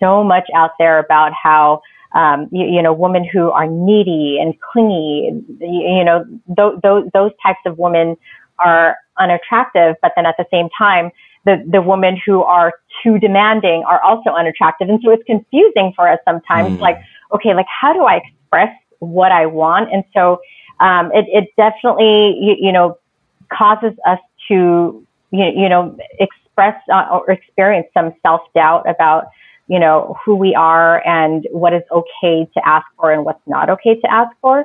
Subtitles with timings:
[0.00, 1.82] so much out there about how
[2.14, 5.30] um, you, you, know, women who are needy and clingy,
[5.60, 6.24] you, you know,
[6.56, 8.16] th- th- those types of women
[8.58, 9.96] are unattractive.
[10.00, 11.10] But then at the same time,
[11.44, 12.72] the, the women who are
[13.02, 14.88] too demanding are also unattractive.
[14.88, 16.80] And so it's confusing for us sometimes, mm.
[16.80, 16.98] like,
[17.32, 19.92] okay, like how do I express what I want?
[19.92, 20.40] And so
[20.80, 22.98] um, it, it definitely, you, you know,
[23.52, 24.18] causes us
[24.48, 29.26] to, you, you know, express uh, or experience some self doubt about
[29.68, 33.68] you know, who we are and what is okay to ask for and what's not
[33.68, 34.64] okay to ask for.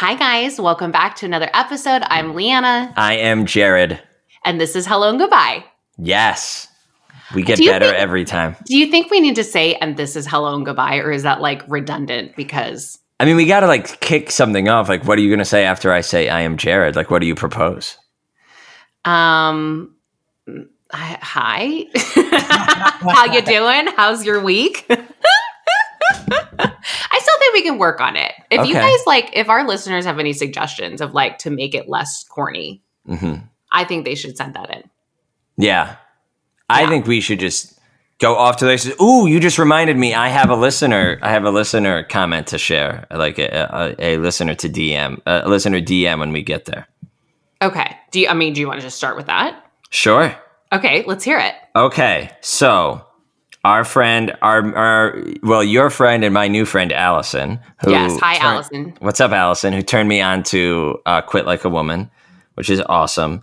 [0.00, 0.60] Hi, guys.
[0.60, 2.02] Welcome back to another episode.
[2.06, 2.92] I'm Leanna.
[2.96, 4.00] I am Jared.
[4.44, 5.64] And this is Hello and Goodbye.
[5.98, 6.68] Yes.
[7.34, 8.56] We get better think, every time.
[8.64, 11.24] Do you think we need to say, and this is hello and goodbye, or is
[11.24, 12.98] that like redundant because?
[13.20, 14.88] I mean, we got to like kick something off.
[14.88, 16.96] Like, what are you going to say after I say I am Jared?
[16.96, 17.98] Like, what do you propose?
[19.04, 19.94] Um,
[20.92, 21.84] hi.
[21.94, 23.88] How you doing?
[23.96, 24.86] How's your week?
[24.90, 24.96] I
[27.20, 28.32] still think we can work on it.
[28.50, 28.68] If okay.
[28.68, 32.24] you guys like, if our listeners have any suggestions of like to make it less
[32.24, 33.44] corny, mm-hmm.
[33.70, 34.82] I think they should send that in.
[35.56, 35.96] Yeah,
[36.68, 37.78] I think we should just
[38.18, 38.92] go off to this.
[39.00, 40.14] Ooh, you just reminded me.
[40.14, 41.18] I have a listener.
[41.22, 45.48] I have a listener comment to share, like a, a, a listener to DM, a
[45.48, 46.86] listener DM when we get there.
[47.62, 47.96] Okay.
[48.10, 48.28] Do you?
[48.28, 49.64] I mean, do you want to just start with that?
[49.90, 50.34] Sure.
[50.72, 51.54] Okay, let's hear it.
[51.74, 53.02] Okay, so
[53.64, 57.58] our friend, our, our well, your friend and my new friend Allison.
[57.84, 58.94] Who yes, hi Allison.
[59.00, 59.72] What's up, Allison?
[59.72, 62.10] Who turned me on to uh, "Quit Like a Woman,"
[62.54, 63.42] which is awesome.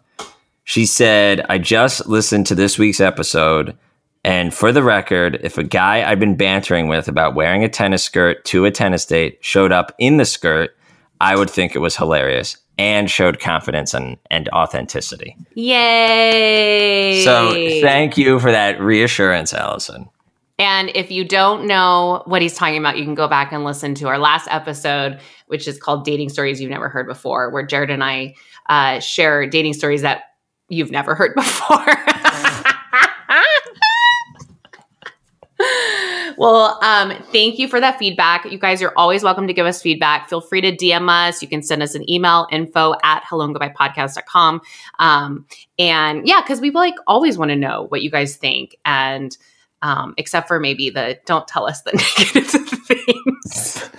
[0.65, 3.77] She said, I just listened to this week's episode.
[4.23, 8.03] And for the record, if a guy I've been bantering with about wearing a tennis
[8.03, 10.75] skirt to a tennis date showed up in the skirt,
[11.21, 15.37] I would think it was hilarious and showed confidence and, and authenticity.
[15.53, 17.23] Yay!
[17.23, 20.09] So thank you for that reassurance, Allison.
[20.57, 23.93] And if you don't know what he's talking about, you can go back and listen
[23.95, 27.91] to our last episode, which is called Dating Stories You've Never Heard Before, where Jared
[27.91, 28.33] and I
[28.67, 30.23] uh, share dating stories that
[30.69, 31.85] you've never heard before.
[36.37, 38.45] well, um, thank you for that feedback.
[38.45, 40.29] You guys are always welcome to give us feedback.
[40.29, 41.41] Feel free to DM us.
[41.41, 44.61] You can send us an email, info at helloandgoodbyepodcast.com.
[44.99, 45.45] Um,
[45.79, 48.75] and yeah, because we like always want to know what you guys think.
[48.85, 49.35] And
[49.81, 51.91] um, except for maybe the don't tell us the
[52.33, 53.89] negative things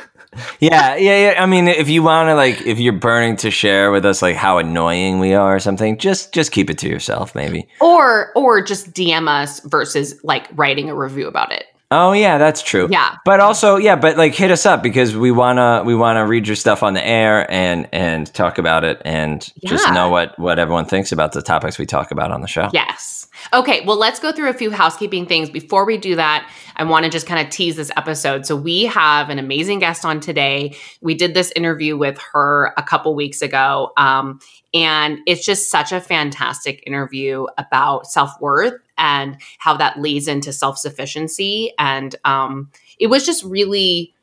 [0.61, 1.43] yeah, yeah, yeah.
[1.43, 4.37] I mean, if you want to, like, if you're burning to share with us, like,
[4.37, 7.69] how annoying we are or something, just just keep it to yourself, maybe.
[7.81, 11.67] Or or just DM us versus like writing a review about it.
[11.91, 12.89] Oh yeah, that's true.
[12.91, 13.17] Yeah.
[13.25, 16.57] But also, yeah, but like hit us up because we wanna we wanna read your
[16.57, 19.71] stuff on the air and and talk about it and yeah.
[19.71, 22.69] just know what what everyone thinks about the topics we talk about on the show.
[22.73, 23.29] Yes.
[23.53, 25.51] Okay, well, let's go through a few housekeeping things.
[25.51, 28.47] Before we do that, I want to just kind of tease this episode.
[28.47, 30.75] So, we have an amazing guest on today.
[31.01, 33.93] We did this interview with her a couple weeks ago.
[33.97, 34.41] Um,
[34.75, 40.53] and it's just such a fantastic interview about self worth and how that leads into
[40.53, 41.73] self sufficiency.
[41.79, 44.15] And um, it was just really,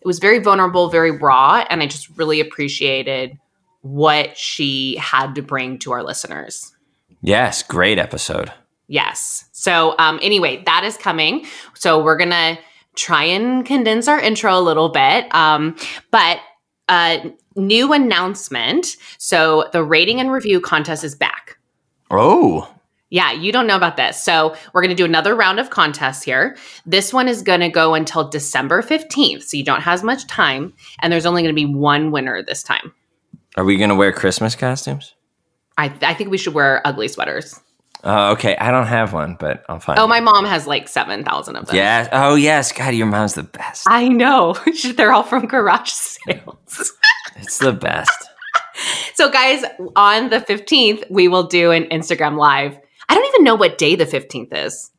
[0.00, 1.64] it was very vulnerable, very raw.
[1.70, 3.38] And I just really appreciated
[3.82, 6.74] what she had to bring to our listeners.
[7.20, 8.52] Yes, great episode.
[8.86, 9.44] Yes.
[9.52, 11.46] So, um, anyway, that is coming.
[11.74, 12.58] So, we're going to
[12.96, 15.32] try and condense our intro a little bit.
[15.34, 15.76] Um,
[16.10, 16.40] but
[16.88, 17.18] uh,
[17.54, 18.96] new announcement.
[19.18, 21.58] So, the rating and review contest is back.
[22.10, 22.72] Oh.
[23.10, 24.22] Yeah, you don't know about this.
[24.22, 26.56] So, we're going to do another round of contests here.
[26.84, 29.44] This one is going to go until December 15th.
[29.44, 30.74] So, you don't have as much time.
[31.00, 32.92] And there's only going to be one winner this time.
[33.56, 35.14] Are we going to wear Christmas costumes?
[35.78, 37.58] I, I think we should wear ugly sweaters.
[38.04, 39.98] Uh, okay, I don't have one, but I'll find.
[39.98, 41.74] Oh, my mom has like seven thousand of them.
[41.74, 42.08] Yeah.
[42.12, 42.70] Oh, yes.
[42.70, 43.86] God, your mom's the best.
[43.88, 44.54] I know.
[44.96, 46.92] They're all from garage sales.
[47.36, 48.28] it's the best.
[49.14, 49.64] so, guys,
[49.96, 52.78] on the fifteenth, we will do an Instagram live.
[53.08, 54.90] I don't even know what day the fifteenth is.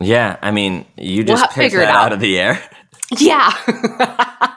[0.00, 2.06] Yeah, I mean, you just we'll picked that out.
[2.06, 2.62] out of the air.
[3.18, 3.50] Yeah.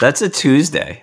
[0.00, 1.02] That's a Tuesday.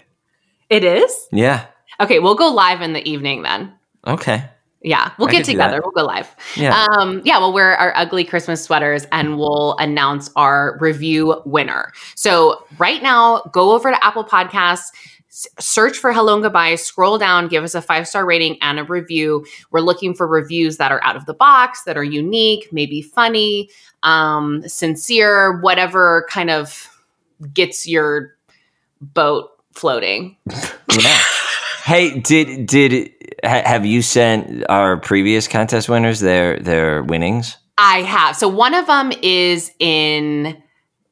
[0.70, 1.28] It is.
[1.32, 1.66] Yeah.
[2.00, 3.74] Okay, we'll go live in the evening then.
[4.06, 4.48] Okay.
[4.84, 5.82] Yeah, we'll I get together.
[5.82, 6.36] We'll go live.
[6.56, 6.86] Yeah.
[7.00, 11.94] Um, yeah, we'll wear our ugly Christmas sweaters and we'll announce our review winner.
[12.16, 14.92] So right now, go over to Apple Podcasts,
[15.60, 18.84] search for Hello and Goodbye, scroll down, give us a five star rating and a
[18.84, 19.46] review.
[19.72, 23.70] We're looking for reviews that are out of the box, that are unique, maybe funny,
[24.04, 26.88] um, sincere, whatever kind of
[27.52, 28.36] gets your
[29.02, 30.38] boat floating.
[31.00, 31.22] yeah.
[31.84, 33.12] Hey, did did
[33.44, 37.58] ha- have you sent our previous contest winners their their winnings?
[37.78, 38.36] I have.
[38.36, 40.62] So one of them is in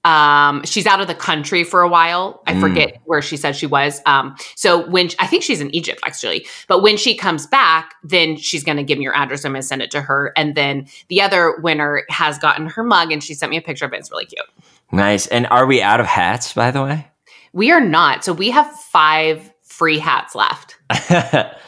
[0.03, 2.41] um she's out of the country for a while.
[2.47, 2.59] I Mm.
[2.61, 4.01] forget where she said she was.
[4.05, 6.47] Um so when i think she's in egypt actually.
[6.67, 9.45] But when she comes back then she's going to give me your address.
[9.45, 10.33] I'm going to send it to her.
[10.35, 13.85] And then the other winner has gotten her mug and she sent me a picture
[13.85, 13.97] of it.
[13.97, 14.45] It's really cute.
[14.91, 15.27] Nice.
[15.27, 17.07] And are we out of hats, by the way?
[17.53, 18.23] we are not.
[18.23, 20.77] So we have five free hats left.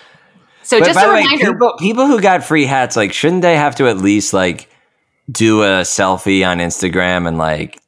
[0.69, 3.12] But so just by a the way, reminder people, people who got free hats, like,
[3.12, 4.69] shouldn't they have to at least like
[5.29, 7.81] do a selfie on Instagram and like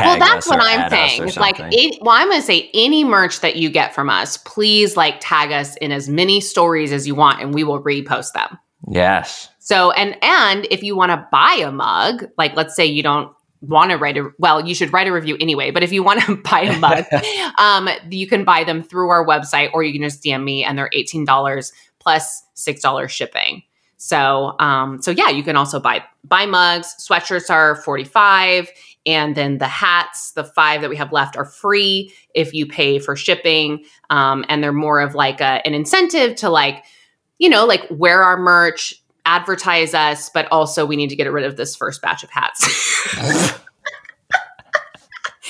[0.00, 3.56] well that's what i'm saying like it, well i'm going to say any merch that
[3.56, 7.40] you get from us please like tag us in as many stories as you want
[7.40, 8.58] and we will repost them
[8.88, 9.48] yes.
[9.68, 13.30] So and and if you want to buy a mug, like let's say you don't
[13.60, 16.22] want to write a well, you should write a review anyway, but if you want
[16.22, 17.04] to buy a mug,
[17.58, 20.78] um you can buy them through our website or you can just DM me and
[20.78, 23.62] they're $18 plus $6 shipping.
[23.98, 28.70] So um so yeah, you can also buy buy mugs, sweatshirts are 45
[29.06, 32.98] and then the hats, the 5 that we have left are free if you pay
[32.98, 36.84] for shipping um and they're more of like a, an incentive to like
[37.38, 41.44] you know, like wear our merch, advertise us, but also we need to get rid
[41.44, 42.66] of this first batch of hats.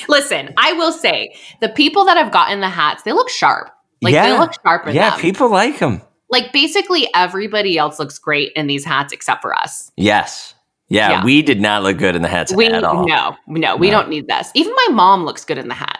[0.07, 3.69] Listen, I will say the people that have gotten the hats, they look sharp.
[4.01, 4.39] Like they Yeah.
[4.39, 5.19] look sharp Yeah, them.
[5.19, 6.01] people like them.
[6.29, 9.91] Like basically everybody else looks great in these hats except for us.
[9.97, 10.53] Yes.
[10.87, 11.23] Yeah, Yeah.
[11.23, 13.05] we did not look good in the hats We at all.
[13.07, 13.99] no, no, we No.
[13.99, 14.49] don't need this.
[14.55, 15.99] Even my mom looks good in the hat.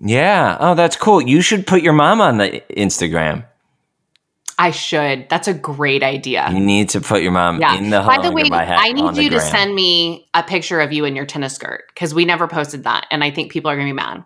[0.00, 0.56] Yeah.
[0.58, 1.20] Oh, that's cool.
[1.20, 3.44] You should put your mom on the Instagram.
[4.58, 5.28] I should.
[5.28, 6.48] That's a great idea.
[6.52, 7.74] You need to put your mom Yeah.
[7.76, 9.50] in the By the way, I need you to gram.
[9.50, 13.06] send me a picture of you in your tennis skirt because we never posted that,
[13.10, 14.24] and I think people are gonna be mad.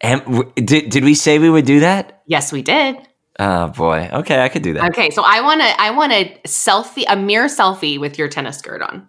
[0.00, 2.22] And w- did did we say we would do that?
[2.26, 2.96] Yes, we did.
[3.38, 4.08] Oh boy.
[4.12, 4.90] Okay, I could do that.
[4.90, 8.58] Okay, so I want to I want a selfie, a mirror selfie with your tennis
[8.58, 9.08] skirt on.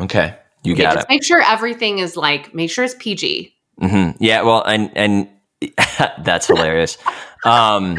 [0.00, 1.10] Okay, you Okay, got just it.
[1.10, 3.54] make sure everything is like make sure it's PG.
[3.80, 4.22] Mm-hmm.
[4.22, 4.42] Yeah.
[4.42, 5.28] Well, and and
[6.24, 6.98] that's hilarious.
[7.44, 7.98] um,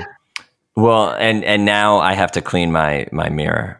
[0.75, 3.79] well, and and now I have to clean my my mirror.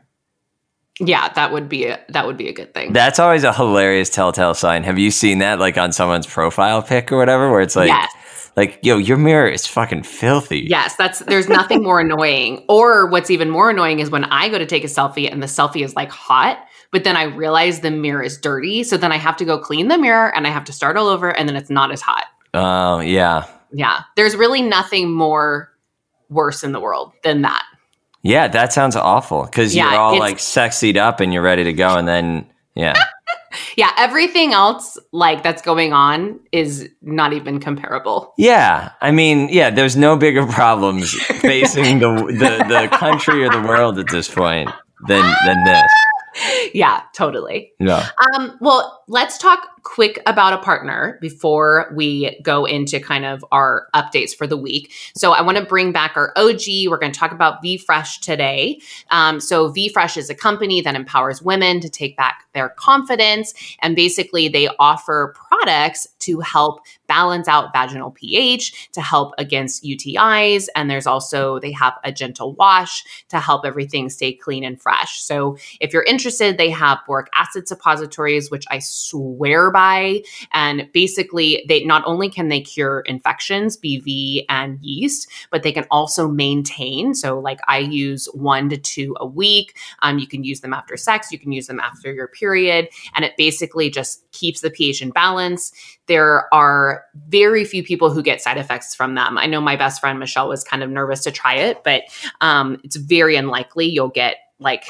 [1.00, 2.94] Yeah, that would be a, that would be a good thing.
[2.94, 4.84] That's always a hilarious telltale sign.
[4.84, 8.12] Have you seen that, like on someone's profile pic or whatever, where it's like, yes.
[8.56, 10.60] Like, yo, your mirror is fucking filthy.
[10.70, 12.66] Yes, that's there's nothing more annoying.
[12.70, 15.48] Or what's even more annoying is when I go to take a selfie and the
[15.48, 16.60] selfie is like hot,
[16.92, 19.88] but then I realize the mirror is dirty, so then I have to go clean
[19.88, 22.26] the mirror and I have to start all over and then it's not as hot.
[22.54, 24.02] Oh yeah, Yeah.
[24.16, 25.70] There's really nothing more
[26.30, 27.64] worse in the world than that.
[28.22, 28.48] yeah.
[28.48, 31.96] That sounds awful because Yeah, you're all like sexied up and you're ready to go,
[31.96, 32.94] and then yeah,
[33.78, 38.34] Yeah, everything else like that's going on is not even comparable.
[38.38, 38.92] yeah.
[39.02, 39.70] I mean, yeah.
[39.70, 44.70] There's no bigger problems facing the the the country or the world at this point
[45.08, 45.92] than than this.
[46.74, 47.72] Yeah, totally.
[47.80, 48.10] Yeah.
[48.34, 53.88] Um, well, let's talk quick about a partner before we go into kind of our
[53.94, 54.92] updates for the week.
[55.16, 56.62] So I want to bring back our OG.
[56.88, 58.80] We're going to talk about VFresh today.
[59.12, 63.96] Um, so VFresh is a company that empowers women to take back their confidence, and
[63.96, 70.90] basically they offer products to help balance out vaginal pH, to help against UTIs, and
[70.90, 75.22] there's also they have a gentle wash to help everything stay clean and fresh.
[75.22, 80.24] So if you're interested, they have boric acid suppositories, which I swear by.
[80.54, 85.86] And basically, they not only can they cure infections, BV and yeast, but they can
[85.92, 87.14] also maintain.
[87.14, 89.78] So, like I use one to two a week.
[90.02, 93.26] Um, you can use them after sex, you can use them after your period, and
[93.26, 95.72] it basically just keeps the pH in balance.
[96.08, 99.38] There are very few people who get side effects from them.
[99.38, 102.04] I know my best friend Michelle was kind of nervous to try it, but
[102.42, 104.86] um, it's very unlikely you'll get like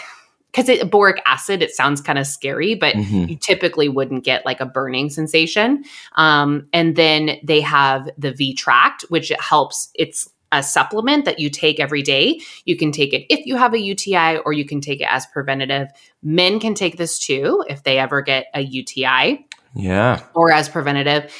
[0.53, 3.29] because it boric acid it sounds kind of scary but Mhm.
[3.29, 5.83] you typically wouldn't get like a burning sensation
[6.15, 11.39] um, and then they have the v tract which it helps it's a supplement that
[11.39, 14.63] you take every day you can take it if you have a uti or you
[14.65, 15.87] can take it as preventative
[16.21, 20.19] men can take this too if they ever get a uti Yeah.
[20.35, 21.33] or as preventative.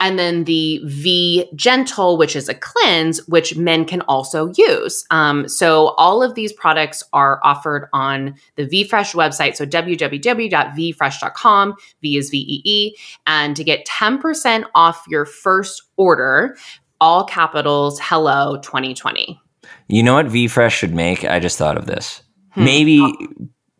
[0.00, 5.04] And then the V Gentle, which is a cleanse, which men can also use.
[5.10, 9.54] Um, so all of these products are offered on the VFresh website.
[9.56, 11.74] So www.vfresh.com.
[12.02, 12.96] V is V E E.
[13.26, 16.56] And to get 10% off your first order,
[17.00, 19.40] all capitals, hello 2020.
[19.88, 21.24] You know what VFresh should make?
[21.24, 22.22] I just thought of this.
[22.50, 22.64] Hmm.
[22.64, 23.12] Maybe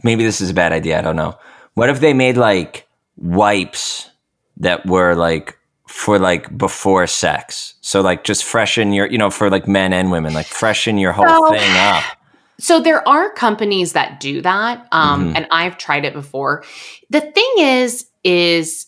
[0.03, 0.99] maybe this is a bad idea.
[0.99, 1.39] I don't know.
[1.75, 4.11] What if they made like wipes
[4.59, 5.57] that were like
[5.91, 7.75] for like before sex?
[7.81, 11.13] So like just freshen your, you know, for like men and women, like freshen your
[11.13, 12.05] whole So- thing up.
[12.59, 15.37] So there are companies that do that, um, Mhm.
[15.37, 16.63] and I've tried it before.
[17.09, 18.87] The thing is, is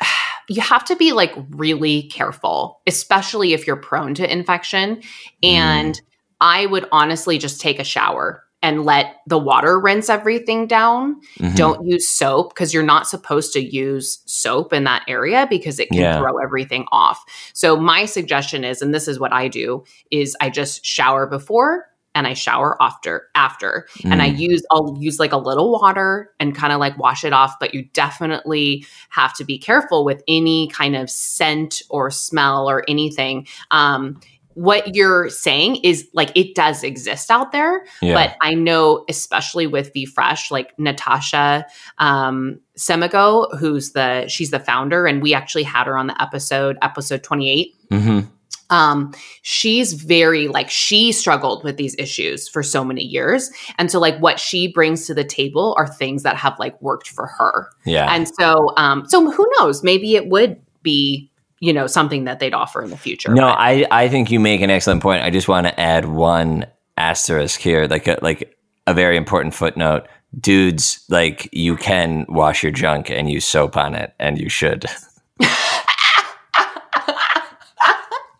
[0.48, 5.00] you have to be like really careful, especially if you're prone to infection.
[5.44, 6.00] And
[6.40, 11.16] I would honestly just take a shower and let the water rinse everything down.
[11.38, 11.54] Mhm.
[11.54, 15.88] Don't use soap because you're not supposed to use soap in that area because it
[15.90, 16.18] can Yeah.
[16.18, 17.22] throw everything off.
[17.52, 21.86] So my suggestion is, and this is what I do, is I just shower before
[22.16, 23.86] and I shower after after.
[24.02, 24.38] And I Mm.
[24.38, 27.74] use I'll use like a little water and kind of like wash it off, but
[27.74, 33.46] you definitely have to be careful with any kind of scent or smell or anything.
[33.70, 34.18] Um
[34.58, 38.12] what you're saying is like it does exist out there, yeah.
[38.14, 41.64] but I know, especially with VFresh, like Natasha
[41.98, 46.76] um, Semigo, who's the she's the founder, and we actually had her on the episode,
[46.82, 47.72] episode 28.
[47.90, 48.20] hmm
[48.70, 54.00] Um, she's very like she struggled with these issues for so many years, and so
[54.00, 57.70] like what she brings to the table are things that have like worked for her,
[57.86, 58.12] Yeah.
[58.12, 59.84] and so um, so who knows?
[59.84, 63.32] Maybe it would be you know something that they'd offer in the future.
[63.32, 65.22] No, but- I, I think you make an excellent point.
[65.22, 70.06] I just want to add one asterisk here, like a, like a very important footnote.
[70.38, 74.84] Dudes, like you can wash your junk and use soap on it, and you should.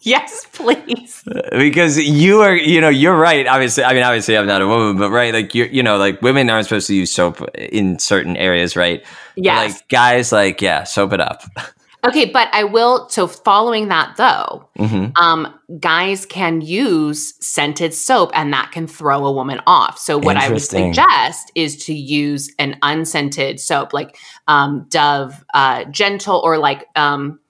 [0.01, 1.25] yes, please.
[1.51, 4.97] because you are you know you're right obviously i mean obviously i'm not a woman
[4.97, 8.37] but right like you're you know like women aren't supposed to use soap in certain
[8.37, 9.05] areas right
[9.37, 9.75] Yes.
[9.75, 11.43] like guys like yeah soap it up
[12.09, 13.09] Okay, but I will.
[13.09, 19.25] So, following that though, hmm um, guys can use scented soap, and that can throw
[19.27, 19.99] a woman off.
[19.99, 25.85] So, what I would suggest is to use an unscented soap, like um, Dove uh,
[25.85, 27.41] Gentle, or like um,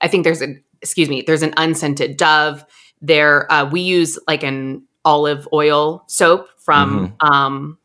[0.00, 2.64] I think there's a excuse me, there's an unscented Dove.
[3.02, 7.32] There, uh, we use like an olive oil soap from Mm-hmm.
[7.32, 7.78] um,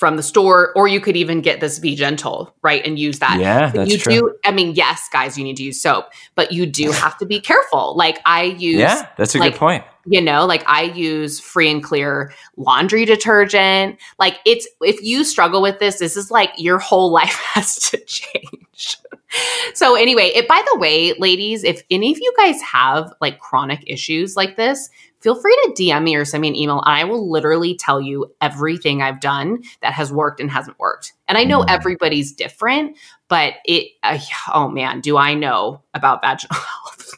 [0.00, 3.38] from the store, or you could even get this V Gentle, right, and use that.
[3.38, 4.14] Yeah that's you true.
[4.14, 7.26] Do i mean yes guys you need to use soap but you do have to
[7.26, 7.94] be careful.
[7.96, 9.84] Like i use yeah that's a like, good point.
[10.06, 13.98] you know like i use free and clear laundry detergent.
[14.18, 17.98] Like it's if you struggle with this this is like your whole life has to
[18.04, 18.96] change.
[19.74, 23.84] So anyway it by the way ladies if any of you guys have like chronic
[23.86, 24.88] issues like this
[25.20, 28.00] feel free to dm me or send me an email and i will literally tell
[28.00, 31.70] you everything i've done that has worked and hasn't worked and i know Mm.
[31.70, 32.96] everybody's different
[33.28, 34.18] but it uh,
[34.54, 37.12] oh man do i know about vaginal health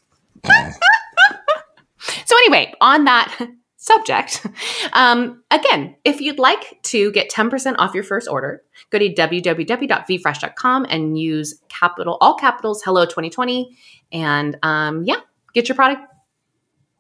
[2.25, 3.37] so anyway, on that
[3.77, 4.45] subject,
[4.93, 10.87] um, again, if you'd like to get 10% off your first order, go to www.vfresh.com
[10.89, 13.77] and use capital all capitals hello 2020
[14.13, 15.21] and um, yeah,
[15.53, 16.03] get your product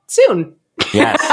[0.08, 0.54] soon.
[0.92, 1.20] Yes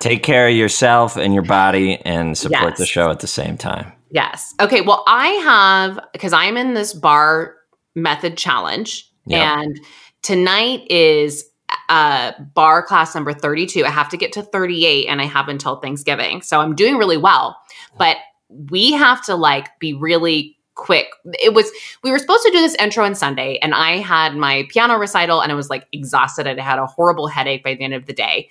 [0.00, 2.78] take care of yourself and your body and support Yes.
[2.78, 4.54] the show at the same time yes.
[4.60, 7.56] Okay, well, I have because I'm in this bar
[7.96, 9.60] method challenge Yeah.
[9.60, 9.80] and
[10.22, 11.44] tonight is
[11.88, 15.76] uh bar class number 32 i have to get to 38 and i have until
[15.80, 17.56] thanksgiving so i'm doing really well
[17.98, 18.16] but
[18.70, 21.06] we have to like be really quick
[21.40, 21.70] it was
[22.02, 25.40] we were supposed to do this intro on sunday and i had my piano recital
[25.40, 28.12] and i was like exhausted i had a horrible headache by the end of the
[28.12, 28.48] day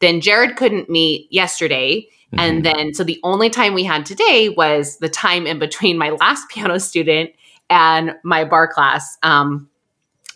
[0.00, 2.40] then jared couldn't meet yesterday Mhm.
[2.40, 6.10] and then, so the only time we had today was the time in between my
[6.10, 7.30] last piano student
[7.70, 9.16] and my bar class.
[9.22, 9.68] Um,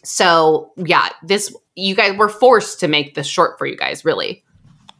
[0.05, 4.45] so yeah, this you guys were forced to make this short for you guys, really.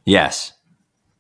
[0.05, 0.53] yes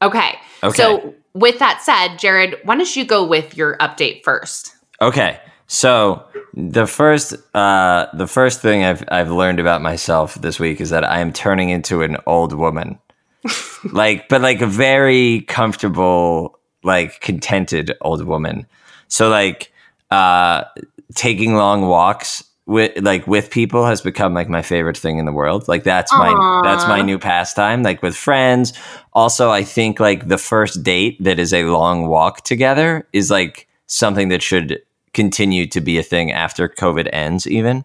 [0.03, 0.39] Okay.
[0.65, 4.75] okay So with that said, Jared, why don't you go with your update first?
[5.00, 5.40] Okay.
[5.66, 10.90] So the first uh the first thing I've I've learned about myself this week is
[10.90, 12.99] that I am turning into an old woman.
[13.92, 18.66] like but like a very comfortable, like contented old woman.
[19.09, 19.73] So like
[20.11, 20.64] uh
[21.14, 25.33] taking long walks with like with people has become like my favorite thing in the
[25.33, 25.69] world.
[25.69, 28.73] Like that's my that's my new pastime like with friends.
[29.12, 33.69] Also I think like the first date that is a long walk together is like
[33.87, 34.80] something that should
[35.12, 37.85] continue to be a thing after COVID ends even.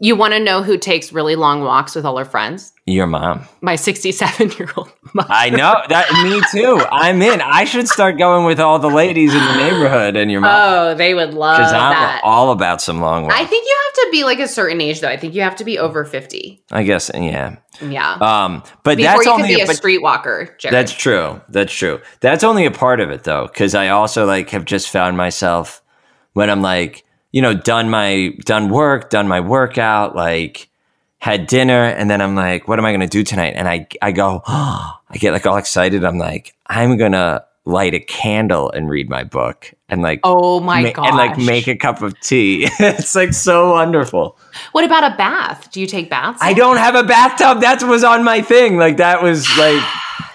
[0.00, 2.72] You want to know who takes really long walks with all her friends?
[2.86, 3.48] Your mom.
[3.60, 5.26] My 67 year old mom.
[5.28, 6.08] I know that.
[6.22, 6.80] Me too.
[6.92, 7.40] I'm in.
[7.40, 10.94] I should start going with all the ladies in the neighborhood and your mom Oh,
[10.94, 12.20] they would love because I'm that.
[12.22, 13.34] all about some long walks.
[13.34, 15.08] I think you have to be like a certain age, though.
[15.08, 16.62] I think you have to be over 50.
[16.70, 17.10] I guess.
[17.12, 17.56] Yeah.
[17.82, 18.12] Yeah.
[18.20, 18.62] Um.
[18.84, 20.74] But Before that's you only can be a but streetwalker, Jared.
[20.74, 21.40] That's true.
[21.48, 22.00] That's true.
[22.20, 25.82] That's only a part of it though, because I also like have just found myself
[26.38, 30.68] when I'm like, you know, done my done work, done my workout, like
[31.18, 33.54] had dinner, and then I'm like, what am I gonna do tonight?
[33.56, 36.04] And I I go, I get like all excited.
[36.04, 40.80] I'm like, I'm gonna light a candle and read my book and like oh my
[40.84, 41.06] ma- god.
[41.08, 42.68] and like make a cup of tea.
[42.78, 44.38] it's like so wonderful.
[44.72, 45.70] What about a bath?
[45.72, 46.38] Do you take baths?
[46.40, 47.60] I don't have a bathtub.
[47.62, 48.78] That was on my thing.
[48.78, 49.82] Like that was like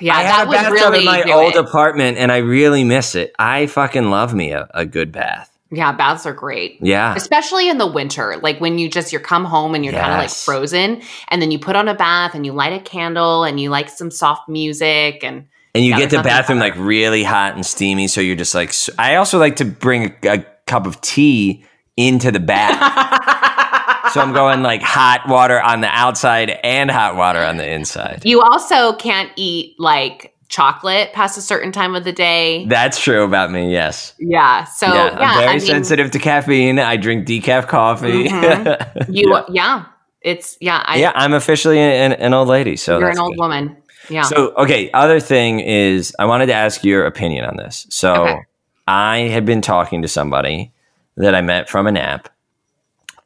[0.02, 1.60] Yeah, I that had a bathtub really in my old it.
[1.66, 3.34] apartment, and I really miss it.
[3.40, 5.50] I fucking love me a, a good bath.
[5.76, 6.78] Yeah, baths are great.
[6.82, 10.14] Yeah, Especially in the winter, like when you just you come home and you're kind
[10.14, 13.44] of like frozen, and then you put on a bath and you light a candle
[13.44, 16.76] and you like some soft music and and you Yeah, get the bathroom better.
[16.76, 18.74] like really hot and steamy, so you're just like.
[19.00, 21.66] I also like to bring a, a cup of tea
[21.98, 27.40] into the bath, so I'm going like hot water on the outside and hot water
[27.40, 28.22] on the inside.
[28.26, 32.66] you also can't eat like chocolate past a certain time of the day.
[32.68, 33.72] That's true about me.
[33.72, 34.14] Yes.
[34.20, 36.80] Yeah, so yeah, yeah, I'm very I mean, sensitive to caffeine.
[36.80, 38.28] I drink decaf coffee.
[38.28, 39.08] Mhm.
[39.10, 39.44] You yeah.
[39.50, 39.86] yeah.
[40.22, 40.84] it's yeah.
[40.86, 42.76] I, Yeah, I'm officially an, an old lady.
[42.78, 43.40] So you're an old good.
[43.42, 43.78] woman.
[44.10, 44.24] Yeah.
[44.24, 47.88] So, okay, other thing is I wanted to ask your opinion on this.
[47.90, 48.40] So, Okay.
[48.86, 50.74] I had been talking to somebody
[51.16, 52.28] that I met from an app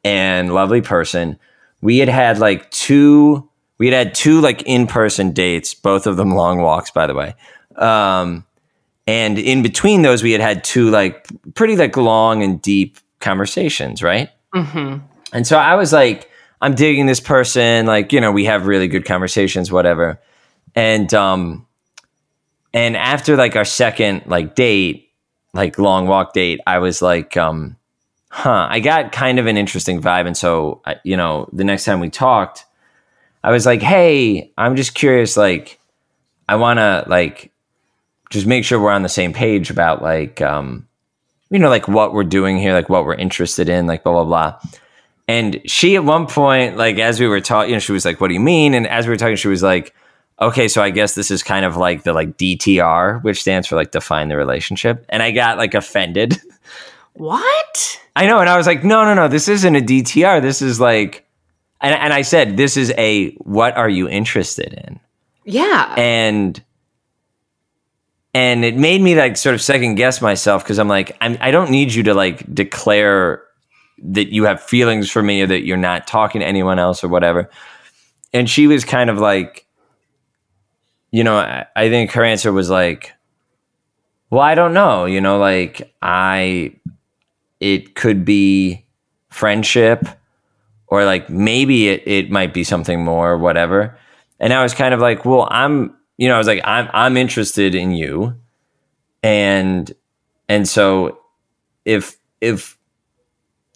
[0.04, 1.36] and lovely person.
[1.80, 3.47] We had had like two
[3.78, 7.34] we had had two like in-person dates, both of them long walks by the way.
[7.76, 8.44] Um
[9.06, 14.02] and in between those we had had two like pretty like long and deep conversations,
[14.02, 14.30] right?
[14.52, 14.96] hmm
[15.32, 16.30] And so I was like,
[16.60, 17.86] I'm digging this person.
[17.86, 20.20] Like, you know, we have really good conversations, whatever.
[20.74, 21.66] And um,
[22.74, 25.10] and after like our second like date,
[25.54, 27.76] like long walk date, I was like, um,
[28.30, 30.26] huh, I got kind of an interesting vibe.
[30.26, 32.64] And so, you know, the next time we talked,
[33.42, 35.36] I was like, hey, I'm just curious.
[35.36, 35.78] Like,
[36.48, 37.52] I want to like
[38.30, 40.86] just make sure we're on the same page about like, um,
[41.50, 44.24] you know, like what we're doing here, like what we're interested in, like blah blah
[44.24, 44.72] blah.
[45.28, 48.20] And she at one point, like as we were talking, you know, she was like,
[48.20, 49.94] "What do you mean?" And as we were talking, she was like,
[50.40, 53.76] "Okay, so I guess this is kind of like the like DTR, which stands for
[53.76, 56.38] like define the relationship." And I got like offended.
[57.14, 58.00] What?
[58.14, 60.40] I know, and I was like, "No, no, no, this isn't a DTR.
[60.40, 61.26] This is like,"
[61.80, 65.00] and and I said, "This is a what are you interested in?"
[65.44, 65.94] Yeah.
[65.96, 66.62] and
[68.34, 71.50] and it made me like sort of second guess myself because I'm like I'm, I
[71.50, 73.42] don't need you to like declare
[74.02, 77.08] that you have feelings for me or that you're not talking to anyone else or
[77.08, 77.50] whatever.
[78.32, 79.66] And she was kind of like,
[81.10, 83.12] you know, I, I think her answer was like,
[84.30, 86.76] well, I don't know, you know, like I,
[87.60, 88.86] it could be
[89.30, 90.06] friendship
[90.88, 93.96] or like maybe it, it might be something more or whatever.
[94.40, 97.16] And I was kind of like, well, I'm, you know, I was like, I'm, I'm
[97.16, 98.34] interested in you.
[99.22, 99.92] And,
[100.48, 101.20] and so
[101.84, 102.78] if, if,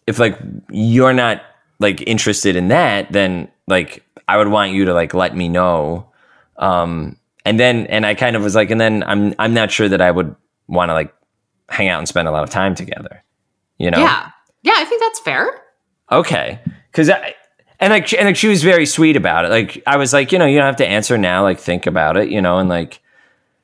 [0.07, 0.39] if like
[0.71, 1.43] you're not
[1.79, 6.09] like interested in that, then like I would want you to like let me know.
[6.57, 9.89] Um, and then, and I kind of was like, and then I'm, I'm not sure
[9.89, 10.35] that I would
[10.69, 11.13] want to like
[11.69, 13.23] hang out and spend a lot of time together,
[13.79, 13.99] you know?
[13.99, 14.31] Yeah.
[14.63, 15.51] Yeah, I think that's fair.
[16.11, 16.61] okay
[16.93, 17.35] because i
[17.81, 20.39] and like and like she was very sweet about it like i was like you
[20.39, 23.01] know you don't have to answer now like think about it you know and like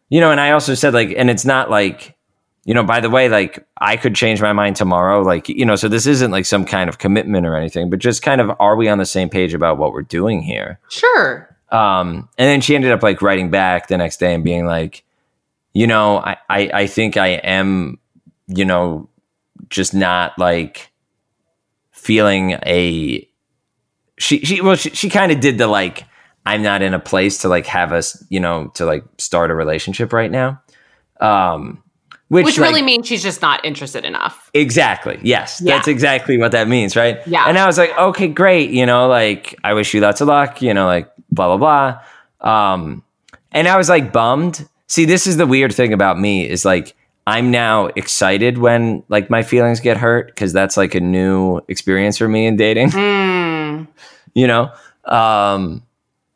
[0.09, 2.17] you know and i also said like and it's not like
[2.65, 5.77] you know by the way like i could change my mind tomorrow like you know
[5.77, 8.77] so this isn't like some kind of commitment or anything but just kind of are
[8.77, 11.55] we on the same page about what we're doing here Sure.
[11.71, 15.05] um and then she ended up like writing back the next day and being like
[15.75, 17.99] you know i i, I think i am
[18.49, 19.09] you know
[19.71, 20.88] just not like
[21.99, 23.29] feeling a
[24.19, 26.05] she she well she, she kind of did the like
[26.47, 29.55] i'm not in a place to like have us you know to like start a
[29.55, 30.61] relationship right now
[31.21, 31.83] um
[32.29, 34.51] which, Which like, really means she's just not interested enough.
[34.53, 35.19] Exactly.
[35.23, 35.63] Yes.
[35.65, 35.77] Yeah.
[35.77, 37.27] That's exactly what that means, right?
[37.27, 37.49] Yeah.
[37.49, 38.69] And I was like, okay, great.
[38.69, 42.01] You know, like I wish you lots of luck, you know, like blah blah
[42.43, 42.77] blah.
[42.77, 43.03] Um
[43.51, 44.69] and I was like bummed.
[44.89, 46.95] See, this is the weird thing about me is like
[47.29, 52.17] I'm now excited when like my feelings get hurt because that's like a new experience
[52.17, 53.87] for me in dating, Mm.
[54.35, 54.71] you know?
[55.05, 55.83] Um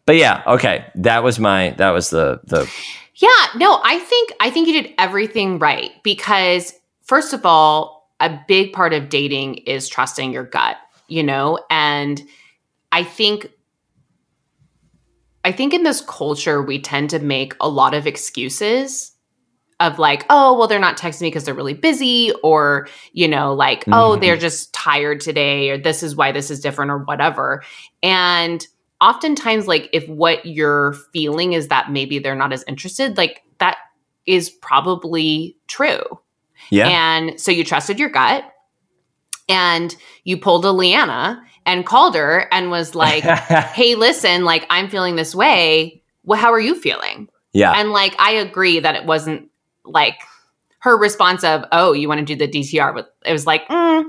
[0.05, 0.85] but yeah, okay.
[0.97, 2.71] That was my that was the the
[3.15, 8.39] Yeah, no, I think I think you did everything right because first of all, a
[8.47, 10.77] big part of dating is trusting your gut,
[11.09, 12.23] you know, and
[12.93, 13.51] I think
[15.43, 19.12] I think in this culture we tend to make a lot of excuses
[19.83, 23.53] of like, oh, well, they're not texting me because they're really busy, or, you know,
[23.53, 23.93] like, mm-hmm.
[23.93, 27.63] oh, they're just tired today, or this is why this is different, or whatever.
[28.03, 28.67] And
[29.01, 33.77] oftentimes, like, if what you're feeling is that maybe they're not as interested, like, that
[34.25, 36.03] is probably true.
[36.71, 36.89] Yeah.
[36.89, 38.45] And so you trusted your gut
[39.49, 43.25] and you pulled a Leanna and called her and was like,
[43.75, 46.03] hey, listen, like, I'm feeling this way.
[46.23, 47.29] Well, how are you feeling?
[47.53, 47.73] Yeah.
[47.73, 49.51] And like, I agree that it wasn't
[49.85, 50.21] like
[50.81, 52.95] her response of, oh, you want to do the DTR?
[52.95, 54.05] But it was like, mm,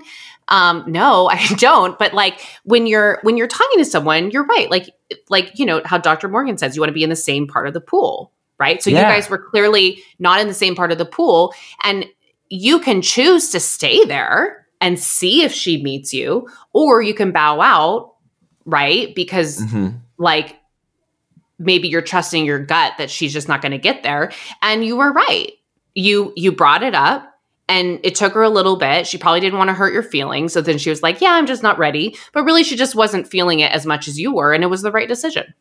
[0.47, 1.97] um, no, I don't.
[1.97, 4.69] But like when you're when you're talking to someone, you're right.
[4.69, 4.89] Like
[5.29, 6.27] like you know how Dr.
[6.27, 8.81] Morgan says you want to be in the same part of the pool, right?
[8.81, 8.99] So yeah.
[8.99, 12.05] you guys were clearly not in the same part of the pool, and
[12.49, 17.31] you can choose to stay there and see if she meets you, or you can
[17.31, 18.15] bow out,
[18.65, 19.15] right?
[19.15, 19.97] Because mm-hmm.
[20.17, 20.59] like
[21.57, 24.31] maybe you're trusting your gut that she's just not going to get there,
[24.61, 25.53] and you were right
[25.95, 27.29] you you brought it up
[27.69, 29.07] and it took her a little bit.
[29.07, 30.53] She probably didn't want to hurt your feelings.
[30.53, 32.17] So then she was like, Yeah, I'm just not ready.
[32.33, 34.53] But really, she just wasn't feeling it as much as you were.
[34.53, 35.53] And it was the right decision.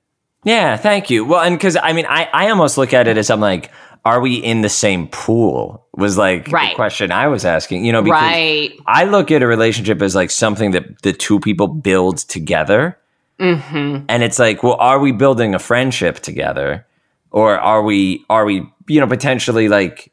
[0.45, 1.25] Yeah, thank you.
[1.25, 3.71] Well, and because I mean, I, I almost look at it as I'm like,
[4.05, 5.87] are we in the same pool?
[5.95, 6.71] Was like right.
[6.71, 8.73] the question I was asking, you know, because right.
[8.87, 12.99] I look at a relationship as like something that the two people build together.
[13.38, 14.05] Mm-hmm.
[14.09, 16.87] And it's like, well, are we building a friendship together?
[17.31, 20.12] Or are we, are we, you know, potentially like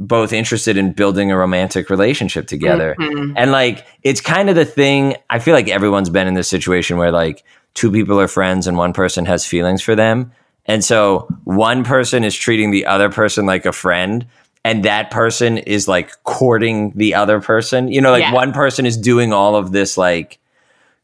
[0.00, 2.96] both interested in building a romantic relationship together.
[2.98, 3.34] Mm-hmm.
[3.36, 6.96] And like it's kind of the thing, I feel like everyone's been in this situation
[6.96, 10.32] where like two people are friends and one person has feelings for them.
[10.64, 14.26] And so one person is treating the other person like a friend
[14.64, 17.88] and that person is like courting the other person.
[17.88, 18.32] You know, like yeah.
[18.32, 20.38] one person is doing all of this like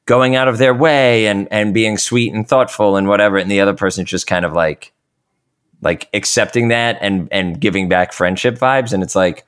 [0.07, 3.61] going out of their way and and being sweet and thoughtful and whatever and the
[3.61, 4.93] other person's just kind of like
[5.87, 8.93] like accepting that and and giving back friendship vibes.
[8.93, 9.47] And it's like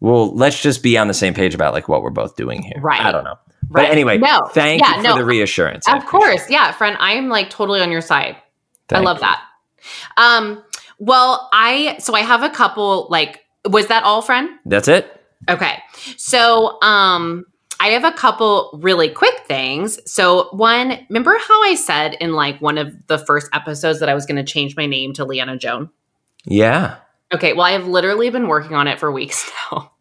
[0.00, 2.80] well let's just be on the same page about like what we're both doing here.
[2.80, 3.00] Right.
[3.00, 3.36] i don't know.
[3.68, 3.82] Right.
[3.84, 4.40] but anyway no.
[4.52, 5.86] thank yeah, you for no, the reassurance.
[5.86, 6.48] Of course.
[6.48, 8.36] yeah friend i am like totally on your side.
[8.88, 9.20] Thank i love you.
[9.20, 9.42] that.
[10.16, 10.64] Um
[10.98, 14.48] well i so i have a couple like was that all friend?
[14.64, 15.12] That's it.
[15.46, 15.82] Okay.
[16.16, 17.44] So um
[17.80, 19.98] I have a couple really quick things.
[20.10, 24.14] So, one, remember how I said in like one of the first episodes that I
[24.14, 25.90] was going to change my name to Leanna Joan?
[26.44, 26.96] Yeah.
[27.34, 27.52] Okay.
[27.52, 29.92] Well, I have literally been working on it for weeks now.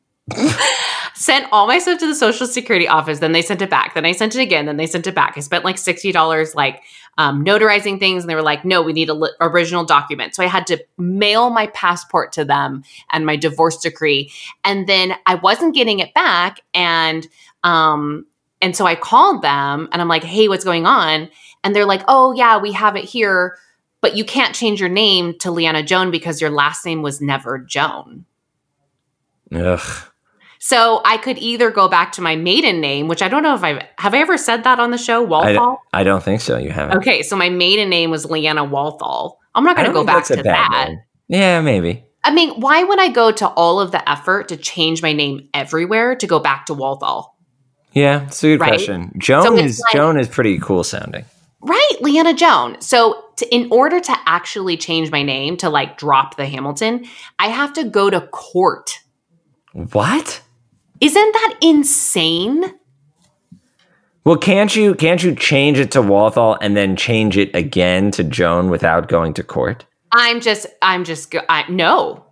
[1.16, 4.06] sent all my stuff to the social security office then they sent it back then
[4.06, 6.82] i sent it again then they sent it back i spent like $60 like
[7.18, 10.44] um, notarizing things and they were like no we need a li- original document so
[10.44, 14.32] i had to mail my passport to them and my divorce decree
[14.64, 17.28] and then i wasn't getting it back and
[17.66, 18.26] um,
[18.62, 21.30] and so I called them and I'm like, hey, what's going on?
[21.64, 23.58] And they're like, oh, yeah, we have it here,
[24.02, 27.58] but you can't change your name to Leanna Joan because your last name was never
[27.58, 28.26] Joan.
[29.54, 29.82] Ugh.
[30.60, 33.64] So I could either go back to my maiden name, which I don't know if
[33.64, 35.80] I've have I ever said that on the show, Walthall.
[35.92, 36.58] I, I don't think so.
[36.58, 36.98] You haven't.
[36.98, 39.40] Okay, so my maiden name was Leanna Walthall.
[39.54, 40.88] I'm not going to go back to that.
[40.88, 41.00] Name.
[41.28, 42.04] Yeah, maybe.
[42.24, 45.50] I mean, why would I go to all of the effort to change my name
[45.54, 47.35] everywhere to go back to Walthall?
[47.96, 48.68] Yeah, it's a good right?
[48.68, 49.12] question.
[49.18, 51.26] Joan so is like, Joan is pretty cool sounding.
[51.62, 52.80] Right, Leanna Joan.
[52.82, 57.06] So to, in order to actually change my name to like drop the Hamilton,
[57.40, 59.00] I have to go to court.
[59.72, 60.42] What?
[61.00, 62.76] Isn't that insane?
[64.26, 68.24] Well, can't you can't you change it to Walthall and then change it again to
[68.24, 69.86] Joan without going to court?
[70.12, 72.25] I'm just I'm just I, no.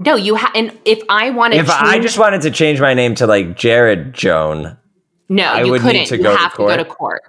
[0.00, 0.50] No, you have.
[0.54, 3.56] And if I wanted, if change- I just wanted to change my name to like
[3.56, 4.78] Jared Joan,
[5.28, 6.06] no, I you couldn't.
[6.06, 7.22] to you go have to, to go to court.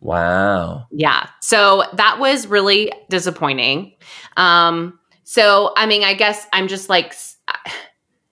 [0.00, 0.86] Wow.
[0.90, 1.28] Yeah.
[1.40, 3.94] So that was really disappointing.
[4.36, 7.14] Um, so I mean, I guess I'm just like,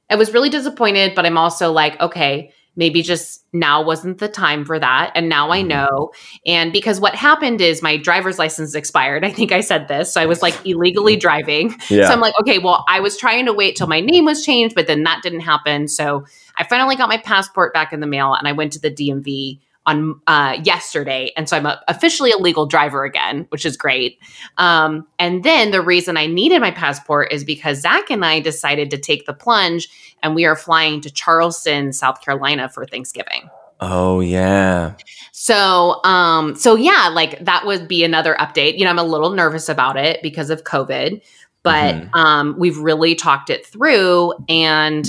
[0.09, 4.65] I was really disappointed, but I'm also like, okay, maybe just now wasn't the time
[4.65, 5.69] for that and now i mm-hmm.
[5.69, 6.11] know
[6.45, 10.21] and because what happened is my driver's license expired i think i said this so
[10.21, 12.07] i was like illegally driving yeah.
[12.07, 14.75] so i'm like okay well i was trying to wait till my name was changed
[14.75, 16.25] but then that didn't happen so
[16.57, 19.59] i finally got my passport back in the mail and i went to the dmv
[19.87, 24.19] on uh, yesterday, and so I'm a, officially a legal driver again, which is great.
[24.59, 28.91] Um, and then the reason I needed my passport is because Zach and I decided
[28.91, 29.89] to take the plunge,
[30.27, 33.49] and we are flying to Charleston, South Carolina for Thanksgiving.
[33.81, 34.95] Oh yeah.
[35.33, 38.77] So um so yeah, like that would be another update.
[38.77, 41.23] You know, I'm a little nervous about it because of COVID,
[41.63, 42.15] but mm-hmm.
[42.15, 45.07] um we've really talked it through and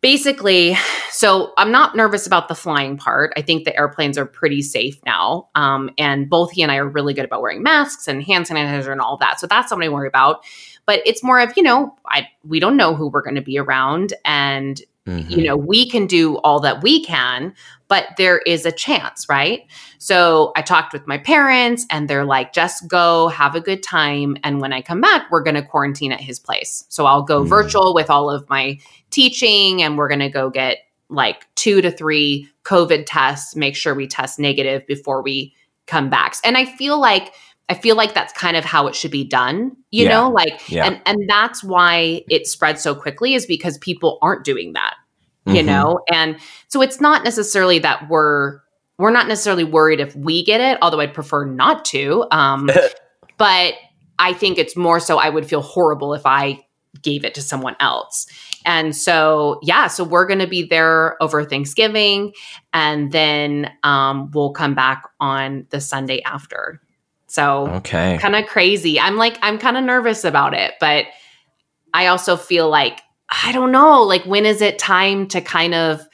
[0.00, 0.76] basically,
[1.10, 3.32] so I'm not nervous about the flying part.
[3.36, 5.48] I think the airplanes are pretty safe now.
[5.54, 8.92] Um, and both he and I are really good about wearing masks and hand sanitizer
[8.92, 9.40] and all that.
[9.40, 10.44] So that's something I worry about.
[10.86, 13.58] But it's more of, you know, I we don't know who we're going to be
[13.58, 14.14] around.
[14.24, 15.30] And Mm-hmm.
[15.30, 17.54] You know, we can do all that we can,
[17.86, 19.64] but there is a chance, right?
[19.98, 24.36] So I talked with my parents and they're like, just go have a good time.
[24.42, 26.84] And when I come back, we're going to quarantine at his place.
[26.88, 27.48] So I'll go mm-hmm.
[27.48, 28.78] virtual with all of my
[29.10, 33.94] teaching and we're going to go get like two to three COVID tests, make sure
[33.94, 35.54] we test negative before we
[35.86, 36.34] come back.
[36.44, 37.32] And I feel like
[37.68, 40.10] I feel like that's kind of how it should be done, you yeah.
[40.10, 40.86] know, like yeah.
[40.86, 44.94] and and that's why it spread so quickly is because people aren't doing that.
[45.46, 45.56] Mm-hmm.
[45.56, 46.00] You know?
[46.12, 48.60] And so it's not necessarily that we're
[48.98, 52.26] we're not necessarily worried if we get it, although I'd prefer not to.
[52.30, 52.70] Um
[53.36, 53.74] but
[54.18, 56.64] I think it's more so I would feel horrible if I
[57.02, 58.26] gave it to someone else.
[58.64, 62.32] And so, yeah, so we're going to be there over Thanksgiving
[62.72, 66.80] and then um, we'll come back on the Sunday after.
[67.26, 69.00] So okay, kind of crazy.
[69.00, 71.06] I'm like, I'm kind of nervous about it, but
[71.92, 76.06] I also feel like I don't know, like when is it time to kind of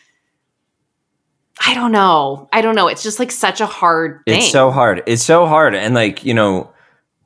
[1.65, 2.49] I don't know.
[2.53, 2.89] I don't know.
[2.89, 4.39] It's just like such a hard thing.
[4.39, 5.03] It's so hard.
[5.07, 5.75] It's so hard.
[5.75, 6.73] And like, you know,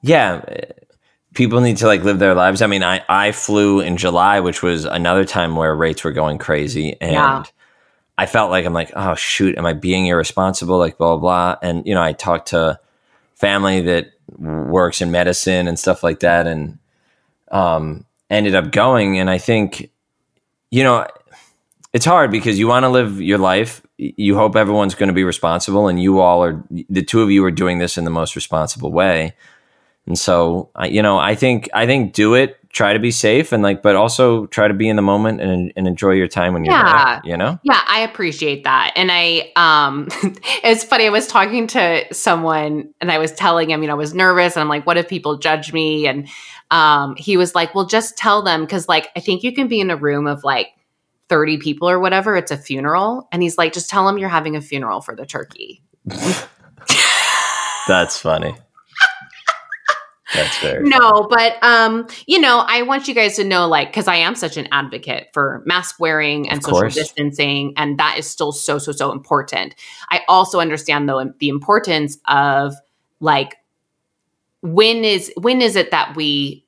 [0.02, 0.44] yeah,
[1.34, 2.60] people need to like live their lives.
[2.60, 6.38] I mean, I I flew in July, which was another time where rates were going
[6.38, 7.44] crazy and yeah.
[8.18, 10.78] I felt like I'm like, oh shoot, am I being irresponsible?
[10.78, 11.56] Like blah blah.
[11.56, 11.68] blah.
[11.68, 12.78] And you know, I talked to
[13.36, 16.78] family that works in medicine and stuff like that, and
[17.50, 19.18] um, ended up going.
[19.18, 19.90] And I think,
[20.70, 21.06] you know,
[21.92, 23.82] it's hard because you want to live your life.
[23.96, 26.62] You hope everyone's going to be responsible, and you all are.
[26.90, 29.34] The two of you are doing this in the most responsible way.
[30.06, 33.52] And so, I, you know, I think I think do it try to be safe
[33.52, 36.52] and like but also try to be in the moment and, and enjoy your time
[36.52, 37.20] when you're yeah.
[37.22, 37.58] there you know?
[37.62, 38.92] Yeah i appreciate that.
[38.96, 40.08] And i um
[40.62, 43.96] it's funny i was talking to someone and i was telling him you know i
[43.96, 46.06] was nervous and i'm like what if people judge me?
[46.06, 46.28] And
[46.70, 49.80] um he was like well just tell them because like i think you can be
[49.80, 50.68] in a room of like
[51.30, 53.26] 30 people or whatever it's a funeral.
[53.32, 55.82] And he's like just tell them you're having a funeral for the turkey.
[57.88, 58.54] That's funny
[60.36, 60.82] that's fair.
[60.82, 64.34] No, but um, you know, I want you guys to know, like, because I am
[64.34, 68.92] such an advocate for mask wearing and social distancing, and that is still so so
[68.92, 69.74] so important.
[70.10, 72.74] I also understand though the importance of
[73.20, 73.56] like
[74.62, 76.66] when is when is it that we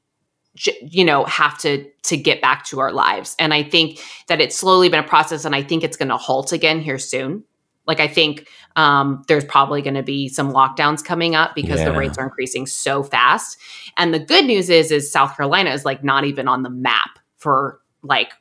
[0.82, 4.56] you know have to to get back to our lives and i think that it's
[4.56, 7.44] slowly been a process and i think it's going to halt again here soon
[7.88, 8.46] like I think
[8.76, 11.86] um, there's probably going to be some lockdowns coming up because yeah.
[11.86, 13.58] the rates are increasing so fast.
[13.96, 17.18] And the good news is, is South Carolina is like not even on the map
[17.38, 18.32] for like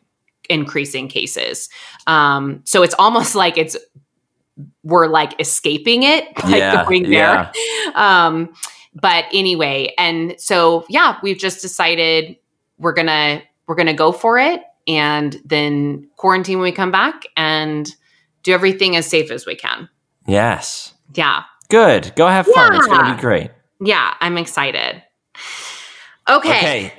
[0.49, 1.69] increasing cases.
[2.05, 3.77] Um, so it's almost like it's
[4.83, 7.51] we're like escaping it by yeah, going there.
[7.53, 7.91] Yeah.
[7.95, 8.53] Um,
[8.93, 12.36] but anyway, and so yeah, we've just decided
[12.77, 17.93] we're gonna we're gonna go for it and then quarantine when we come back and
[18.47, 19.89] do everything as safe as we can.
[20.25, 20.93] Yes.
[21.13, 21.43] Yeah.
[21.69, 22.13] Good.
[22.15, 22.73] Go have fun.
[22.73, 22.79] Yeah.
[22.79, 23.51] It's going to be great.
[23.81, 25.03] Yeah, I'm excited.
[26.29, 26.57] Okay.
[26.57, 26.93] Okay.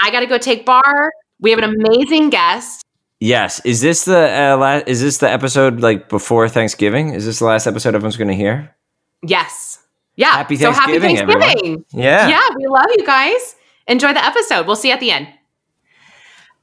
[0.00, 1.12] I got to go take bar.
[1.40, 2.82] We have an amazing guest.
[3.20, 3.60] Yes.
[3.64, 4.88] Is this the uh, last?
[4.88, 7.10] Is this the episode like before Thanksgiving?
[7.10, 8.74] Is this the last episode everyone's going to hear?
[9.26, 9.80] Yes.
[10.16, 10.30] Yeah.
[10.32, 11.48] Happy Thanksgiving, so happy Thanksgiving.
[11.58, 11.84] Everyone.
[11.92, 12.28] Yeah.
[12.28, 12.48] Yeah.
[12.56, 13.56] We love you guys.
[13.88, 14.66] Enjoy the episode.
[14.66, 15.28] We'll see you at the end.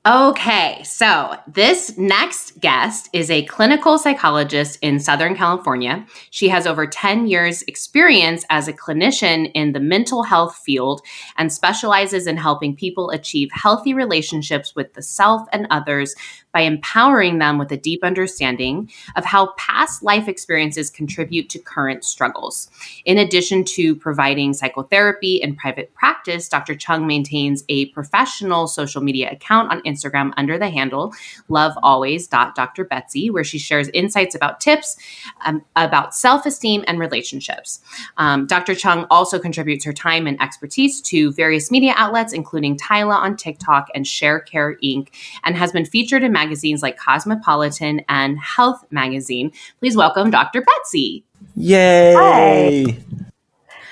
[0.04, 6.08] Okay, so this next guest is a clinical psychologist in Southern California.
[6.32, 11.02] She has over 10 years' experience as a clinician in the mental health field
[11.38, 16.16] and specializes in helping people achieve healthy relationships with the self and others
[16.52, 22.04] by empowering them with a deep understanding of how past life experiences contribute to current
[22.04, 22.70] struggles.
[23.06, 26.76] In addition to providing psychotherapy in private practice, Dr.
[26.76, 31.14] Chung maintains a professional social media account on Instagram under the handle
[31.50, 34.98] lovealways.drbetsy, where she shares insights about tips
[35.46, 37.82] um, about self esteem and relationships.
[38.18, 38.76] Um, Dr.
[38.76, 43.88] Chung also contributes her time and expertise to various media outlets, including Tyla on TikTok
[43.96, 45.10] and Sharecare Inc.,
[45.44, 49.52] and has been featured in magazines like Cosmopolitan and Health Magazine.
[49.80, 50.62] Please welcome Dr.
[50.62, 51.24] Betsy.
[51.56, 52.14] Yay!
[52.18, 52.98] Hi.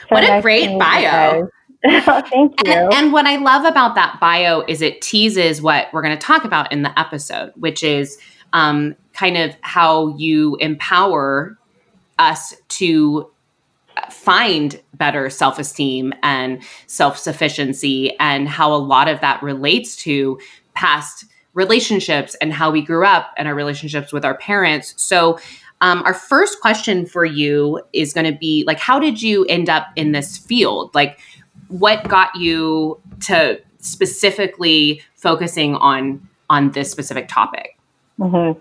[0.09, 1.49] what a great bio.
[1.87, 2.71] Thank you.
[2.73, 6.21] And, and, what I love about that bio is it teases what we're going to
[6.21, 8.17] talk about in the episode, which is
[8.51, 11.57] um, kind of how you empower
[12.17, 13.31] us to
[14.09, 20.37] find better self esteem and self sufficiency, and how a lot of that relates to
[20.73, 24.93] past relationships and how we grew up and our relationships with our parents.
[24.97, 25.39] So,
[25.81, 29.69] um, our first question for you is going to be like, how did you end
[29.69, 30.93] up in this field?
[30.93, 31.19] Like,
[31.69, 37.77] what got you to specifically focusing on on this specific topic?
[38.19, 38.59] Mm-hmm.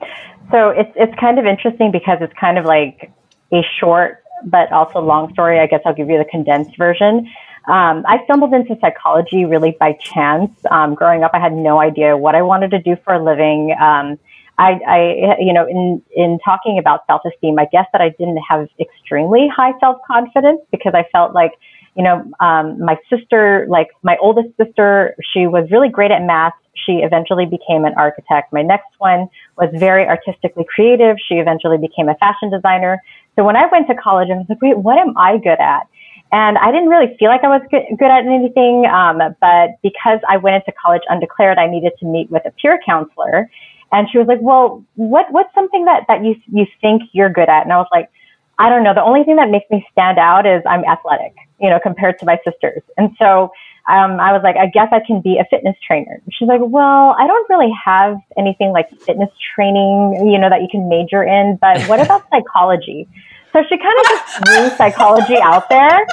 [0.51, 3.11] So it's it's kind of interesting because it's kind of like
[3.53, 5.59] a short but also long story.
[5.59, 7.29] I guess I'll give you the condensed version.
[7.69, 10.51] Um, I stumbled into psychology really by chance.
[10.71, 13.77] Um, growing up, I had no idea what I wanted to do for a living.
[13.79, 14.19] Um,
[14.57, 18.39] I, I, you know, in in talking about self esteem, I guess that I didn't
[18.39, 21.53] have extremely high self confidence because I felt like,
[21.95, 26.55] you know, um, my sister, like my oldest sister, she was really great at math.
[26.87, 28.51] She eventually became an architect.
[28.51, 29.29] My next one
[29.59, 31.17] was very artistically creative.
[31.29, 33.03] She eventually became a fashion designer.
[33.37, 35.87] So when I went to college, I was like, wait, what am I good at?
[36.31, 38.85] And I didn't really feel like I was good, good at anything.
[38.87, 42.79] Um, but because I went into college undeclared, I needed to meet with a peer
[42.85, 43.51] counselor.
[43.93, 47.49] And she was like, well, what, what's something that, that you, you think you're good
[47.49, 47.65] at?
[47.65, 48.11] And I was like,
[48.59, 48.93] I don't know.
[48.93, 52.27] The only thing that makes me stand out is I'm athletic, you know, compared to
[52.27, 52.83] my sisters.
[52.97, 53.53] And so
[53.89, 56.21] um, I was like, I guess I can be a fitness trainer.
[56.31, 60.69] She's like, well, I don't really have anything like fitness training, you know, that you
[60.71, 63.09] can major in, but what about psychology?
[63.53, 66.07] So she kind of just threw psychology out there.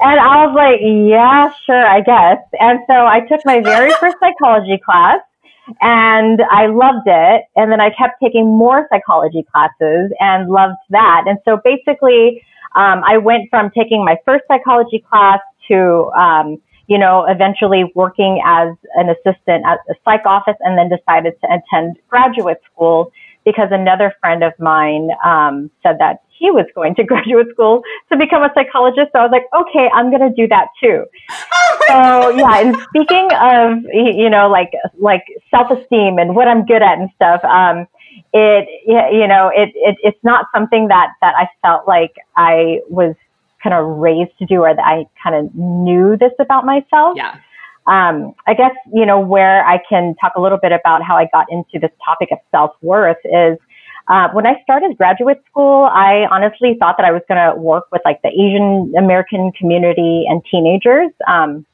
[0.00, 2.38] And I was like, yeah, sure, I guess.
[2.60, 5.18] And so I took my very first psychology class
[5.80, 7.44] and I loved it.
[7.56, 11.24] And then I kept taking more psychology classes and loved that.
[11.26, 12.42] And so basically,
[12.76, 18.40] um, I went from taking my first psychology class to, um, you know, eventually working
[18.44, 23.10] as an assistant at a psych office and then decided to attend graduate school
[23.46, 27.82] because another friend of mine um, said that he was going to graduate school
[28.12, 29.12] to become a psychologist.
[29.12, 31.06] So I was like, okay, I'm going to do that too.
[31.88, 36.98] so yeah, and speaking of, you know, like, like self-esteem and what I'm good at
[36.98, 37.86] and stuff, um,
[38.32, 43.14] it, you know, it, it, it's not something that, that I felt like I was
[43.62, 47.16] kind of raised to do or that I kind of knew this about myself.
[47.16, 47.38] Yeah.
[47.86, 51.28] Um, I guess, you know, where I can talk a little bit about how I
[51.32, 53.58] got into this topic of self-worth is,
[54.08, 57.86] uh, when I started graduate school, I honestly thought that I was going to work
[57.92, 61.10] with like the Asian American community and teenagers.
[61.26, 61.66] Um,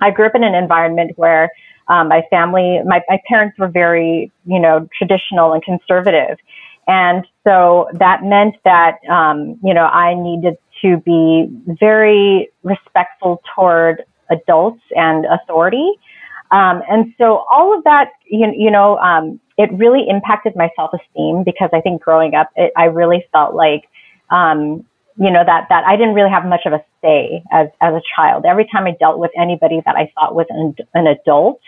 [0.00, 1.50] I grew up in an environment where
[1.88, 6.38] um, my family, my, my parents were very, you know, traditional and conservative.
[6.86, 14.04] And so that meant that, um, you know, I needed to be very respectful toward
[14.34, 15.92] adults and authority.
[16.50, 20.90] Um, and so all of that, you, you know, um, it really impacted my self
[20.92, 23.88] esteem because I think growing up, it, I really felt like,
[24.30, 24.84] um,
[25.16, 28.02] you know, that, that I didn't really have much of a say as, as a
[28.16, 28.44] child.
[28.46, 31.60] Every time I dealt with anybody that I thought was an, an adult,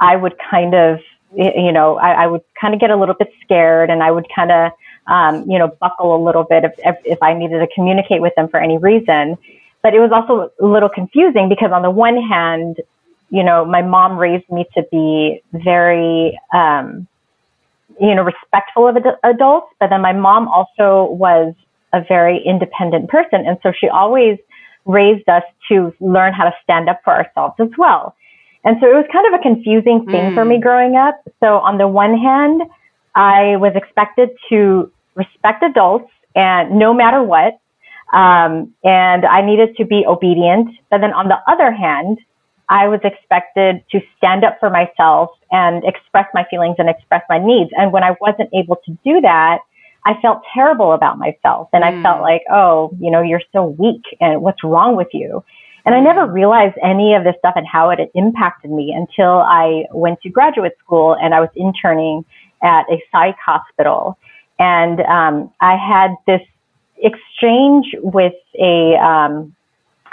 [0.00, 1.00] I would kind of,
[1.34, 4.26] you know, I, I would kind of get a little bit scared and I would
[4.34, 4.72] kind of,
[5.06, 8.34] um, you know, buckle a little bit if, if, if I needed to communicate with
[8.36, 9.36] them for any reason.
[9.84, 12.78] But it was also a little confusing because on the one hand,
[13.28, 17.06] you know, my mom raised me to be very, um,
[18.00, 21.54] you know, respectful of ad- adults, but then my mom also was
[21.92, 23.44] a very independent person.
[23.46, 24.38] And so she always
[24.86, 28.16] raised us to learn how to stand up for ourselves as well.
[28.64, 30.34] And so it was kind of a confusing thing mm.
[30.34, 30.62] for me hmm.
[30.62, 31.20] growing up.
[31.40, 32.62] So on the one hand,
[33.14, 37.58] I was expected to respect adults and no matter what.
[38.12, 40.70] Um, and I needed to be obedient.
[40.90, 42.18] But then on the other hand,
[42.68, 47.38] I was expected to stand up for myself and express my feelings and express my
[47.38, 47.70] needs.
[47.76, 49.58] And when I wasn't able to do that,
[50.06, 51.68] I felt terrible about myself.
[51.72, 51.88] And mm.
[51.88, 55.44] I felt like, oh, you know, you're so weak and what's wrong with you?
[55.86, 56.32] And I never mm.
[56.32, 60.72] realized any of this stuff and how it impacted me until I went to graduate
[60.78, 62.24] school and I was interning
[62.62, 64.18] at a psych hospital.
[64.58, 66.40] And um, I had this
[66.98, 69.54] exchange with a, um,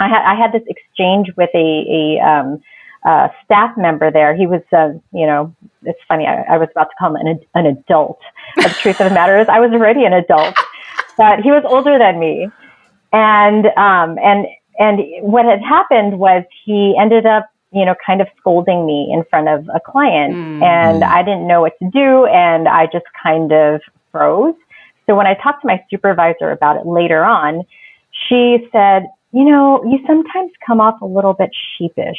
[0.00, 2.62] I had I had this exchange with a, a um,
[3.04, 4.34] uh, staff member there.
[4.34, 6.26] He was, uh, you know, it's funny.
[6.26, 8.20] I, I was about to call him an, an adult.
[8.56, 10.56] But the truth of the matter is, I was already an adult,
[11.16, 12.48] but he was older than me,
[13.12, 14.46] and um, and
[14.78, 19.24] and what had happened was he ended up, you know, kind of scolding me in
[19.30, 20.62] front of a client, mm.
[20.62, 24.54] and I didn't know what to do, and I just kind of froze.
[25.06, 27.64] So when I talked to my supervisor about it later on,
[28.28, 32.18] she said, you know, you sometimes come off a little bit sheepish.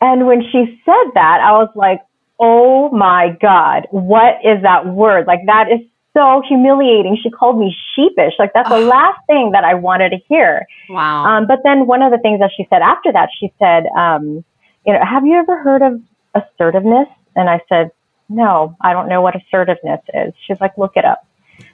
[0.00, 2.00] And when she said that, I was like,
[2.38, 5.26] oh my God, what is that word?
[5.26, 5.80] Like, that is
[6.14, 7.18] so humiliating.
[7.22, 8.34] She called me sheepish.
[8.38, 10.66] Like, that's the last thing that I wanted to hear.
[10.88, 11.24] Wow.
[11.24, 14.44] Um, but then one of the things that she said after that, she said, um,
[14.86, 16.00] you know, have you ever heard of
[16.34, 17.08] assertiveness?
[17.34, 17.90] And I said,
[18.28, 20.32] no, I don't know what assertiveness is.
[20.46, 21.25] She's like, look it up.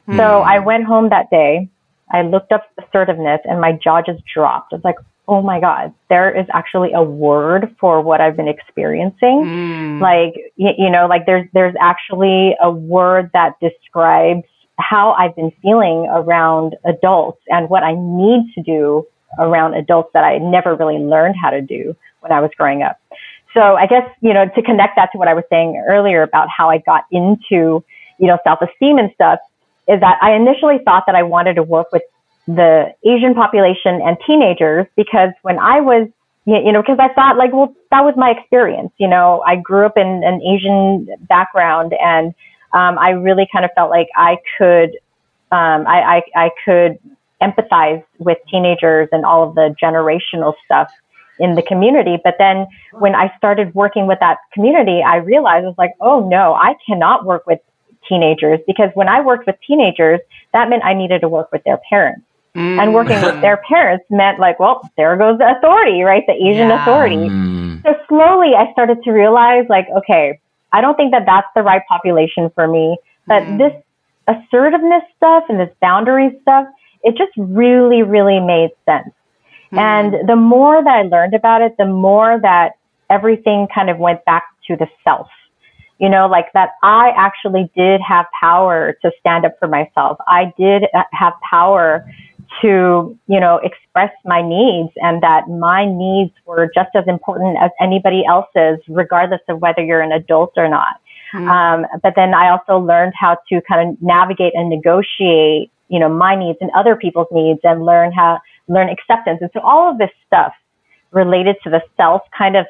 [0.08, 0.16] Mm.
[0.16, 1.68] So I went home that day.
[2.10, 4.72] I looked up assertiveness and my jaw just dropped.
[4.72, 4.96] I was like,
[5.28, 9.44] oh my God, there is actually a word for what I've been experiencing.
[9.44, 10.00] Mm.
[10.00, 14.44] Like, you, you know, like there's, there's actually a word that describes
[14.78, 19.06] how I've been feeling around adults and what I need to do
[19.38, 22.98] around adults that I never really learned how to do when I was growing up.
[23.54, 26.48] So I guess, you know, to connect that to what I was saying earlier about
[26.54, 27.84] how I got into,
[28.18, 29.38] you know, self-esteem and stuff
[29.88, 32.02] is that I initially thought that I wanted to work with
[32.46, 36.08] the Asian population and teenagers because when I was,
[36.44, 38.92] you know, because I thought like, well, that was my experience.
[38.98, 42.34] You know, I grew up in an Asian background and
[42.72, 44.90] um, I really kind of felt like I could,
[45.52, 46.98] um, I, I, I could
[47.42, 50.90] empathize with teenagers and all of the generational stuff
[51.38, 52.18] in the community.
[52.22, 56.26] But then when I started working with that community, I realized I was like, oh
[56.28, 57.60] no, I cannot work with
[58.08, 60.20] teenagers because when I worked with teenagers,
[60.52, 62.22] that meant I needed to work with their parents.
[62.54, 62.82] Mm.
[62.82, 66.22] And working with their parents meant like, well, there goes the authority, right?
[66.26, 66.82] The Asian yeah.
[66.82, 67.16] authority.
[67.16, 67.82] Mm.
[67.82, 70.38] So slowly I started to realize like, okay,
[70.72, 72.96] I don't think that that's the right population for me.
[73.26, 73.58] But mm.
[73.58, 73.72] this
[74.28, 76.66] assertiveness stuff and this boundary stuff,
[77.02, 79.12] it just really, really made sense.
[79.72, 79.78] Mm.
[79.78, 82.72] And the more that I learned about it, the more that
[83.10, 85.28] everything kind of went back to the self.
[86.02, 90.18] You know, like that I actually did have power to stand up for myself.
[90.26, 92.04] I did have power
[92.60, 97.70] to, you know, express my needs and that my needs were just as important as
[97.80, 100.96] anybody else's, regardless of whether you're an adult or not.
[101.32, 101.48] Mm-hmm.
[101.48, 106.08] Um, but then I also learned how to kind of navigate and negotiate, you know,
[106.08, 109.38] my needs and other people's needs and learn how, learn acceptance.
[109.40, 110.52] And so all of this stuff
[111.10, 112.66] related to the self kind of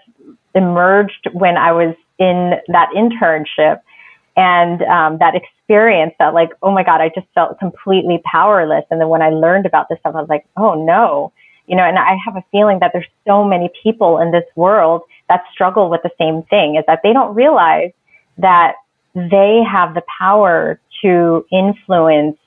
[0.54, 3.80] emerged when I was in that internship
[4.36, 8.84] and um, that experience that like oh my god i just felt completely powerless.
[8.90, 11.32] And then when i learned about this stuff i was like oh no
[11.66, 15.02] you know and i have a feeling that there's so many people in this world
[15.28, 17.90] that struggle with the same thing is that they don't realize
[18.38, 18.74] that
[19.14, 22.38] they have the power to influence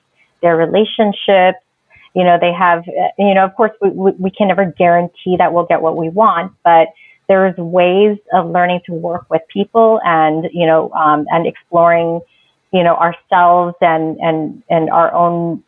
[0.42, 1.58] their relationships.
[2.14, 2.84] You know they have
[3.18, 6.52] you know of course we, we can never guarantee that we'll get what we want
[6.64, 6.88] but
[7.28, 12.20] there's ways of learning to work with people and you know um, and exploring
[12.72, 15.62] you know ourselves and and and our own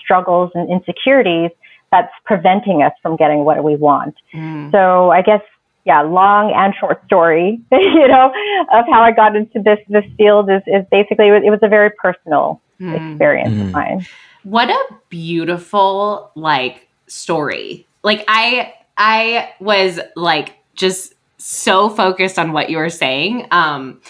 [0.00, 1.50] struggles and insecurities
[1.90, 4.70] that's preventing us from getting what we want mm.
[4.70, 5.42] so i guess
[5.84, 8.32] yeah long and short story you know
[8.72, 11.90] of how i got into this this field is is basically it was a very
[11.90, 12.94] personal mm.
[12.94, 13.62] experience mm.
[13.62, 14.06] of mine
[14.44, 22.70] what a beautiful like story like i i was like just so focused on what
[22.70, 23.46] you were saying.
[23.50, 24.00] Um,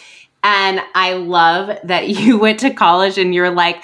[0.45, 3.83] and I love that you went to college and you're like,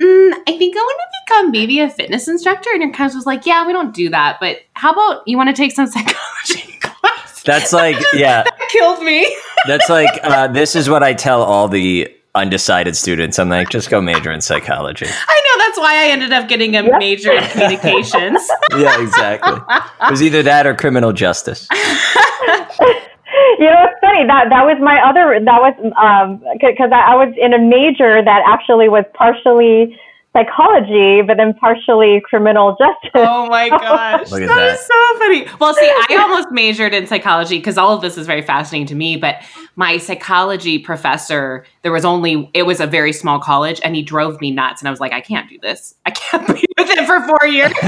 [0.00, 2.70] mm, I think I want to become maybe a fitness instructor.
[2.72, 4.38] And your coach was like, Yeah, we don't do that.
[4.40, 7.42] But how about you want to take some psychology class?
[7.44, 8.42] That's like, yeah.
[8.42, 9.34] that killed me.
[9.66, 13.38] That's like, uh, this is what I tell all the undecided students.
[13.38, 15.06] I'm like, just go major in psychology.
[15.08, 16.98] I know that's why I ended up getting a yep.
[16.98, 18.40] major in communications.
[18.78, 19.60] yeah, exactly.
[20.06, 21.66] It was either that or criminal justice.
[21.72, 27.14] you know, it's funny that that was my other that was um because I, I
[27.14, 29.98] was in a major that actually was partially
[30.36, 33.10] psychology, but then partially criminal justice.
[33.14, 34.28] Oh my gosh.
[34.30, 35.46] that, that is so funny.
[35.58, 38.94] Well, see, I almost majored in psychology because all of this is very fascinating to
[38.94, 39.36] me, but
[39.76, 44.40] my psychology professor, there was only, it was a very small college and he drove
[44.40, 44.82] me nuts.
[44.82, 45.94] And I was like, I can't do this.
[46.04, 47.72] I can't be with it for four years.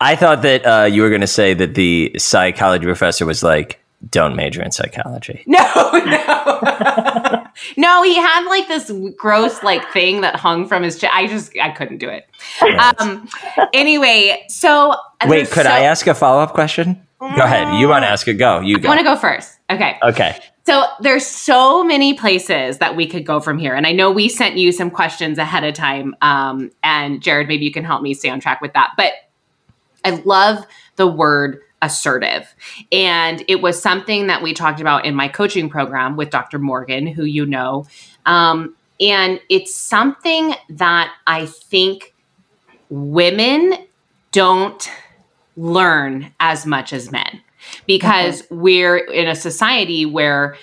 [0.00, 3.80] I thought that uh, you were going to say that the psychology professor was like,
[4.10, 5.44] don't major in psychology.
[5.46, 7.44] No, no.
[7.76, 11.12] no, he had like this gross like thing that hung from his chest.
[11.14, 12.28] I just I couldn't do it.
[13.00, 13.28] Um
[13.72, 14.94] anyway, so
[15.26, 17.02] Wait, could so- I ask a follow-up question?
[17.20, 17.80] Go ahead.
[17.80, 18.34] You want to ask it?
[18.34, 18.60] Go.
[18.60, 18.88] You go.
[18.88, 19.58] I want to go first.
[19.70, 19.98] Okay.
[20.04, 20.38] Okay.
[20.66, 24.28] So there's so many places that we could go from here, and I know we
[24.28, 26.14] sent you some questions ahead of time.
[26.22, 28.90] Um, and Jared, maybe you can help me stay on track with that.
[28.96, 29.14] But
[30.04, 30.64] I love
[30.96, 32.54] the word assertive.
[32.90, 36.58] And it was something that we talked about in my coaching program with Dr.
[36.58, 37.86] Morgan, who you know.
[38.26, 42.14] Um, and it's something that I think
[42.90, 43.74] women
[44.32, 44.90] don't
[45.56, 47.40] learn as much as men
[47.86, 48.60] because mm-hmm.
[48.60, 50.56] we're in a society where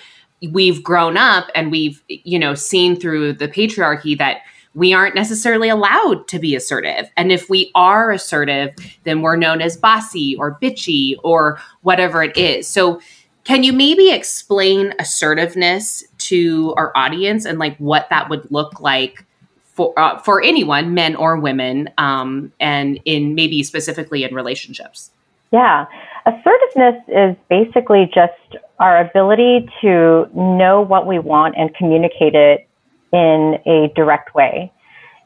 [0.52, 4.38] we've grown up and we've you know seen through the patriarchy that
[4.76, 7.10] we aren't necessarily allowed to be assertive.
[7.16, 8.74] And if we are assertive,
[9.04, 12.68] then we're known as bossy or bitchy or whatever it is.
[12.68, 13.00] So,
[13.44, 19.24] can you maybe explain assertiveness to our audience and like what that would look like
[19.62, 25.10] for uh, for anyone, men or women, um, and in maybe specifically in relationships?
[25.52, 25.86] Yeah,
[26.26, 32.65] assertiveness is basically just our ability to know what we want and communicate it
[33.12, 34.72] in a direct way.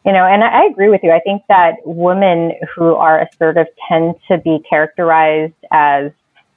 [0.04, 1.10] You know, and I, I agree with you.
[1.10, 6.10] I think that women who are assertive tend to be characterized as,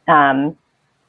[0.08, 0.58] um,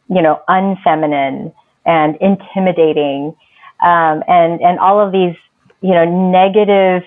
[0.09, 1.53] you know, unfeminine
[1.87, 3.35] and intimidating,
[3.83, 5.37] um, and and all of these,
[5.81, 7.03] you know, negative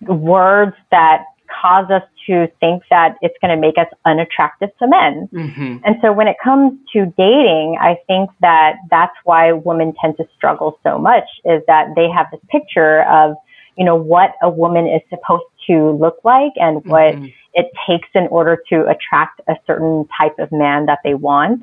[0.00, 1.24] words that
[1.60, 5.28] cause us to think that it's going to make us unattractive to men.
[5.32, 5.78] Mm-hmm.
[5.84, 10.24] And so when it comes to dating, I think that that's why women tend to
[10.36, 13.36] struggle so much is that they have this picture of,
[13.76, 17.26] you know, what a woman is supposed to look like and what mm-hmm.
[17.54, 21.62] it takes in order to attract a certain type of man that they want.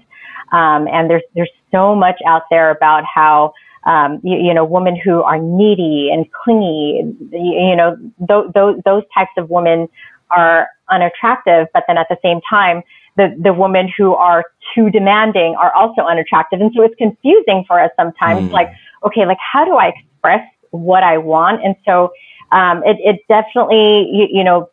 [0.52, 3.54] Um, and there's, there's so much out there about how,
[3.88, 7.96] um, you, you, know, women who are needy and clingy, you, you know,
[8.28, 9.88] th- th- those types of women
[10.30, 12.84] are unattractive, but then at the same time,
[13.16, 14.44] the, the women who are
[14.76, 16.60] too demanding are also unattractive.
[16.60, 18.52] And so it's confusing for us sometimes, mm.
[18.52, 18.72] like,
[19.06, 21.64] okay, like, how do I express what I want?
[21.64, 22.12] And so,
[22.52, 24.70] um, it, it definitely, you, you know,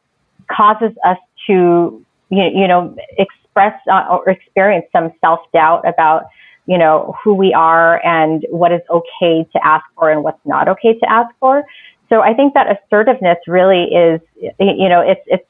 [0.50, 6.24] causes us to, you, you know, express uh, or experience some self doubt about,
[6.66, 10.68] you know, who we are and what is okay to ask for and what's not
[10.68, 11.64] okay to ask for.
[12.08, 14.20] So I think that assertiveness really is,
[14.58, 15.46] you know, it's, it's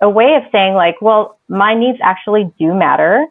[0.00, 3.26] a way of saying like, well, my needs actually do matter.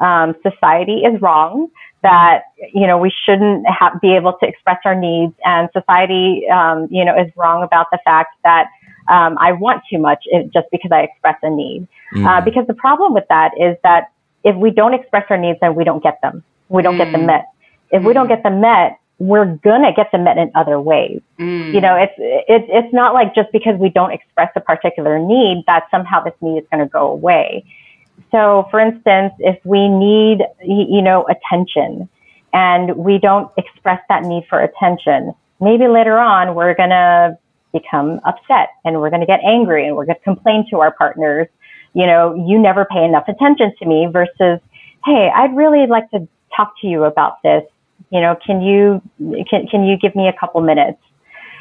[0.00, 1.68] Um, society is wrong
[2.02, 2.42] that,
[2.74, 7.04] you know, we shouldn't have, be able to express our needs and society, um, you
[7.04, 8.68] know, is wrong about the fact that,
[9.08, 11.86] um, I want too much just because I express a need.
[12.14, 12.26] Mm.
[12.26, 14.10] Uh, because the problem with that is that
[14.44, 16.42] if we don't express our needs, then we don't get them.
[16.72, 17.04] We don't mm.
[17.04, 17.26] get them mm.
[17.26, 17.46] met.
[17.90, 18.06] If mm.
[18.06, 18.30] we don't mm.
[18.30, 21.20] get them met, we're gonna get them met in other ways.
[21.38, 21.72] Mm.
[21.72, 25.64] You know, it's it's it's not like just because we don't express a particular need
[25.66, 27.64] that somehow this need is going to go away.
[28.32, 32.08] So, for instance, if we need you know attention
[32.52, 37.38] and we don't express that need for attention, maybe later on we're gonna
[37.72, 41.46] become upset and we're gonna get angry and we're gonna complain to our partners.
[41.94, 44.58] You know, you never pay enough attention to me versus,
[45.04, 46.26] hey, I'd really like to
[46.56, 47.64] talk to you about this
[48.12, 49.00] you know, can you
[49.48, 50.98] can can you give me a couple minutes?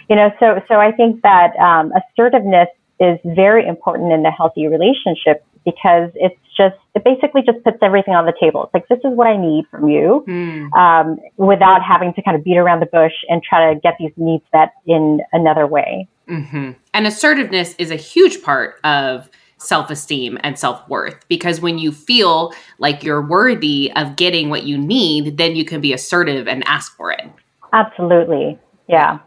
[0.10, 2.68] You know, so so I think that um, assertiveness
[3.00, 8.16] is very important in a healthy relationship because it's just it basically just puts everything
[8.16, 8.66] on the table.
[8.66, 10.74] It's like this is what I need from you, mm.
[10.74, 14.12] um, without having to kind of beat around the bush and try to get these
[14.18, 16.06] needs met in another way.
[16.28, 16.72] Mm-hmm.
[16.94, 19.30] And assertiveness is a huge part of
[19.62, 21.28] self esteem and self worth.
[21.28, 25.82] Because when you feel like you're worthy of getting what you need, then you can
[25.82, 27.30] be assertive and ask for it.
[27.74, 28.60] Absolutely.
[28.88, 29.20] Yeah.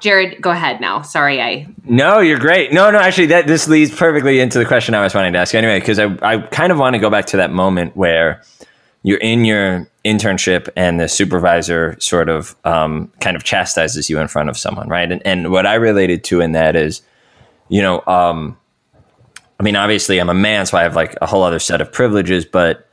[0.00, 1.02] Jared, go ahead now.
[1.02, 1.66] Sorry, I.
[1.84, 2.72] No, you're great.
[2.72, 5.54] No, no, actually, that this leads perfectly into the question I was wanting to ask
[5.54, 8.42] anyway, because I, I kind of want to go back to that moment where
[9.02, 14.28] you're in your internship and the supervisor sort of um, kind of chastises you in
[14.28, 15.10] front of someone, right?
[15.10, 17.00] And, and what I related to in that is,
[17.68, 18.58] you know, um,
[19.60, 21.92] I mean, obviously, I'm a man, so I have like a whole other set of
[21.92, 22.88] privileges, but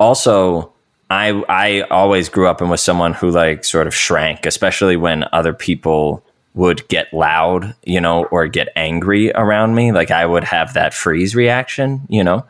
[0.00, 0.72] also,
[1.08, 5.24] I I always grew up and was someone who like sort of shrank, especially when
[5.32, 9.92] other people would get loud, you know, or get angry around me.
[9.92, 12.44] Like I would have that freeze reaction, you know,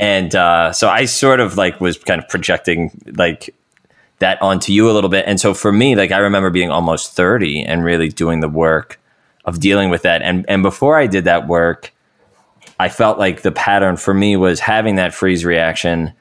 [0.00, 3.54] and uh, so I sort of like was kind of projecting like
[4.18, 5.24] that onto you a little bit.
[5.28, 8.98] And so for me, like I remember being almost thirty and really doing the work
[9.44, 10.20] of dealing with that.
[10.20, 11.92] And and before I did that work
[12.80, 16.12] I felt like the pattern for me was having that freeze reaction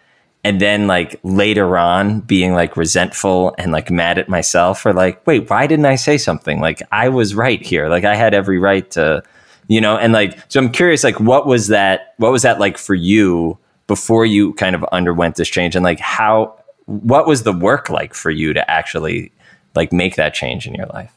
[0.44, 5.26] and then like later on being like resentful and like mad at myself for like
[5.26, 6.60] wait why didn't i say something?
[6.60, 7.88] Like i was right here.
[7.90, 9.24] Like i had every right to
[9.68, 9.98] you know?
[9.98, 13.58] And like so i'm curious like what was that what was that like for you
[13.88, 15.76] before you kind of underwent this change?
[15.76, 19.32] And like how what was the work like for you to actually
[19.76, 21.16] like make that change in your life?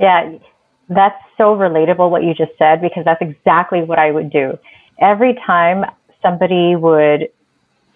[0.00, 0.38] Yeah
[0.88, 4.56] that's so relatable what you just said because that's exactly what I would do.
[5.00, 5.84] Every time
[6.22, 7.30] somebody would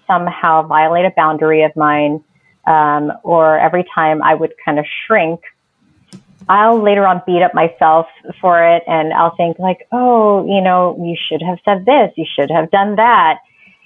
[0.06, 2.24] somehow violate a boundary of mine,
[2.66, 5.40] um, or every time I would kind of shrink,
[6.48, 8.06] I'll later on beat up myself
[8.40, 12.26] for it and I'll think like, oh, you know, you should have said this, you
[12.34, 13.38] should have done that.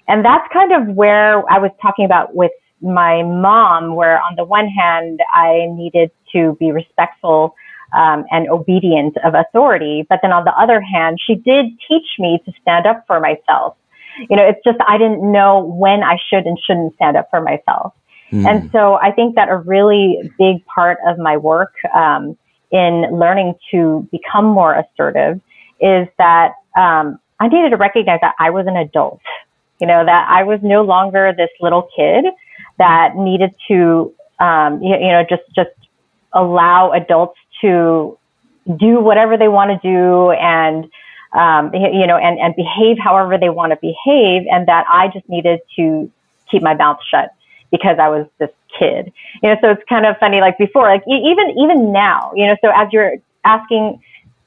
[0.08, 4.44] And that's kind of where I was talking about with my mom, where on the
[4.44, 7.54] one hand, I needed to be respectful
[7.92, 10.06] um, and obedient of authority.
[10.08, 13.76] But then on the other hand, she did teach me to stand up for myself.
[14.28, 17.40] You know, it's just I didn't know when I should and shouldn't stand up for
[17.40, 17.94] myself.
[18.32, 18.46] Mm.
[18.46, 22.36] And so I think that a really big part of my work um,
[22.70, 25.40] in learning to become more assertive
[25.80, 29.20] is that um, I needed to recognize that I was an adult,
[29.80, 32.26] you know, that I was no longer this little kid
[32.78, 35.70] that needed to, um, you, you know, just, just
[36.32, 38.18] allow adults to
[38.76, 40.84] do whatever they want to do and,
[41.32, 45.28] um, you know, and, and behave however they want to behave, and that I just
[45.28, 46.10] needed to
[46.50, 47.34] keep my mouth shut
[47.70, 49.12] because I was this kid.
[49.42, 50.40] You know, so it's kind of funny.
[50.40, 52.56] Like before, like even even now, you know.
[52.62, 54.02] So as you're asking,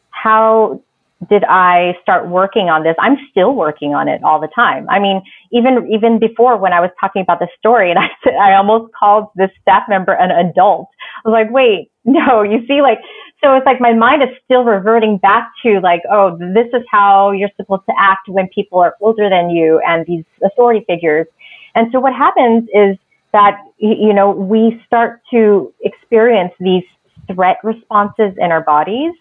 [0.09, 0.81] how
[1.29, 2.95] did I start working on this?
[2.99, 4.87] I'm still working on it all the time.
[4.89, 5.21] I mean,
[5.51, 8.93] even even before when I was talking about the story, and I said I almost
[8.93, 10.89] called this staff member an adult.
[11.25, 12.99] I was like, wait, no, you see, like,
[13.43, 17.31] so it's like my mind is still reverting back to like, oh, this is how
[17.31, 21.27] you're supposed to act when people are older than you and these authority figures.
[21.75, 22.97] And so what happens is
[23.33, 26.83] that you know we start to experience these
[27.27, 29.13] threat responses in our bodies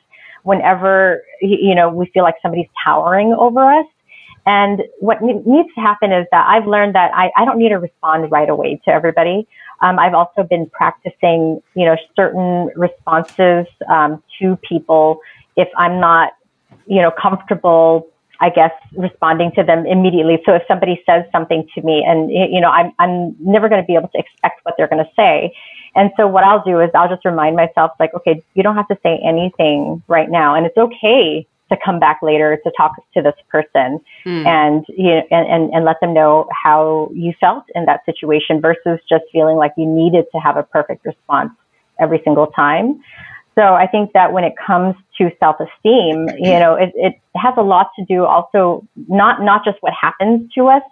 [0.43, 3.87] whenever you know we feel like somebody's towering over us
[4.45, 7.77] and what needs to happen is that I've learned that I, I don't need to
[7.77, 9.47] respond right away to everybody.
[9.83, 15.21] Um, I've also been practicing, you know, certain responses um, to people
[15.57, 16.33] if I'm not,
[16.87, 18.09] you know, comfortable
[18.41, 20.43] I guess, responding to them immediately.
[20.45, 23.87] So if somebody says something to me and, you know, I'm, I'm never going to
[23.87, 25.55] be able to expect what they're going to say.
[25.95, 28.89] And so what I'll do is I'll just remind myself, like, okay, you don't have
[28.89, 30.55] to say anything right now.
[30.55, 34.47] And it's okay to come back later to talk to this person mm.
[34.47, 38.61] and, you know, and, and, and let them know how you felt in that situation
[38.61, 41.51] versus just feeling like you needed to have a perfect response
[41.99, 43.03] every single time.
[43.55, 47.63] So I think that when it comes to self-esteem, you know, it, it has a
[47.63, 50.83] lot to do also not not just what happens to us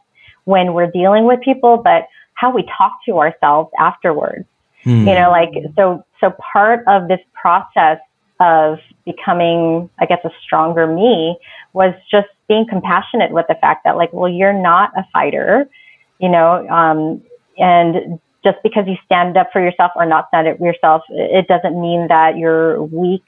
[0.44, 4.46] when we're dealing with people, but how we talk to ourselves afterwards.
[4.84, 5.06] Hmm.
[5.06, 7.98] You know, like so so part of this process
[8.40, 11.36] of becoming, I guess, a stronger me
[11.72, 15.68] was just being compassionate with the fact that, like, well, you're not a fighter,
[16.18, 17.22] you know, um,
[17.58, 21.46] and just because you stand up for yourself or not stand up for yourself, it
[21.46, 23.24] doesn't mean that you're weak.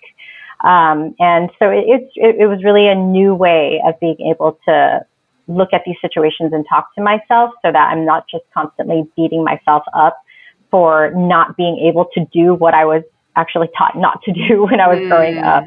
[0.64, 5.04] Um, and so it, it, it was really a new way of being able to
[5.48, 9.44] look at these situations and talk to myself so that I'm not just constantly beating
[9.44, 10.16] myself up
[10.72, 13.04] for not being able to do what I was
[13.36, 15.08] actually taught not to do when I was mm.
[15.08, 15.64] growing up.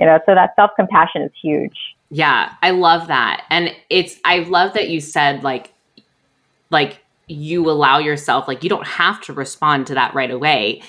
[0.00, 1.76] You know, so that self compassion is huge.
[2.10, 3.44] Yeah, I love that.
[3.50, 5.72] And it's I love that you said like
[6.70, 10.82] like you allow yourself, like, you don't have to respond to that right away.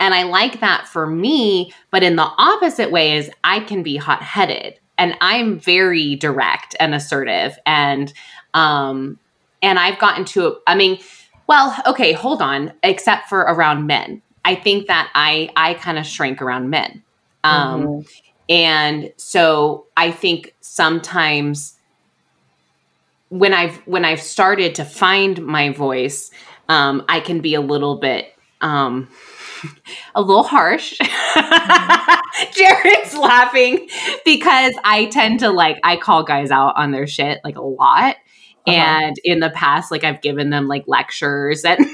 [0.00, 3.96] And I like that for me, but in the opposite way is I can be
[3.96, 7.58] hot headed and I'm very direct and assertive.
[7.66, 8.12] And,
[8.54, 9.18] um,
[9.60, 11.00] and I've gotten to, I mean,
[11.48, 14.22] well, okay, hold on, except for around men.
[14.44, 17.02] I think that I, I kind of shrink around men.
[17.42, 18.00] Um, mm-hmm.
[18.48, 21.74] and so I think sometimes
[23.30, 26.30] when I've when I've started to find my voice,
[26.68, 29.08] um, I can be a little bit um,
[30.14, 30.98] a little harsh.
[32.52, 33.88] Jared's laughing
[34.24, 38.16] because I tend to like I call guys out on their shit like a lot.
[38.68, 38.76] Uh-huh.
[38.76, 41.78] And in the past, like I've given them like lectures and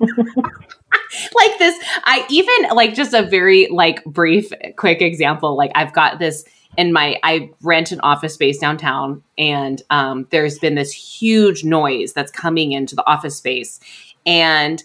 [0.00, 1.78] like this.
[2.04, 5.56] I even like just a very like brief, quick example.
[5.56, 6.44] Like I've got this
[6.76, 12.12] in my I rent an office space downtown, and um, there's been this huge noise
[12.12, 13.80] that's coming into the office space,
[14.26, 14.82] and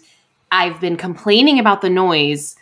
[0.50, 2.56] I've been complaining about the noise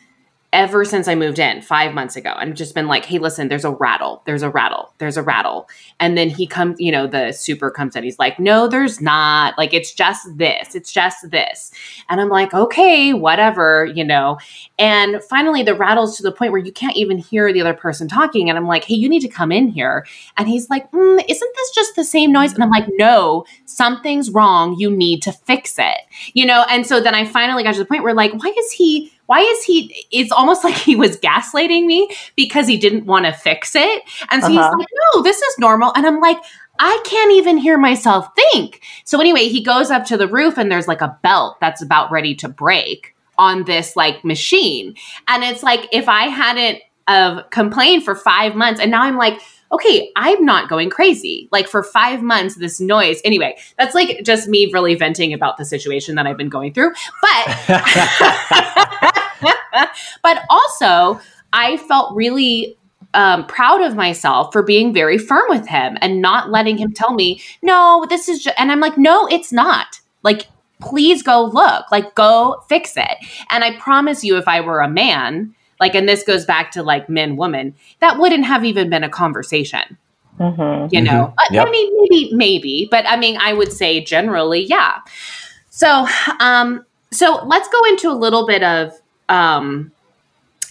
[0.53, 3.65] ever since I moved in five months ago and just been like, hey, listen, there's
[3.65, 5.69] a rattle, there's a rattle, there's a rattle.
[6.01, 8.03] And then he comes, you know, the super comes in.
[8.03, 9.57] He's like, no, there's not.
[9.57, 11.71] Like, it's just this, it's just this.
[12.09, 14.39] And I'm like, okay, whatever, you know.
[14.79, 18.09] And finally, the rattles to the point where you can't even hear the other person
[18.09, 18.49] talking.
[18.49, 20.05] And I'm like, hey, you need to come in here.
[20.37, 22.55] And he's like, mm, isn't this just the same noise?
[22.55, 24.75] And I'm like, no, something's wrong.
[24.79, 25.99] You need to fix it,
[26.33, 26.65] you know.
[26.69, 29.13] And so then I finally got to the point where, like, why is he?
[29.31, 33.33] Why is he it's almost like he was gaslighting me because he didn't want to
[33.33, 34.71] fix it and so uh-huh.
[34.71, 36.39] he's like no this is normal and i'm like
[36.83, 38.81] I can't even hear myself think.
[39.05, 42.11] So anyway, he goes up to the roof and there's like a belt that's about
[42.11, 44.95] ready to break on this like machine.
[45.29, 49.19] And it's like if I hadn't of uh, complained for 5 months and now I'm
[49.19, 51.49] like okay, I'm not going crazy.
[51.53, 53.21] Like for five months, this noise.
[53.25, 56.93] Anyway, that's like just me really venting about the situation that I've been going through.
[57.23, 57.47] But,
[60.23, 61.21] but also,
[61.53, 62.77] I felt really
[63.15, 67.13] um, proud of myself for being very firm with him and not letting him tell
[67.13, 70.01] me, no, this is just, and I'm like, no, it's not.
[70.23, 70.47] Like,
[70.81, 73.17] please go look, like go fix it.
[73.51, 76.83] And I promise you, if I were a man, like, and this goes back to
[76.83, 79.99] like men, woman, that wouldn't have even been a conversation.
[80.39, 80.95] Mm-hmm.
[80.95, 81.55] You know, mm-hmm.
[81.55, 81.69] yep.
[81.69, 84.99] I mean, maybe, maybe, but I mean, I would say generally, yeah.
[85.69, 86.07] So,
[86.39, 88.93] um, so let's go into a little bit of,
[89.31, 89.91] um,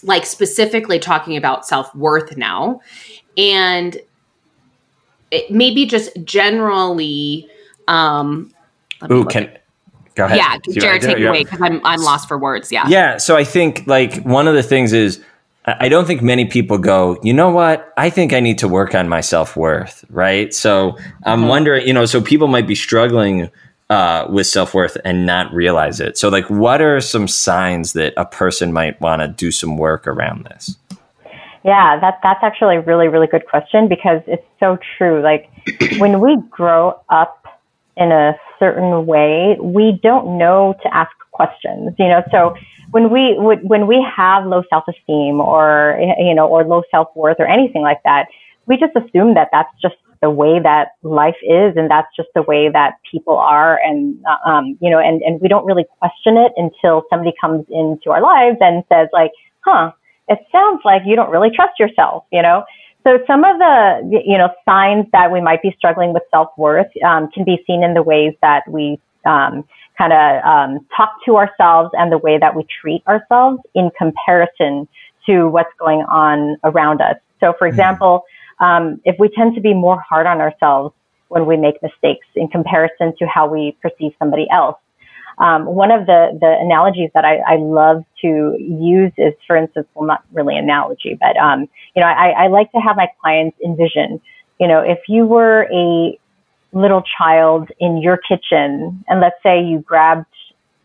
[0.03, 2.81] like specifically talking about self worth now,
[3.37, 3.97] and
[5.31, 7.49] it, maybe just generally.
[7.87, 8.53] Um,
[9.09, 9.57] Ooh, can
[10.13, 10.37] go ahead.
[10.37, 12.71] Yeah, Jared, take it away because I'm I'm lost for words.
[12.71, 12.87] Yeah.
[12.87, 13.17] Yeah.
[13.17, 15.23] So I think like one of the things is
[15.65, 17.93] I don't think many people go, you know what?
[17.97, 20.53] I think I need to work on my self worth, right?
[20.53, 21.49] So I'm mm-hmm.
[21.49, 23.49] wondering, you know, so people might be struggling
[23.89, 26.17] uh, with self worth and not realize it.
[26.17, 30.07] So, like, what are some signs that a person might want to do some work
[30.07, 30.77] around this?
[31.63, 35.21] Yeah, that that's actually a really really good question because it's so true.
[35.21, 35.49] Like
[35.97, 37.45] when we grow up
[37.97, 41.93] in a certain way, we don't know to ask questions.
[41.99, 42.55] You know, so
[42.91, 47.37] when we when we have low self esteem or you know or low self worth
[47.39, 48.27] or anything like that,
[48.65, 52.41] we just assume that that's just the way that life is and that's just the
[52.41, 56.51] way that people are and um, you know and, and we don't really question it
[56.57, 59.91] until somebody comes into our lives and says like huh
[60.27, 62.63] it sounds like you don't really trust yourself you know
[63.05, 67.29] so some of the you know signs that we might be struggling with self-worth um,
[67.31, 69.63] can be seen in the ways that we um,
[69.97, 74.87] kind of um, talk to ourselves and the way that we treat ourselves in comparison
[75.25, 77.15] to what's going on around us.
[77.39, 77.77] So, for mm-hmm.
[78.59, 80.93] Um, if we tend to be more hard on ourselves
[81.29, 84.77] when we make mistakes in comparison to how we perceive somebody else.
[85.37, 89.87] Um, one of the, the analogies that I, I, love to use is, for instance,
[89.93, 91.61] well, not really analogy, but um,
[91.95, 94.19] you know, I, I like to have my clients envision,
[94.59, 96.19] you know, if you were a
[96.73, 100.25] little child in your kitchen, and let's say you grabbed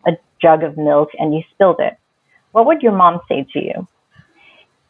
[0.07, 1.99] a jug of milk and you spilled it,
[2.53, 3.89] what would your mom say to you?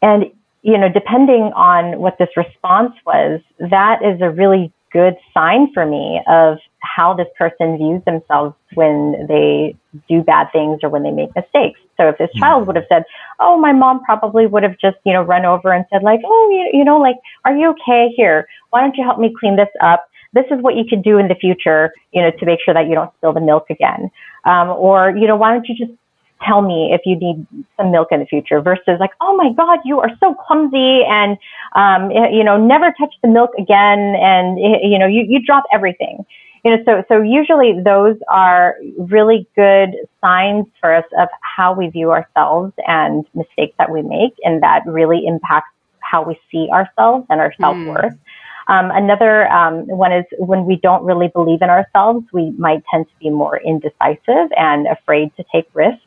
[0.03, 0.26] And,
[0.65, 5.85] you know, depending on what this response was, that is a really good sign for
[5.85, 9.77] me of how this person views themselves when they
[10.09, 11.79] do bad things or when they make mistakes.
[11.99, 13.05] So if this child would have said,
[13.41, 16.49] "Oh, my mom probably would have just, you know, run over and said like, "Oh,
[16.51, 18.49] you, you know, like, are you okay here?
[18.71, 21.29] Why don't you help me clean this up?" this is what you could do in
[21.29, 24.11] the future, you know, to make sure that you don't spill the milk again.
[24.45, 25.97] Um, or, you know, why don't you just
[26.45, 29.78] tell me if you need some milk in the future versus like, oh my God,
[29.84, 31.36] you are so clumsy and,
[31.74, 34.16] um, you know, never touch the milk again.
[34.20, 36.24] And, you know, you, you drop everything.
[36.64, 39.90] You know, so, so usually those are really good
[40.22, 44.32] signs for us of how we view ourselves and mistakes that we make.
[44.45, 45.68] And that really impacts
[46.01, 48.12] how we see ourselves and our self worth.
[48.14, 48.18] Mm.
[48.66, 53.07] Um, another um, one is when we don't really believe in ourselves, we might tend
[53.09, 56.01] to be more indecisive and afraid to take risks.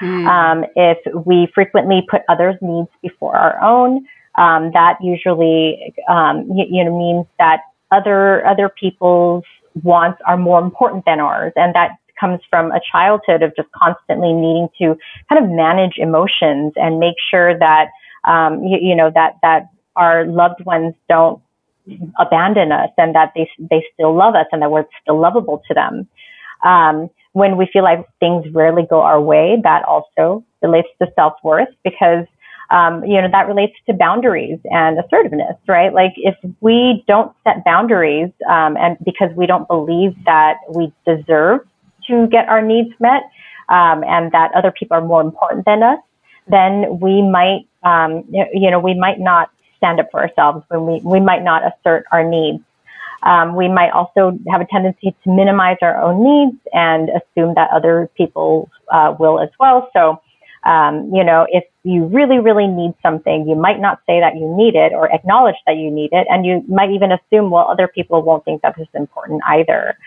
[0.00, 0.26] Mm.
[0.26, 6.66] Um, if we frequently put others' needs before our own, um, that usually um, you,
[6.68, 9.44] you, know means that other other people's
[9.82, 14.32] wants are more important than ours, and that comes from a childhood of just constantly
[14.32, 17.88] needing to kind of manage emotions and make sure that
[18.24, 21.40] um, you, you know that that our loved ones don't
[22.18, 25.74] abandon us and that they, they still love us and that we're still lovable to
[25.74, 26.08] them.
[26.64, 31.34] Um, when we feel like things rarely go our way, that also relates to self
[31.44, 32.24] worth because,
[32.70, 35.92] um, you know, that relates to boundaries and assertiveness, right?
[35.92, 41.60] Like if we don't set boundaries um, and because we don't believe that we deserve
[42.08, 43.24] to get our needs met
[43.68, 45.98] um, and that other people are more important than us,
[46.48, 51.00] then we might, um, you know, we might not stand up for ourselves when we,
[51.04, 52.62] we might not assert our needs.
[53.26, 57.70] Um, we might also have a tendency to minimize our own needs and assume that
[57.74, 59.90] other people uh, will as well.
[59.92, 60.22] So,
[60.64, 64.46] um, you know, if you really, really need something, you might not say that you
[64.56, 66.26] need it or acknowledge that you need it.
[66.30, 69.98] And you might even assume, well, other people won't think that this is important either.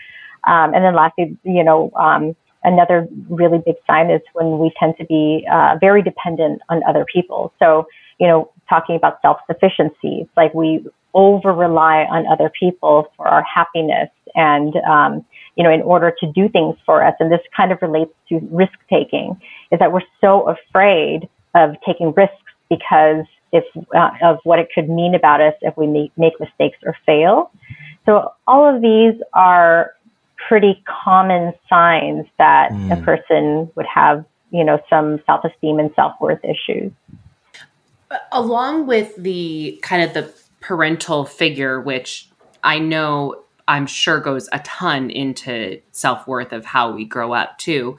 [0.44, 4.94] Um, and then lastly, you know, um, another really big sign is when we tend
[4.98, 7.52] to be uh, very dependent on other people.
[7.58, 7.86] So,
[8.18, 10.22] you know, talking about self sufficiency.
[10.22, 15.24] It's like we over rely on other people for our happiness and, um,
[15.56, 17.14] you know, in order to do things for us.
[17.20, 19.40] And this kind of relates to risk taking
[19.70, 22.36] is that we're so afraid of taking risks
[22.68, 26.78] because if, uh, of what it could mean about us if we make, make mistakes
[26.84, 27.50] or fail.
[28.06, 29.94] So all of these are
[30.48, 32.98] pretty common signs that mm.
[32.98, 36.92] a person would have, you know, some self-esteem and self-worth issues
[38.32, 42.28] along with the kind of the parental figure, which
[42.62, 47.58] I know I'm sure goes a ton into self worth of how we grow up
[47.58, 47.98] too.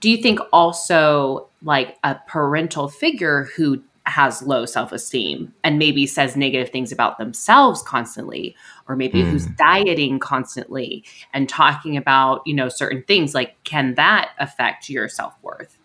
[0.00, 6.06] Do you think also like a parental figure who has low self esteem and maybe
[6.06, 8.56] says negative things about themselves constantly,
[8.88, 9.30] or maybe mm.
[9.30, 15.08] who's dieting constantly and talking about, you know, certain things, like can that affect your
[15.08, 15.78] self worth?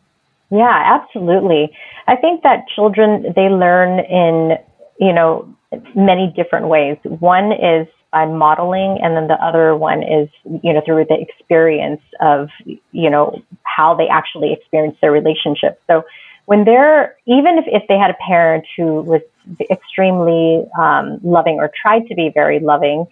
[0.49, 1.71] Yeah, absolutely.
[2.07, 4.57] I think that children, they learn in,
[4.99, 5.53] you know,
[5.95, 6.97] many different ways.
[7.03, 10.29] One is by modeling, and then the other one is,
[10.63, 15.81] you know, through the experience of, you know, how they actually experience their relationship.
[15.87, 16.03] So
[16.45, 19.21] when they're, even if, if they had a parent who was
[19.69, 23.05] extremely um, loving or tried to be very loving,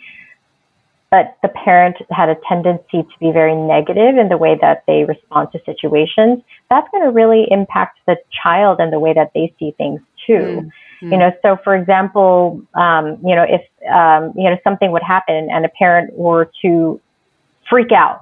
[1.15, 5.05] but the parent had a tendency to be very negative in the way that they
[5.05, 9.53] respond to situations, that's going to really impact the child and the way that they
[9.57, 10.33] see things too.
[10.33, 10.71] Mm.
[11.01, 11.11] Mm.
[11.11, 15.47] You know, so for example, um, you know, if um, you know something would happen
[15.49, 16.99] and a parent were to
[17.69, 18.19] freak out,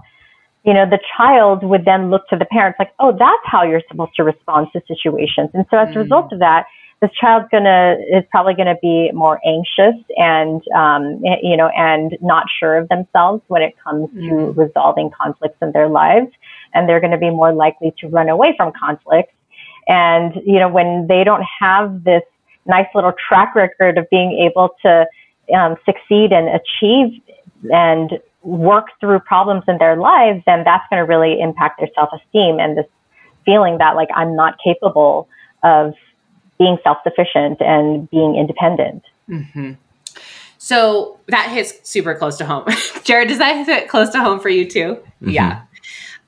[0.64, 3.82] you know, the child would then look to the parents like, oh, that's how you're
[3.90, 5.50] supposed to respond to situations.
[5.56, 5.96] And so as mm.
[5.96, 6.66] a result of that,
[7.04, 12.46] this child's gonna is probably gonna be more anxious and um, you know and not
[12.58, 14.30] sure of themselves when it comes mm.
[14.30, 16.32] to resolving conflicts in their lives,
[16.74, 19.34] and they're going to be more likely to run away from conflicts.
[19.90, 22.24] And you know when they don't have this
[22.66, 25.06] nice little track record of being able to
[25.54, 27.22] um, succeed and achieve
[27.70, 28.12] and
[28.44, 32.62] work through problems in their lives, then that's going to really impact their self esteem
[32.62, 32.88] and this
[33.44, 35.28] feeling that like I'm not capable
[35.64, 35.96] of
[36.64, 39.04] being self sufficient and being independent.
[39.30, 39.74] Mm-hmm.
[40.58, 42.66] So that hits super close to home.
[43.04, 44.98] Jared, does that hit close to home for you too?
[45.22, 45.30] Mm-hmm.
[45.30, 45.62] Yeah.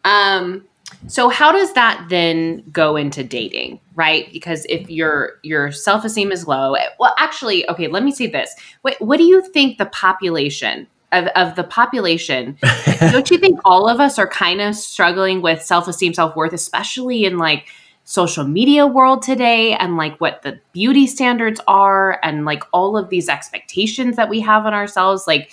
[0.03, 0.65] Um,
[1.07, 4.31] so how does that then go into dating, right?
[4.33, 8.53] Because if your your self-esteem is low, well actually, okay, let me say this.
[8.81, 12.57] What what do you think the population of, of the population,
[12.99, 17.37] don't you think all of us are kind of struggling with self-esteem, self-worth, especially in
[17.37, 17.69] like
[18.05, 23.09] social media world today and like what the beauty standards are and like all of
[23.09, 25.51] these expectations that we have on ourselves like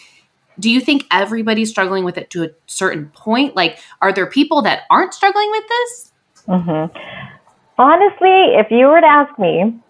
[0.58, 3.56] do you think everybody's struggling with it to a certain point?
[3.56, 6.12] Like, are there people that aren't struggling with this?
[6.48, 6.98] Mm-hmm.
[7.78, 9.80] Honestly, if you were to ask me,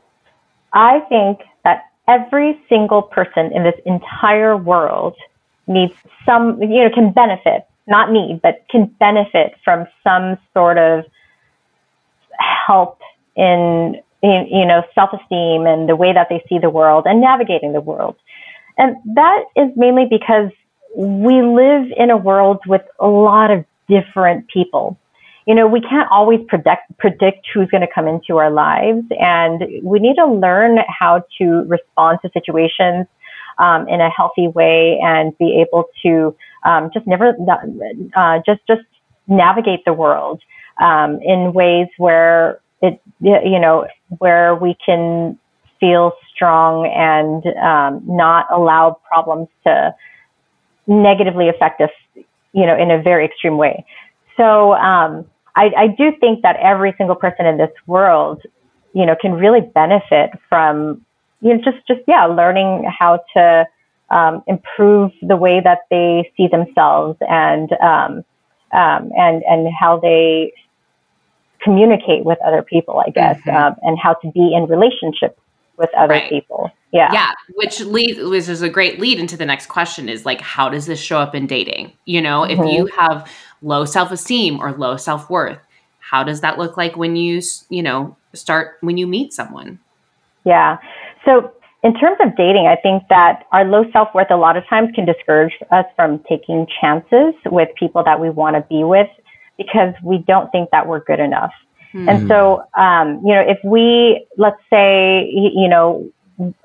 [0.73, 5.17] I think that every single person in this entire world
[5.67, 5.93] needs
[6.25, 11.05] some, you know, can benefit, not need, but can benefit from some sort of
[12.67, 12.99] help
[13.37, 17.21] in, in you know, self esteem and the way that they see the world and
[17.21, 18.17] navigating the world.
[18.79, 20.51] And that is mainly because
[20.97, 24.99] we live in a world with a lot of different people.
[25.47, 29.65] You know, we can't always predict, predict who's going to come into our lives, and
[29.83, 33.07] we need to learn how to respond to situations
[33.59, 36.35] um, in a healthy way and be able to
[36.65, 37.35] um, just never,
[38.17, 38.83] uh, just just
[39.27, 40.41] navigate the world
[40.81, 43.87] um, in ways where it, you know,
[44.19, 45.39] where we can
[45.79, 49.95] feel strong and um, not allow problems to
[50.87, 51.91] negatively affect us,
[52.53, 53.85] you know, in a very extreme way.
[54.37, 55.25] So um,
[55.57, 58.43] I, I do think that every single person in this world,
[58.95, 61.05] you know, can really benefit from,
[61.41, 63.67] you know, just just yeah, learning how to
[64.11, 68.25] um, improve the way that they see themselves and um,
[68.73, 70.53] um, and and how they
[71.63, 73.51] communicate with other people, I guess, mm-hmm.
[73.51, 75.39] um, and how to be in relationships
[75.77, 76.29] with other right.
[76.29, 76.71] people.
[76.93, 77.11] Yeah.
[77.13, 77.33] Yeah.
[77.55, 80.87] Which leads which is a great lead into the next question is like, how does
[80.87, 81.93] this show up in dating?
[82.05, 82.63] You know, mm-hmm.
[82.63, 83.31] if you have
[83.63, 85.59] low self-esteem or low self-worth,
[86.01, 89.79] how does that look like when you, you know, start when you meet someone?
[90.45, 90.79] Yeah.
[91.25, 91.53] So
[91.83, 94.91] in terms of dating, I think that our low self worth a lot of times
[94.95, 99.09] can discourage us from taking chances with people that we want to be with
[99.59, 101.53] because we don't think that we're good enough.
[101.93, 102.09] Mm-hmm.
[102.09, 106.11] And so, um, you know, if we, let's say, you know,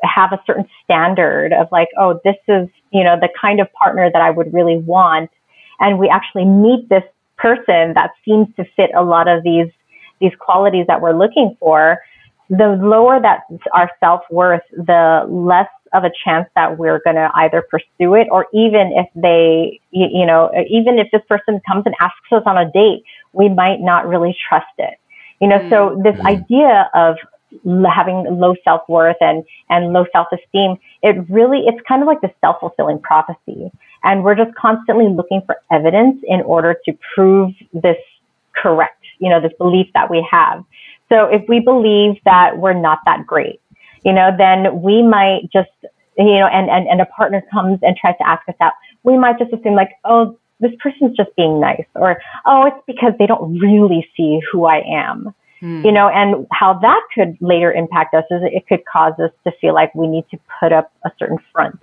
[0.03, 4.09] have a certain standard of like, oh, this is, you know, the kind of partner
[4.11, 5.30] that I would really want.
[5.80, 7.03] And we actually meet this
[7.38, 9.68] person that seems to fit a lot of these,
[10.22, 11.99] these qualities that we're looking for.
[12.50, 13.41] The lower that
[13.74, 18.28] our self worth, the less of a chance that we're going to either pursue it
[18.32, 22.43] or even if they, you, you know, even if this person comes and asks us
[22.45, 25.00] on a date, we might not really trust it.
[25.39, 25.70] You know, mm.
[25.70, 26.26] so this mm.
[26.26, 27.16] idea of
[27.93, 33.00] having low self-worth and, and low self-esteem, it really, it's kind of like the self-fulfilling
[33.00, 33.72] prophecy.
[34.04, 37.98] And we're just constantly looking for evidence in order to prove this
[38.56, 40.64] correct, you know, this belief that we have.
[41.10, 43.62] So if we believe that we're not that great,
[44.03, 45.70] you know, then we might just,
[46.18, 49.18] you know, and, and, and a partner comes and tries to ask us out, we
[49.18, 53.28] might just assume like, oh, this person's just being nice, or oh, it's because they
[53.28, 55.34] don't really see who I am.
[55.60, 55.84] Hmm.
[55.84, 59.51] You know, and how that could later impact us is it could cause us to
[59.60, 61.80] feel like we need to put up a certain front,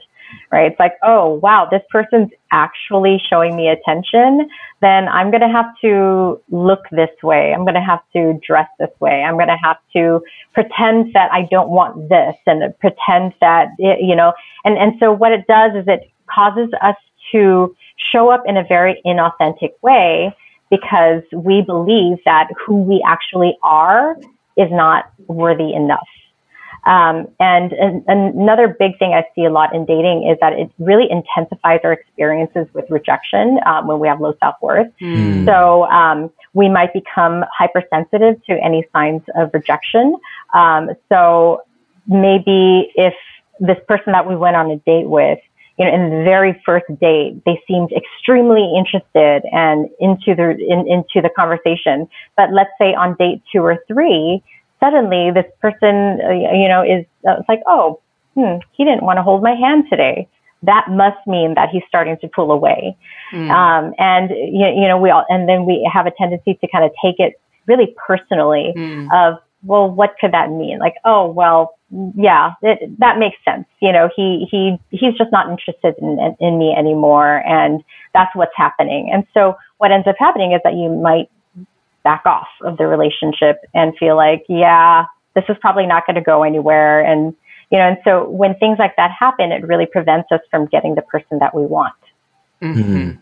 [0.50, 0.70] right?
[0.70, 4.48] It's like, oh, wow, this person's actually showing me attention.
[4.80, 7.52] Then I'm going to have to look this way.
[7.52, 9.22] I'm going to have to dress this way.
[9.22, 10.20] I'm going to have to
[10.52, 14.32] pretend that I don't want this and pretend that, it, you know,
[14.64, 16.96] and, and so what it does is it causes us
[17.32, 17.74] to
[18.12, 20.34] show up in a very inauthentic way
[20.70, 24.16] because we believe that who we actually are
[24.56, 26.06] is not worthy enough.
[26.86, 30.70] Um, and, and, another big thing I see a lot in dating is that it
[30.78, 34.88] really intensifies our experiences with rejection um, when we have low self worth.
[35.00, 35.46] Mm.
[35.46, 40.16] So um, we might become hypersensitive to any signs of rejection.
[40.52, 41.62] Um, so
[42.06, 43.14] maybe if
[43.60, 45.38] this person that we went on a date with
[45.78, 50.86] you know, in the very first date, they seemed extremely interested and into the in,
[50.86, 52.08] into the conversation.
[52.36, 54.42] But let's say on date two or three,
[54.80, 58.00] suddenly this person, uh, you know, is uh, it's like, oh,
[58.34, 60.28] hmm, he didn't want to hold my hand today.
[60.62, 62.96] That must mean that he's starting to pull away.
[63.32, 63.50] Mm.
[63.50, 66.84] Um, and you, you know, we all, and then we have a tendency to kind
[66.84, 67.34] of take it
[67.66, 69.08] really personally mm.
[69.12, 70.78] of, well, what could that mean?
[70.78, 71.78] Like, oh, well,
[72.16, 73.66] yeah, it, that makes sense.
[73.80, 78.34] You know, he he he's just not interested in, in, in me anymore, and that's
[78.34, 79.10] what's happening.
[79.12, 81.30] And so, what ends up happening is that you might
[82.04, 86.22] back off of the relationship and feel like, yeah, this is probably not going to
[86.22, 87.34] go anywhere, and
[87.70, 90.94] you know, and so when things like that happen, it really prevents us from getting
[90.94, 91.94] the person that we want.
[92.62, 93.18] Mm-hmm.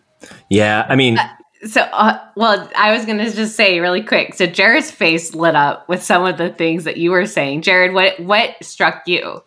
[0.50, 1.28] Yeah, I mean, uh,
[1.64, 4.34] so, uh, well, I was going to just say really quick.
[4.34, 7.62] So, Jared's face lit up with some of the things that you were saying.
[7.62, 9.42] Jared, what what struck you?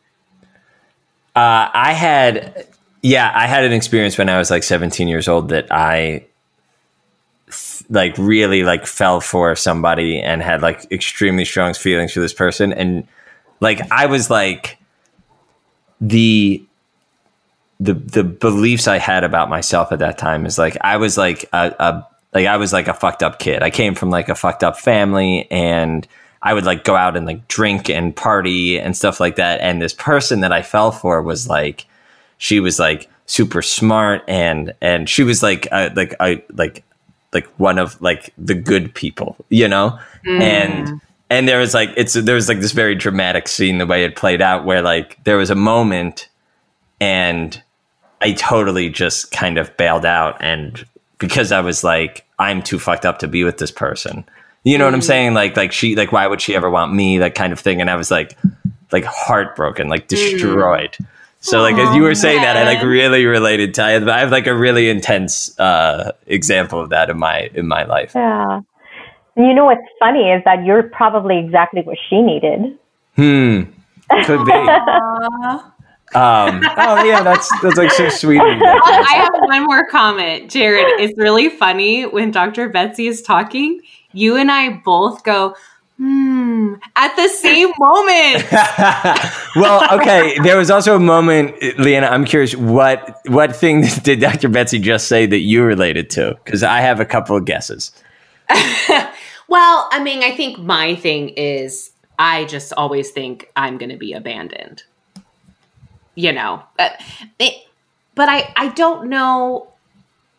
[1.35, 2.67] Uh, I had,
[3.01, 6.25] yeah, I had an experience when I was like 17 years old that I
[7.89, 12.73] like really like fell for somebody and had like extremely strong feelings for this person,
[12.73, 13.07] and
[13.59, 14.77] like I was like
[16.01, 16.63] the
[17.79, 21.45] the the beliefs I had about myself at that time is like I was like
[21.53, 23.63] a, a like I was like a fucked up kid.
[23.63, 26.07] I came from like a fucked up family and
[26.41, 29.61] I would like go out and like drink and party and stuff like that.
[29.61, 31.85] And this person that I fell for was like
[32.37, 36.83] she was like super smart and and she was like uh, like I like
[37.35, 39.99] like one of like the good people, you know?
[40.25, 40.41] Mm.
[40.41, 44.03] And and there was like it's there was like this very dramatic scene the way
[44.03, 46.27] it played out where like there was a moment
[46.99, 47.61] and
[48.21, 50.83] I totally just kind of bailed out and
[51.17, 54.25] because I was like, I'm too fucked up to be with this person.
[54.63, 54.87] You know mm.
[54.87, 55.03] what I'm mm.
[55.03, 55.33] saying?
[55.33, 57.19] Like, like she, like, why would she ever want me?
[57.19, 57.81] That kind of thing.
[57.81, 58.37] And I was like,
[58.91, 60.91] like heartbroken, like destroyed.
[60.91, 61.05] Mm.
[61.45, 62.55] So, like, as you were saying man.
[62.55, 63.83] that, I like really related to.
[63.83, 67.67] I have, I have like a really intense uh, example of that in my in
[67.67, 68.13] my life.
[68.15, 68.61] Yeah.
[69.37, 72.79] You know what's funny is that you're probably exactly what she needed.
[73.15, 73.63] Hmm.
[74.23, 74.53] Could be.
[76.13, 78.39] Um, oh yeah, that's that's like so sweet.
[78.41, 80.85] I have one more comment, Jared.
[80.99, 82.69] It's really funny when Dr.
[82.69, 83.81] Betsy is talking.
[84.13, 85.55] You and I both go,
[85.97, 88.51] hmm, at the same moment.
[89.55, 90.37] well, okay.
[90.39, 92.07] There was also a moment, Leanna.
[92.07, 94.49] I'm curious what what thing did Dr.
[94.49, 96.37] Betsy just say that you related to?
[96.43, 97.91] Because I have a couple of guesses.
[99.47, 103.97] well, I mean, I think my thing is I just always think I'm going to
[103.97, 104.83] be abandoned
[106.15, 106.89] you know, uh,
[107.37, 107.67] it,
[108.15, 109.67] but I I don't know.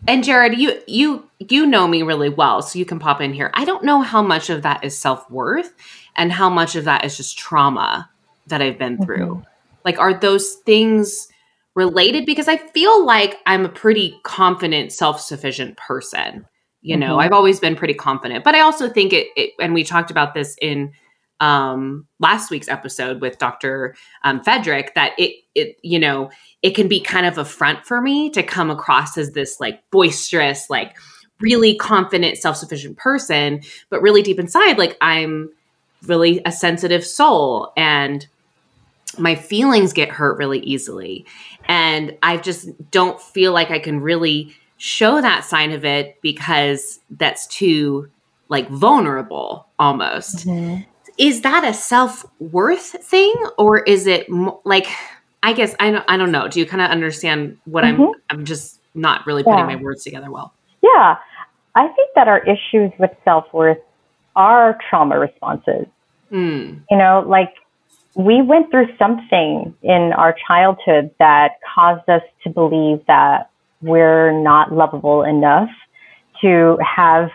[0.08, 3.50] And Jared, you you you know me really well, so you can pop in here.
[3.54, 5.74] I don't know how much of that is self worth,
[6.16, 8.08] and how much of that is just trauma
[8.46, 9.36] that I've been through.
[9.36, 9.44] Mm-hmm.
[9.84, 11.28] Like, are those things
[11.74, 12.26] related?
[12.26, 16.46] Because I feel like I'm a pretty confident, self sufficient person.
[16.82, 17.20] You know, mm-hmm.
[17.20, 20.34] I've always been pretty confident, but I also think it, it and we talked about
[20.34, 20.92] this in
[21.40, 23.96] um, last week's episode with Dr.
[24.22, 26.30] Um, Fedrick that it, it, you know,
[26.62, 29.82] it can be kind of a front for me to come across as this like
[29.90, 30.96] boisterous, like
[31.40, 33.62] really confident, self sufficient person.
[33.90, 35.50] But really deep inside, like I'm
[36.04, 38.26] really a sensitive soul and
[39.18, 41.24] my feelings get hurt really easily.
[41.68, 47.00] And I just don't feel like I can really show that sign of it because
[47.10, 48.10] that's too
[48.48, 50.46] like vulnerable almost.
[50.46, 50.82] Mm-hmm
[51.18, 54.26] is that a self-worth thing or is it
[54.64, 54.86] like
[55.42, 58.02] i guess i don't i don't know do you kind of understand what mm-hmm.
[58.02, 59.66] i'm i'm just not really putting yeah.
[59.66, 61.16] my words together well yeah
[61.74, 63.78] i think that our issues with self-worth
[64.34, 65.86] are trauma responses
[66.30, 66.80] mm.
[66.90, 67.54] you know like
[68.16, 73.50] we went through something in our childhood that caused us to believe that
[73.82, 75.68] we're not lovable enough
[76.40, 77.28] to have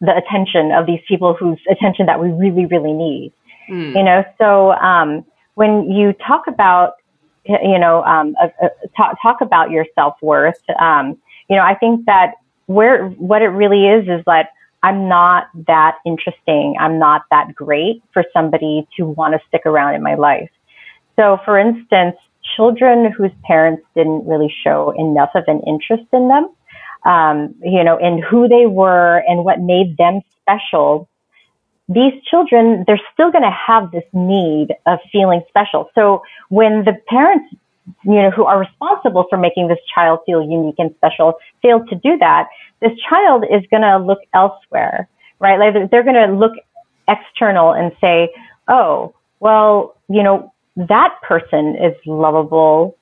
[0.00, 3.32] the attention of these people whose attention that we really, really need.
[3.70, 3.94] Mm.
[3.94, 5.24] You know, so um,
[5.54, 6.94] when you talk about,
[7.44, 11.18] you know, um, uh, uh, talk, talk about your self worth, um,
[11.48, 12.34] you know, I think that
[12.66, 14.50] where what it really is is that
[14.82, 16.76] I'm not that interesting.
[16.80, 20.50] I'm not that great for somebody to want to stick around in my life.
[21.16, 22.16] So, for instance,
[22.56, 26.48] children whose parents didn't really show enough of an interest in them,
[27.04, 31.08] um, you know, in who they were and what made them special,
[31.88, 35.90] these children, they're still going to have this need of feeling special.
[35.94, 37.54] So when the parents,
[38.04, 41.94] you know, who are responsible for making this child feel unique and special fail to
[41.96, 42.48] do that,
[42.80, 45.08] this child is going to look elsewhere,
[45.40, 45.58] right?
[45.58, 46.52] Like they're going to look
[47.08, 48.30] external and say,
[48.68, 52.96] oh, well, you know, that person is lovable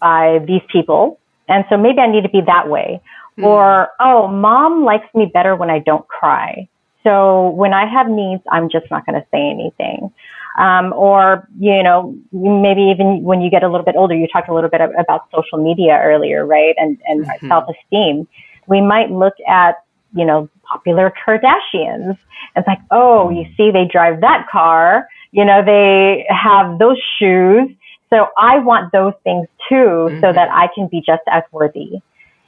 [0.00, 1.20] by these people.
[1.48, 3.00] And so maybe I need to be that way.
[3.38, 3.44] Mm.
[3.44, 6.68] Or, oh, mom likes me better when I don't cry.
[7.06, 10.12] So when I have needs, I'm just not going to say anything.
[10.58, 14.48] Um, or, you know, maybe even when you get a little bit older, you talked
[14.48, 16.74] a little bit about social media earlier, right?
[16.78, 17.48] And, and mm-hmm.
[17.48, 18.26] self esteem.
[18.66, 19.76] We might look at,
[20.14, 22.18] you know, popular Kardashians.
[22.56, 25.06] It's like, oh, you see, they drive that car.
[25.30, 27.68] You know, they have those shoes.
[28.10, 30.20] So I want those things too, mm-hmm.
[30.22, 32.00] so that I can be just as worthy.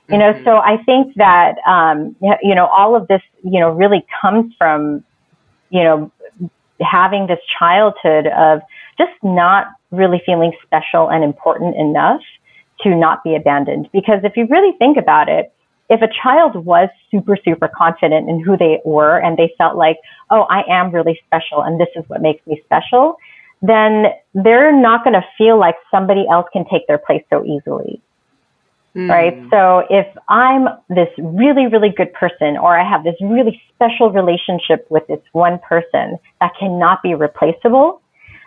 [0.09, 0.45] You know, mm-hmm.
[0.45, 5.05] so I think that, um, you know, all of this, you know, really comes from,
[5.71, 6.11] you know,
[6.81, 8.61] having this childhood of
[8.97, 12.23] just not really feeling special and important enough
[12.81, 13.89] to not be abandoned.
[13.93, 15.53] Because if you really think about it,
[15.91, 19.97] if a child was super, super confident in who they were and they felt like,
[20.31, 23.17] oh, I am really special and this is what makes me special,
[23.63, 28.01] then they're not going to feel like somebody else can take their place so easily.
[28.97, 29.11] Mm.
[29.11, 29.51] Right.
[29.51, 34.87] So if I'm this really, really good person, or I have this really special relationship
[34.91, 38.01] with this one person that cannot be replaceable,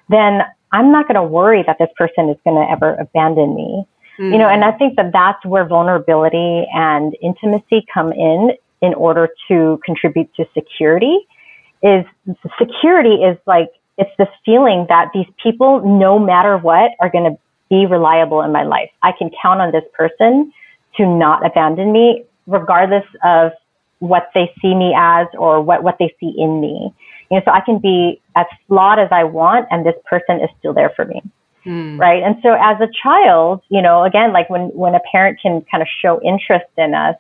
[0.10, 3.86] then I'm not going to worry that this person is going to ever abandon me.
[4.20, 4.32] Mm.
[4.34, 9.30] You know, and I think that that's where vulnerability and intimacy come in in order
[9.48, 11.18] to contribute to security
[11.84, 12.06] is
[12.60, 17.38] security is like it's this feeling that these people no matter what are going to
[17.72, 18.92] be reliable in my life.
[19.02, 20.54] I can count on this person
[20.98, 23.54] to not abandon me, regardless of
[24.00, 26.94] what they see me as or what, what they see in me.
[27.32, 30.50] You know, so I can be as flawed as I want, and this person is
[30.60, 31.24] still there for me.
[31.66, 31.98] Mm.
[31.98, 32.22] Right.
[32.22, 35.82] And so as a child, you know, again, like when, when a parent can kind
[35.82, 37.16] of show interest in us,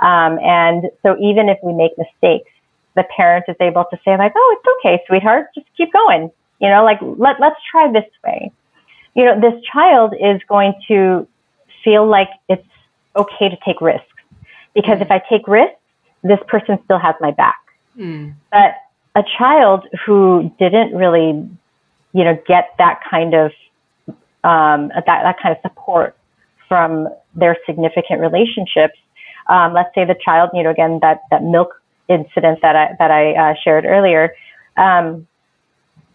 [0.00, 2.50] um, and so even if we make mistakes,
[2.94, 6.30] the parent is able to say like, oh, it's okay, sweetheart, just keep going.
[6.60, 8.52] You know, like let, let's try this way
[9.18, 11.26] you know, this child is going to
[11.82, 12.64] feel like it's
[13.16, 14.06] okay to take risks
[14.76, 15.74] because if I take risks,
[16.22, 17.58] this person still has my back.
[17.98, 18.34] Mm.
[18.52, 18.76] But
[19.16, 21.50] a child who didn't really,
[22.12, 23.50] you know, get that kind of
[24.44, 26.16] um, that that kind of support
[26.68, 28.98] from their significant relationships.
[29.48, 31.70] Um, let's say the child, you know, again that that milk
[32.06, 34.32] incident that I that I uh, shared earlier.
[34.76, 35.26] Um,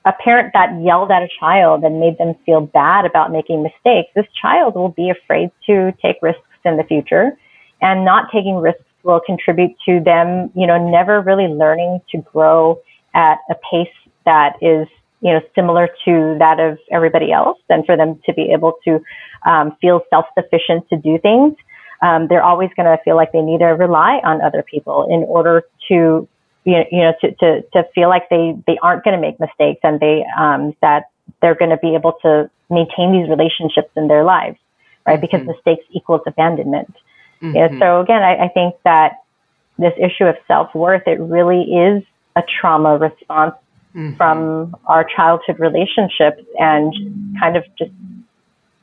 [0.05, 4.09] a parent that yelled at a child and made them feel bad about making mistakes,
[4.15, 7.37] this child will be afraid to take risks in the future.
[7.81, 12.79] And not taking risks will contribute to them, you know, never really learning to grow
[13.13, 13.93] at a pace
[14.25, 14.87] that is,
[15.21, 17.59] you know, similar to that of everybody else.
[17.69, 18.99] And for them to be able to
[19.45, 21.55] um, feel self-sufficient to do things,
[22.01, 25.23] um, they're always going to feel like they need to rely on other people in
[25.23, 26.27] order to
[26.65, 29.99] you know, to, to, to feel like they, they aren't going to make mistakes and
[29.99, 31.05] they, um, that
[31.41, 34.57] they're going to be able to maintain these relationships in their lives,
[35.05, 35.19] right?
[35.19, 35.21] Mm-hmm.
[35.21, 36.93] Because mistakes equals abandonment.
[37.41, 37.55] Mm-hmm.
[37.55, 39.23] Yeah, so again, I, I think that
[39.77, 42.03] this issue of self-worth, it really is
[42.35, 43.55] a trauma response
[43.95, 44.15] mm-hmm.
[44.15, 46.93] from our childhood relationships and
[47.39, 47.91] kind of just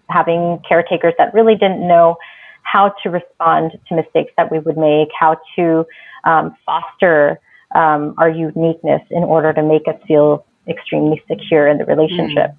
[0.09, 2.17] having caretakers that really didn't know
[2.63, 5.87] how to respond to mistakes that we would make, how to
[6.25, 7.41] um, foster
[7.75, 12.55] um, our uniqueness in order to make us feel extremely secure in the relationship.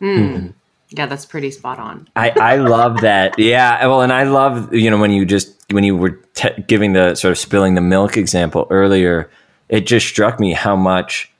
[0.00, 0.36] Mm.
[0.36, 0.54] Mm.
[0.90, 2.08] Yeah, that's pretty spot on.
[2.14, 3.38] I, I love that.
[3.38, 3.86] Yeah.
[3.86, 7.14] Well, and I love, you know, when you just, when you were te- giving the
[7.14, 9.30] sort of spilling the milk example earlier,
[9.68, 11.32] it just struck me how much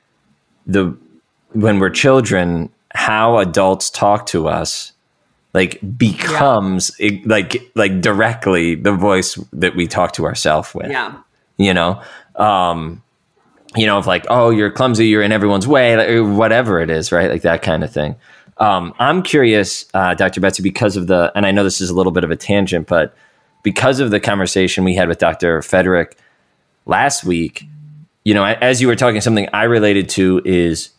[0.65, 0.97] the,
[1.53, 4.93] when we're children, how adults talk to us
[5.53, 7.19] like becomes yeah.
[7.25, 10.91] like like directly the voice that we talk to ourselves with.
[10.91, 11.17] Yeah.
[11.57, 12.01] You know,
[12.35, 13.01] um,
[13.75, 17.29] you know, of like, oh, you're clumsy, you're in everyone's way, whatever it is, right?
[17.29, 18.15] Like that kind of thing.
[18.59, 20.41] Um, I'm curious, uh, Dr.
[20.41, 22.87] Betsy, because of the, and I know this is a little bit of a tangent,
[22.87, 23.15] but
[23.63, 25.61] because of the conversation we had with Dr.
[25.61, 26.17] Frederick
[26.85, 27.65] last week,
[28.23, 30.89] you know, as you were talking, something I related to is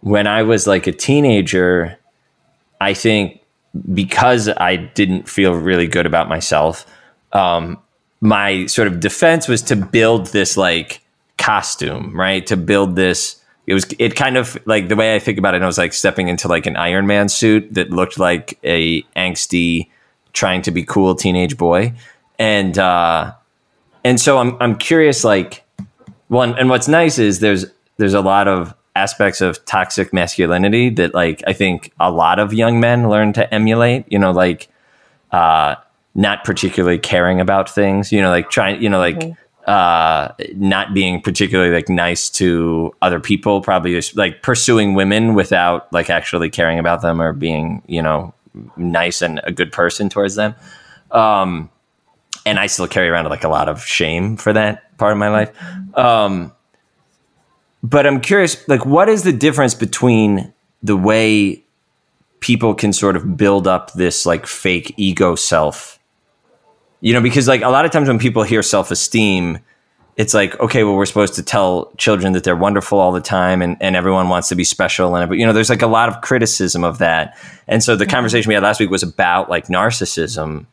[0.00, 1.98] when I was like a teenager,
[2.80, 3.40] I think
[3.92, 6.86] because I didn't feel really good about myself,
[7.32, 7.78] um,
[8.20, 11.00] my sort of defense was to build this like
[11.44, 12.46] costume, right?
[12.46, 13.40] To build this.
[13.66, 15.62] It was it kind of like the way I think about it.
[15.62, 19.88] I was like stepping into like an Iron Man suit that looked like a angsty,
[20.32, 21.92] trying to be cool teenage boy,
[22.38, 23.32] and uh,
[24.04, 25.64] and so I'm I'm curious like
[26.28, 27.66] one and what's nice is there's
[27.98, 32.54] there's a lot of aspects of toxic masculinity that like I think a lot of
[32.54, 34.10] young men learn to emulate.
[34.10, 34.68] You know, like
[35.30, 35.76] uh,
[36.14, 38.12] not particularly caring about things.
[38.12, 38.82] You know, like trying.
[38.82, 39.18] You know, like.
[39.18, 39.40] Mm-hmm.
[39.66, 45.90] Uh, not being particularly like nice to other people, probably just like pursuing women without
[45.90, 48.34] like actually caring about them or being, you know,
[48.76, 50.54] nice and a good person towards them.
[51.10, 51.70] Um,
[52.44, 55.30] and I still carry around like a lot of shame for that part of my
[55.30, 55.50] life.
[55.96, 56.52] Um,
[57.82, 61.64] but I'm curious, like, what is the difference between the way
[62.40, 65.93] people can sort of build up this like fake ego self?
[67.04, 69.58] You know, because like a lot of times when people hear self esteem,
[70.16, 73.60] it's like, okay, well, we're supposed to tell children that they're wonderful all the time
[73.62, 75.14] and, and everyone wants to be special.
[75.14, 77.36] And, you know, there's like a lot of criticism of that.
[77.66, 78.12] And so the mm-hmm.
[78.12, 80.66] conversation we had last week was about like narcissism.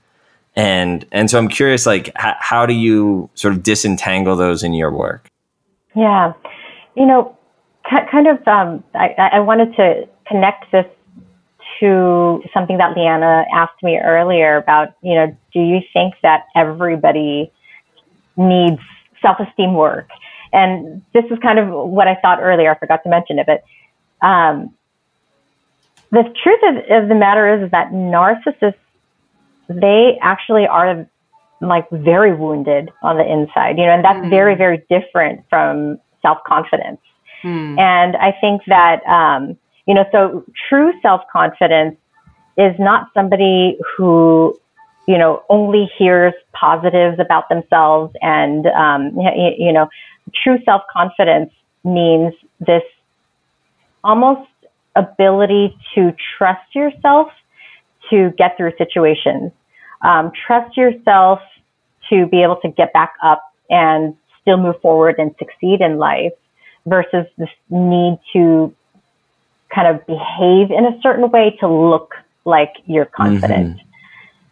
[0.55, 4.73] And, and so I'm curious, like, h- how do you sort of disentangle those in
[4.73, 5.27] your work?
[5.95, 6.33] Yeah
[6.95, 7.37] you know,
[7.89, 10.85] kind of, um, I, I wanted to connect this
[11.81, 17.51] to something that Leanna asked me earlier about, you know, do you think that everybody
[18.37, 18.79] needs
[19.21, 20.07] self-esteem work?
[20.53, 22.71] And this is kind of what I thought earlier.
[22.71, 23.63] I forgot to mention it, but
[24.25, 24.73] um,
[26.11, 28.75] the truth of, of the matter is, is that narcissists,
[29.67, 31.07] they actually are
[31.61, 34.29] like very wounded on the inside, you know, and that's mm-hmm.
[34.29, 36.99] very, very different from self confidence.
[37.41, 37.77] Hmm.
[37.79, 41.97] And I think that, um, you know, so true self confidence
[42.57, 44.57] is not somebody who,
[45.07, 48.13] you know, only hears positives about themselves.
[48.21, 49.89] And, um, you, you know,
[50.43, 51.51] true self confidence
[51.83, 52.83] means this
[54.03, 54.47] almost
[54.95, 57.27] ability to trust yourself
[58.09, 59.51] to get through situations.
[60.03, 61.39] Um, trust yourself
[62.09, 66.33] to be able to get back up and still move forward and succeed in life
[66.85, 68.73] versus this need to
[69.73, 72.13] kind of behave in a certain way to look
[72.45, 73.77] like you're confident.
[73.77, 73.87] Mm-hmm.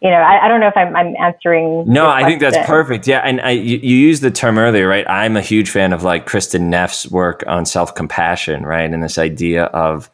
[0.02, 1.84] You know, I, I, don't know if I'm, I'm answering.
[1.86, 3.06] No, I think that's perfect.
[3.06, 5.06] Yeah, and I, you, you used the term earlier, right?
[5.06, 8.90] I'm a huge fan of like Kristin Neff's work on self compassion, right?
[8.90, 10.10] And this idea of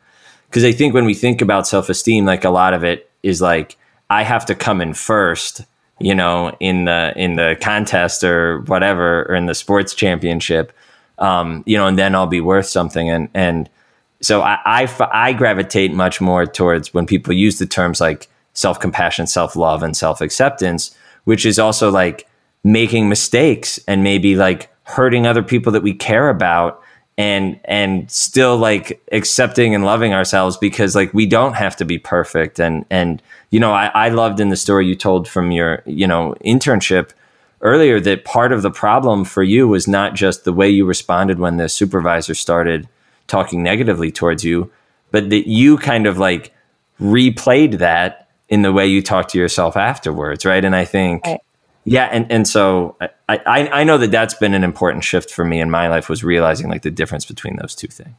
[0.49, 3.41] because I think when we think about self esteem, like a lot of it is
[3.41, 3.77] like
[4.11, 5.65] I have to come in first
[5.99, 10.73] you know, in the in the contest or whatever, or in the sports championship,
[11.19, 13.09] um, you know, and then I'll be worth something.
[13.09, 13.71] And and
[14.21, 18.81] so I, I, I gravitate much more towards when people use the terms like self
[18.81, 22.27] compassion, self love, and self acceptance, which is also like
[22.65, 26.83] making mistakes and maybe like hurting other people that we care about
[27.19, 31.99] and and still like accepting and loving ourselves because like we don't have to be
[31.99, 32.59] perfect.
[32.59, 36.07] And and you know I, I loved in the story you told from your you
[36.07, 37.11] know internship
[37.63, 41.39] earlier that part of the problem for you was not just the way you responded
[41.39, 42.87] when the supervisor started
[43.27, 44.71] talking negatively towards you
[45.11, 46.53] but that you kind of like
[47.01, 51.41] replayed that in the way you talk to yourself afterwards right and i think right.
[51.87, 52.97] Yeah, and and so
[53.29, 56.09] I, I I know that that's been an important shift for me in my life
[56.09, 58.17] was realizing like the difference between those two things.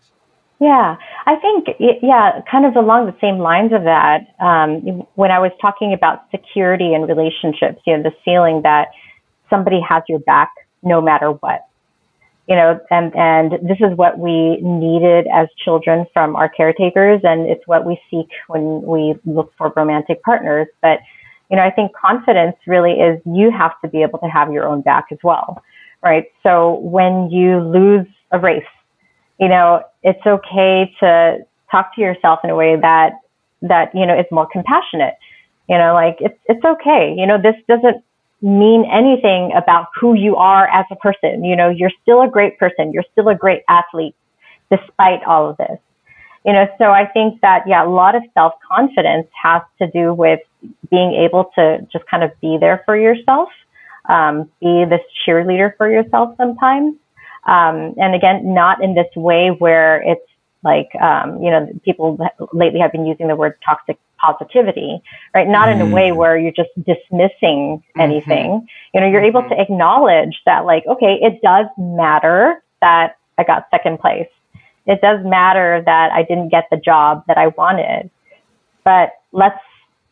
[0.60, 1.68] Yeah, I think
[2.02, 4.34] yeah, kind of along the same lines of that.
[4.40, 8.88] Um, when I was talking about security and relationships, you know, the feeling that
[9.50, 11.67] somebody has your back no matter what,
[12.48, 17.48] you know, and and this is what we needed as children from our caretakers, and
[17.50, 21.00] it's what we seek when we look for romantic partners, but
[21.50, 24.68] you know, I think confidence really is you have to be able to have your
[24.68, 25.64] own back as well,
[26.04, 26.26] right?
[26.44, 28.64] So when you lose a race,
[29.40, 31.38] you know, it's okay to
[31.72, 33.14] talk to yourself in a way that
[33.62, 35.16] that you know is more compassionate.
[35.70, 37.14] You know, like it's it's okay.
[37.18, 38.04] You know, this doesn't
[38.42, 41.44] mean anything about who you are as a person.
[41.44, 42.92] You know, you're still a great person.
[42.94, 44.16] You're still a great athlete
[44.72, 45.80] despite all of this.
[46.46, 50.14] You know, so I think that yeah, a lot of self confidence has to do
[50.14, 50.40] with
[50.90, 53.50] being able to just kind of be there for yourself,
[54.08, 56.96] um, be this cheerleader for yourself sometimes.
[57.46, 60.30] Um, and again, not in this way where it's
[60.64, 62.18] like, um, you know, people
[62.54, 65.02] lately have been using the word toxic positivity,
[65.34, 65.48] right?
[65.48, 66.16] Not in a way mm.
[66.16, 68.02] where you're just dismissing mm-hmm.
[68.02, 68.48] anything.
[68.52, 68.66] Mm-hmm.
[68.94, 69.38] You know, you're mm-hmm.
[69.38, 74.28] able to acknowledge that, like, okay, it does matter that I got second place.
[74.86, 78.10] It does matter that I didn't get the job that I wanted.
[78.84, 79.60] But let's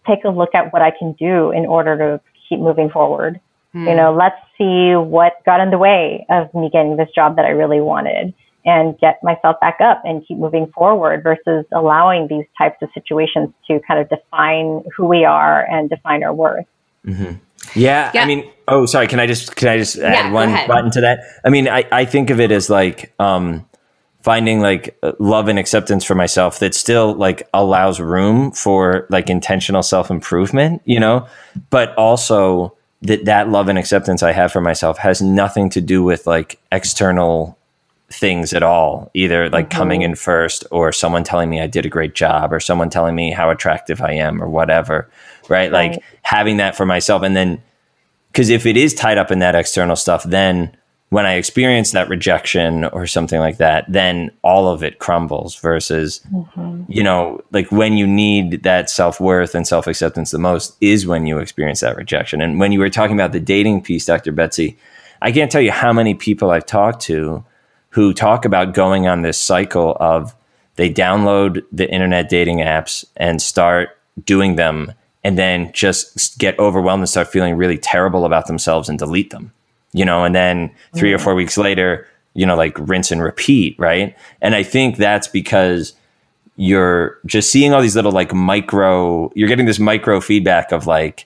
[0.05, 3.39] take a look at what I can do in order to keep moving forward.
[3.73, 3.89] Mm.
[3.89, 7.45] You know, let's see what got in the way of me getting this job that
[7.45, 8.33] I really wanted
[8.65, 13.49] and get myself back up and keep moving forward versus allowing these types of situations
[13.67, 16.65] to kind of define who we are and define our worth.
[17.05, 17.35] Mm-hmm.
[17.75, 19.07] Yeah, yeah, I mean, oh, sorry.
[19.07, 21.19] Can I just can I just add one button to that?
[21.43, 23.65] I mean, I, I think of it as like um,
[24.21, 29.83] finding like love and acceptance for myself that still like allows room for like intentional
[29.83, 31.27] self improvement, you know,
[31.69, 36.03] but also that that love and acceptance I have for myself has nothing to do
[36.03, 37.57] with like external
[38.09, 39.77] things at all either like mm-hmm.
[39.77, 43.15] coming in first or someone telling me i did a great job or someone telling
[43.15, 45.09] me how attractive i am or whatever
[45.49, 45.91] right, right.
[45.91, 47.61] like having that for myself and then
[48.31, 50.75] because if it is tied up in that external stuff then
[51.09, 56.21] when i experience that rejection or something like that then all of it crumbles versus
[56.31, 56.83] mm-hmm.
[56.87, 61.39] you know like when you need that self-worth and self-acceptance the most is when you
[61.39, 64.77] experience that rejection and when you were talking about the dating piece dr betsy
[65.23, 67.43] i can't tell you how many people i've talked to
[67.95, 70.35] who talk about going on this cycle of
[70.75, 74.91] they download the internet dating apps and start doing them
[75.23, 79.53] and then just get overwhelmed and start feeling really terrible about themselves and delete them
[79.93, 81.15] you know and then 3 mm-hmm.
[81.15, 85.29] or 4 weeks later you know like rinse and repeat right and i think that's
[85.29, 85.93] because
[86.57, 91.25] you're just seeing all these little like micro you're getting this micro feedback of like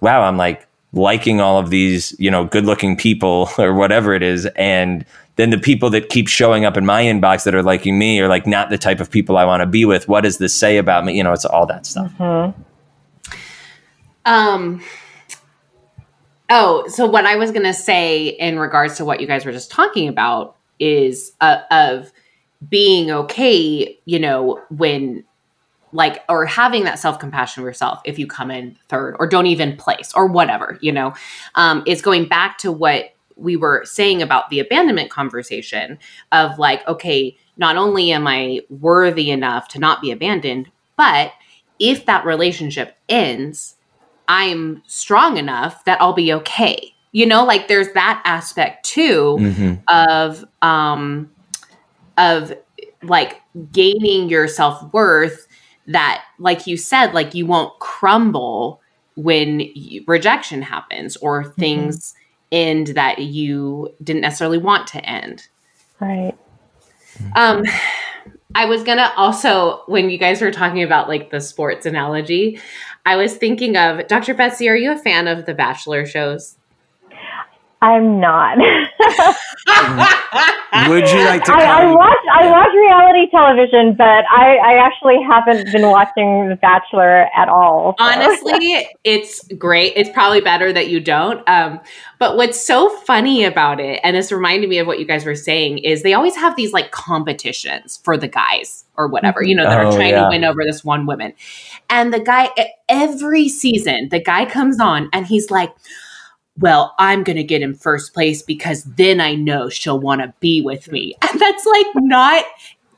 [0.00, 4.22] wow i'm like liking all of these you know good looking people or whatever it
[4.22, 5.04] is and
[5.36, 8.28] then the people that keep showing up in my inbox that are liking me are
[8.28, 10.08] like not the type of people I want to be with.
[10.08, 11.16] What does this say about me?
[11.16, 12.12] You know, it's all that stuff.
[12.18, 12.60] Mm-hmm.
[14.24, 14.82] Um.
[16.48, 19.52] Oh, so what I was going to say in regards to what you guys were
[19.52, 22.12] just talking about is uh, of
[22.68, 25.24] being okay, you know, when
[25.92, 29.76] like or having that self-compassion for yourself if you come in third or don't even
[29.76, 31.14] place or whatever, you know,
[31.54, 35.98] um, is going back to what we were saying about the abandonment conversation
[36.32, 41.32] of like, okay, not only am I worthy enough to not be abandoned, but
[41.78, 43.76] if that relationship ends,
[44.28, 46.94] I'm strong enough that I'll be okay.
[47.12, 49.74] You know, like there's that aspect too mm-hmm.
[49.88, 51.30] of um
[52.18, 52.52] of
[53.02, 53.40] like
[53.72, 55.46] gaining your self-worth
[55.86, 58.80] that like you said like you won't crumble
[59.14, 61.60] when you, rejection happens or mm-hmm.
[61.60, 62.22] things mm-hmm
[62.52, 65.48] end that you didn't necessarily want to end.
[66.00, 66.36] Right.
[67.34, 67.64] Um,
[68.54, 72.60] I was gonna also, when you guys were talking about like the sports analogy,
[73.04, 74.34] I was thinking of Dr.
[74.34, 74.68] Betsy.
[74.68, 76.56] Are you a fan of the Bachelor shows?
[77.82, 78.58] I'm not.
[80.88, 81.52] Would you like to?
[81.52, 86.56] I, I, watch I watch reality television, but I, I actually haven't been watching The
[86.56, 87.94] Bachelor at all.
[87.98, 88.04] So.
[88.04, 89.94] Honestly, it's great.
[89.96, 91.46] It's probably better that you don't.
[91.48, 91.80] Um,
[92.18, 95.34] but what's so funny about it, and this reminded me of what you guys were
[95.34, 99.64] saying, is they always have these like competitions for the guys or whatever, you know,
[99.64, 100.24] that oh, are trying yeah.
[100.24, 101.32] to win over this one woman.
[101.90, 102.50] And the guy,
[102.88, 105.74] every season, the guy comes on and he's like
[106.58, 110.32] well, I'm going to get in first place because then I know she'll want to
[110.40, 111.14] be with me.
[111.30, 112.44] And that's like not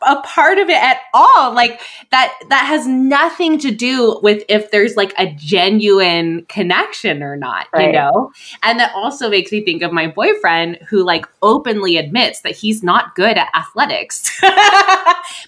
[0.03, 1.53] a part of it at all.
[1.53, 1.81] Like
[2.11, 7.67] that that has nothing to do with if there's like a genuine connection or not
[7.73, 7.87] right.
[7.87, 8.33] you know?
[8.63, 12.83] And that also makes me think of my boyfriend who like openly admits that he's
[12.83, 14.41] not good at athletics.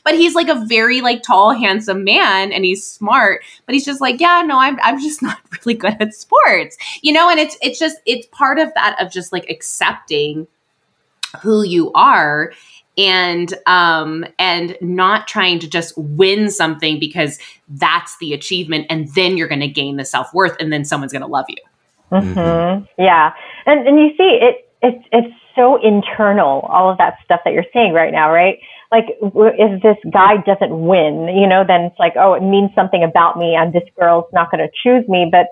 [0.05, 4.01] But he's like a very like tall handsome man and he's smart but he's just
[4.01, 6.77] like yeah no I'm I'm just not really good at sports.
[7.03, 10.47] You know and it's it's just it's part of that of just like accepting
[11.43, 12.53] who you are
[13.01, 19.39] and um and not trying to just win something because that's the achievement and then
[19.39, 21.57] you're going to gain the self-worth and then someone's going to love you.
[22.13, 22.85] Mm-hmm.
[23.03, 23.33] yeah.
[23.67, 27.67] And and you see it it's it's so internal all of that stuff that you're
[27.73, 28.59] saying right now right?
[28.93, 33.03] Like if this guy doesn't win you know then it's like oh it means something
[33.03, 35.47] about me and this girl's not going to choose me but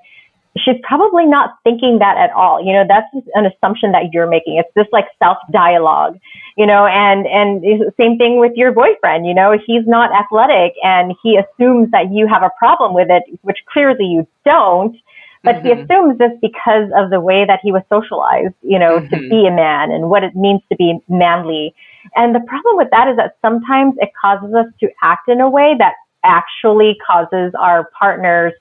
[0.65, 2.65] she's probably not thinking that at all.
[2.65, 4.59] You know, that's an assumption that you're making.
[4.59, 6.19] It's just like self dialogue,
[6.57, 7.63] you know, and, and
[7.99, 12.27] same thing with your boyfriend, you know, he's not athletic and he assumes that you
[12.27, 14.97] have a problem with it, which clearly you don't.
[15.45, 15.67] But mm-hmm.
[15.67, 19.15] he assumes this because of the way that he was socialized, you know, mm-hmm.
[19.15, 21.75] to be a man and what it means to be manly.
[22.17, 25.49] And the problem with that is that sometimes it causes us to act in a
[25.49, 25.95] way that
[26.25, 28.53] actually causes our partners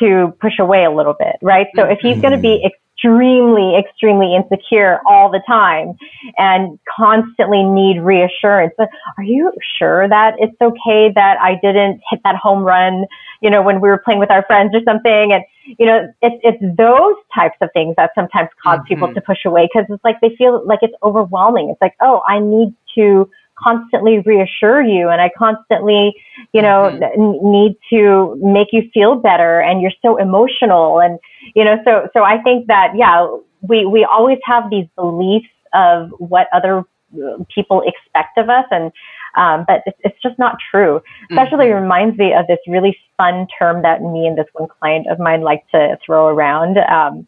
[0.00, 1.66] to push away a little bit, right?
[1.76, 5.94] So if he's going to be extremely, extremely insecure all the time
[6.38, 8.72] and constantly need reassurance.
[8.78, 8.88] But
[9.18, 13.04] are you sure that it's okay that I didn't hit that home run,
[13.42, 15.32] you know, when we were playing with our friends or something?
[15.32, 15.44] And,
[15.78, 18.88] you know, it's, it's those types of things that sometimes cause mm-hmm.
[18.88, 21.70] people to push away because it's like they feel like it's overwhelming.
[21.70, 23.28] It's like, oh, I need to
[23.64, 26.14] constantly reassure you and I constantly,
[26.52, 27.02] you know, mm-hmm.
[27.02, 31.18] n- need to make you feel better and you're so emotional and
[31.54, 33.26] you know, so so I think that yeah,
[33.62, 38.92] we we always have these beliefs of what other uh, people expect of us and
[39.36, 41.02] um, but it's, it's, just not true.
[41.28, 41.82] Especially mm-hmm.
[41.82, 45.40] reminds me of this really fun term that me and this one client of mine
[45.40, 46.78] like to throw around.
[46.78, 47.26] Um,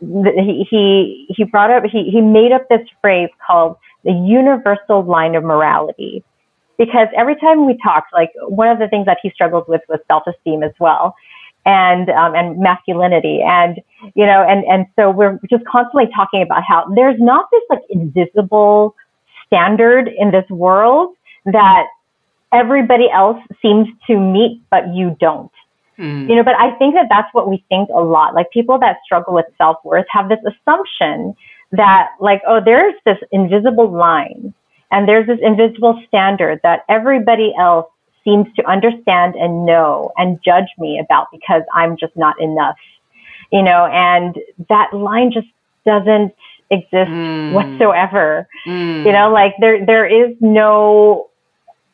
[0.00, 3.76] he, he he brought up he he made up this phrase called
[4.06, 6.24] the universal line of morality.
[6.78, 9.98] Because every time we talked, like one of the things that he struggled with was
[10.08, 11.14] self-esteem as well,
[11.64, 13.80] and um, and masculinity, and
[14.14, 17.80] you know, and and so we're just constantly talking about how there's not this like
[17.90, 18.94] invisible
[19.46, 21.14] standard in this world
[21.46, 21.86] that
[22.52, 25.50] everybody else seems to meet, but you don't.
[25.98, 26.28] Mm.
[26.28, 28.34] You know, but I think that that's what we think a lot.
[28.34, 31.34] Like people that struggle with self worth have this assumption
[31.76, 34.54] that like, oh, there's this invisible line
[34.90, 37.86] and there's this invisible standard that everybody else
[38.24, 42.76] seems to understand and know and judge me about because I'm just not enough,
[43.52, 44.36] you know, and
[44.68, 45.46] that line just
[45.84, 46.34] doesn't
[46.70, 47.52] exist mm.
[47.52, 48.48] whatsoever.
[48.66, 49.06] Mm.
[49.06, 51.30] You know, like there, there is no,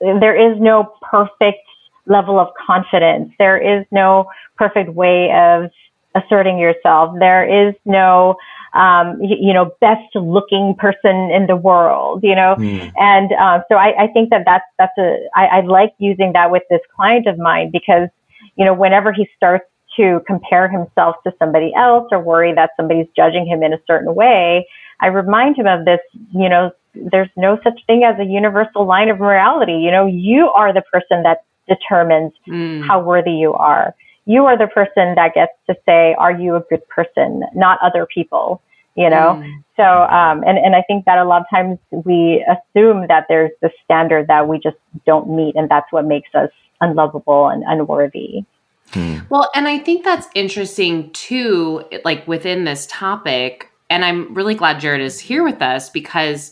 [0.01, 1.67] there is no perfect
[2.07, 3.33] level of confidence.
[3.39, 4.27] There is no
[4.57, 5.71] perfect way of
[6.15, 7.15] asserting yourself.
[7.19, 8.37] There is no
[8.75, 12.57] um, you, know, best looking person in the world, you know?
[12.59, 12.93] Mm.
[12.97, 16.51] And, uh, so I, I think that that's, that's a, I, I like using that
[16.51, 18.09] with this client of mine because,
[18.57, 19.67] you know, whenever he starts
[19.97, 24.15] to compare himself to somebody else or worry that somebody's judging him in a certain
[24.15, 24.67] way,
[25.01, 26.01] I remind him of this,
[26.33, 29.75] you know, there's no such thing as a universal line of morality.
[29.75, 32.87] You know, you are the person that determines mm.
[32.87, 33.95] how worthy you are
[34.27, 38.07] you are the person that gets to say, are you a good person, not other
[38.07, 38.63] people,
[38.95, 39.43] you know?
[39.43, 39.65] Mm.
[39.77, 43.51] So, um, and, and I think that a lot of times we assume that there's
[43.61, 44.77] this standard that we just
[45.07, 46.51] don't meet, and that's what makes us
[46.81, 48.45] unlovable and unworthy.
[48.93, 49.19] Hmm.
[49.31, 53.71] Well, and I think that's interesting too, like within this topic.
[53.89, 56.51] And I'm really glad Jared is here with us because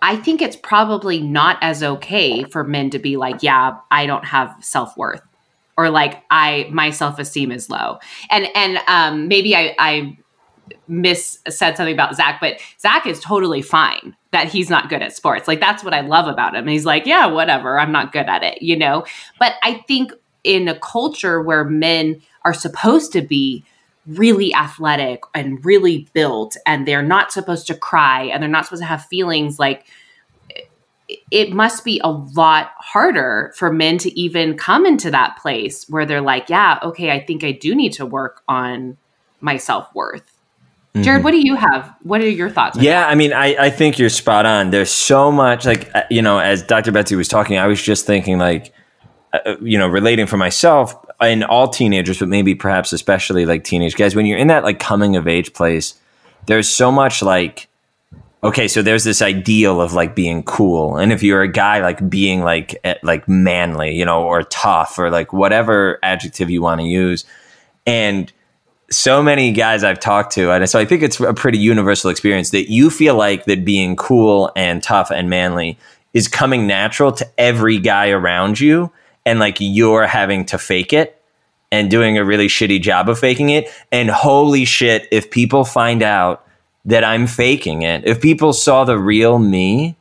[0.00, 4.24] I think it's probably not as okay for men to be like, yeah, I don't
[4.24, 5.22] have self worth
[5.76, 7.98] or like I my self esteem is low.
[8.30, 10.18] And and um, maybe I I
[10.88, 15.14] miss said something about Zach, but Zach is totally fine that he's not good at
[15.14, 15.48] sports.
[15.48, 16.66] Like that's what I love about him.
[16.66, 19.04] He's like, yeah, whatever, I'm not good at it, you know.
[19.38, 20.12] But I think
[20.44, 23.64] in a culture where men are supposed to be
[24.06, 28.82] really athletic and really built and they're not supposed to cry and they're not supposed
[28.82, 29.86] to have feelings like
[31.30, 36.06] it must be a lot harder for men to even come into that place where
[36.06, 38.96] they're like, yeah, okay, I think I do need to work on
[39.40, 40.22] my self worth.
[40.94, 41.02] Mm-hmm.
[41.04, 41.94] Jared, what do you have?
[42.02, 42.78] What are your thoughts?
[42.78, 44.70] Yeah, I mean, I, I think you're spot on.
[44.70, 46.92] There's so much, like, uh, you know, as Dr.
[46.92, 48.74] Betsy was talking, I was just thinking, like,
[49.32, 53.64] uh, uh, you know, relating for myself and all teenagers, but maybe perhaps especially like
[53.64, 55.94] teenage guys, when you're in that like coming of age place,
[56.46, 57.68] there's so much like,
[58.44, 62.08] okay, so there's this ideal of like being cool, and if you're a guy, like
[62.08, 66.80] being like eh, like manly, you know, or tough, or like whatever adjective you want
[66.80, 67.24] to use,
[67.86, 68.32] and
[68.90, 72.50] so many guys I've talked to, and so I think it's a pretty universal experience
[72.50, 75.78] that you feel like that being cool and tough and manly
[76.12, 78.92] is coming natural to every guy around you,
[79.24, 81.18] and like you're having to fake it
[81.70, 83.66] and doing a really shitty job of faking it.
[83.90, 86.46] And holy shit, if people find out
[86.84, 88.04] that I'm faking it.
[88.06, 89.96] If people saw the real me,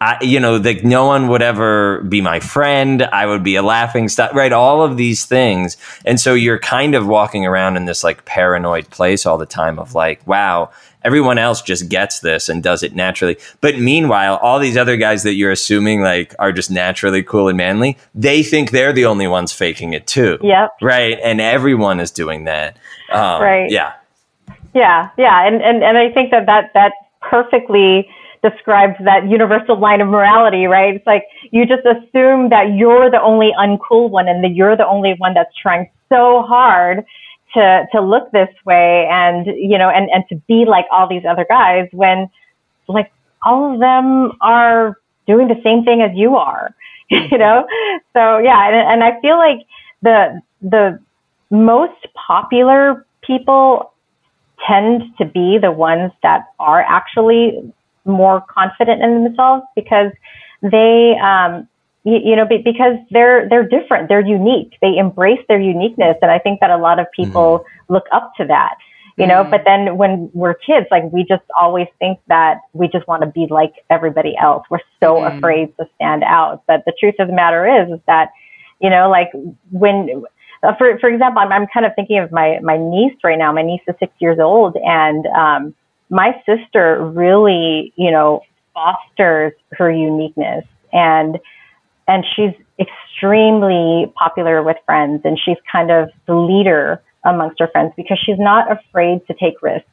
[0.00, 3.02] I, you know, like no one would ever be my friend.
[3.02, 4.52] I would be a laughing stock, right?
[4.52, 5.76] All of these things.
[6.06, 9.78] And so you're kind of walking around in this like paranoid place all the time
[9.78, 10.70] of like, wow,
[11.04, 13.36] everyone else just gets this and does it naturally.
[13.60, 17.58] But meanwhile, all these other guys that you're assuming like are just naturally cool and
[17.58, 20.38] manly, they think they're the only ones faking it too.
[20.40, 20.70] Yep.
[20.80, 21.18] Right.
[21.22, 22.78] And everyone is doing that.
[23.12, 23.70] Um, right.
[23.70, 23.92] Yeah.
[24.74, 28.08] Yeah, yeah, and and and I think that that that perfectly
[28.42, 30.94] describes that universal line of morality, right?
[30.94, 34.86] It's like you just assume that you're the only uncool one and that you're the
[34.86, 37.04] only one that's trying so hard
[37.54, 41.24] to to look this way and you know and and to be like all these
[41.28, 42.30] other guys when
[42.88, 43.10] like
[43.44, 46.74] all of them are doing the same thing as you are
[47.10, 47.38] you mm-hmm.
[47.38, 47.66] know?
[48.12, 49.66] So yeah, and, and I feel like
[50.02, 51.00] the, the
[51.50, 53.92] most popular people
[54.66, 57.72] tend to be the ones that are actually
[58.04, 60.12] more confident in themselves because
[60.62, 61.68] they, um,
[62.04, 64.72] you, you, know, because they're they're different, they're unique.
[64.80, 67.92] They embrace their uniqueness, and I think that a lot of people mm-hmm.
[67.92, 68.76] look up to that.
[69.16, 69.50] You know, mm-hmm.
[69.50, 73.26] but then when we're kids, like we just always think that we just want to
[73.26, 74.64] be like everybody else.
[74.70, 75.36] We're so mm-hmm.
[75.36, 76.62] afraid to stand out.
[76.66, 78.30] But the truth of the matter is, is that,
[78.80, 79.28] you know, like
[79.70, 80.24] when
[80.62, 83.52] uh, for for example, I'm, I'm kind of thinking of my my niece right now.
[83.52, 85.74] My niece is six years old, and um,
[86.10, 88.42] my sister really, you know,
[88.74, 91.38] fosters her uniqueness, and
[92.06, 97.92] and she's extremely popular with friends, and she's kind of the leader amongst her friends
[97.96, 99.88] because she's not afraid to take risks.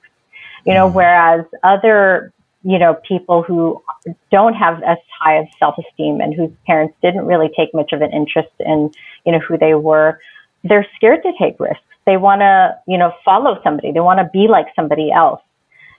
[0.65, 0.98] You know, mm-hmm.
[0.98, 2.34] whereas other
[2.64, 3.81] you know, people who
[4.30, 8.11] don't have as high of self-esteem and whose parents didn't really take much of an
[8.11, 8.91] interest in,
[9.26, 10.19] you know, who they were,
[10.68, 11.81] they're scared to take risks.
[12.06, 13.91] They want to, you know, follow somebody.
[13.91, 15.41] They want to be like somebody else.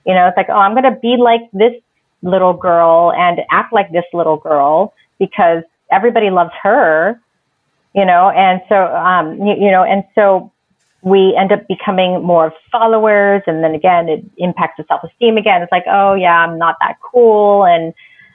[0.07, 1.75] You know, it's like, oh, I'm going to be like this
[2.23, 5.63] little girl and act like this little girl because
[5.93, 7.21] everybody loves her,
[7.95, 10.51] you know, and so, um, you, you know, and so
[11.03, 13.43] we end up becoming more followers.
[13.47, 15.63] And then again, it impacts the self esteem again.
[15.63, 17.65] It's like, oh, yeah, I'm not that cool.
[17.65, 17.93] And,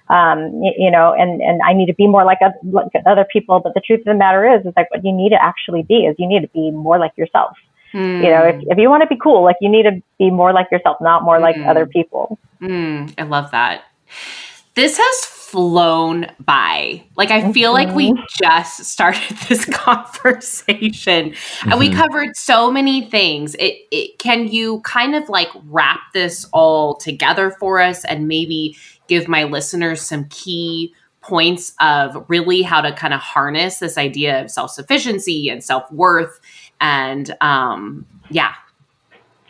[0.10, 3.26] um, you, you, know, and, and I need to be more like, other, like other
[3.32, 3.60] people.
[3.60, 6.06] But the truth of the matter is, is like what you need to actually be
[6.06, 7.58] is you need to be more like yourself.
[7.94, 8.24] Mm.
[8.24, 10.52] You know, if, if you want to be cool, like you need to be more
[10.52, 11.42] like yourself, not more mm.
[11.42, 12.40] like other people.
[12.62, 13.14] Mm.
[13.18, 13.84] I love that.
[14.76, 17.04] This has flown by.
[17.16, 17.90] Like I feel mm-hmm.
[17.90, 18.24] like we mm-hmm.
[18.42, 21.70] just started this conversation mm-hmm.
[21.70, 22.00] and we mm-hmm.
[22.02, 23.54] covered so many things.
[23.60, 28.76] It, it can you kind of like wrap this all together for us and maybe
[29.08, 34.42] give my listeners some key points of really how to kind of harness this idea
[34.42, 36.40] of self-sufficiency and self-worth
[36.82, 38.54] and um yeah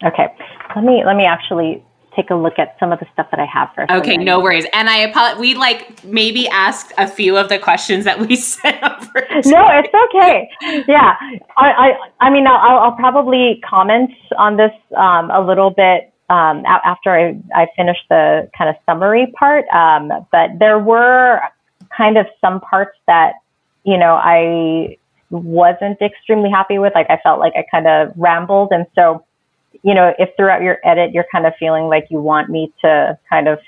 [0.03, 0.27] okay
[0.75, 1.83] let me let me actually
[2.15, 3.91] take a look at some of the stuff that I have first.
[3.91, 4.65] Okay, no worries.
[4.73, 5.39] And I apologize.
[5.39, 9.27] We like maybe asked a few of the questions that we sent over.
[9.45, 10.49] No, it's okay.
[10.87, 11.15] Yeah,
[11.57, 16.63] I, I, I mean, I'll, I'll probably comment on this um, a little bit um,
[16.65, 19.67] after I, I finish the kind of summary part.
[19.67, 21.41] Um, but there were
[21.95, 23.33] kind of some parts that,
[23.83, 24.97] you know, I
[25.29, 26.93] wasn't extremely happy with.
[26.95, 28.69] Like I felt like I kind of rambled.
[28.71, 29.23] And so,
[29.83, 33.17] you know, if throughout your edit you're kind of feeling like you want me to
[33.29, 33.59] kind of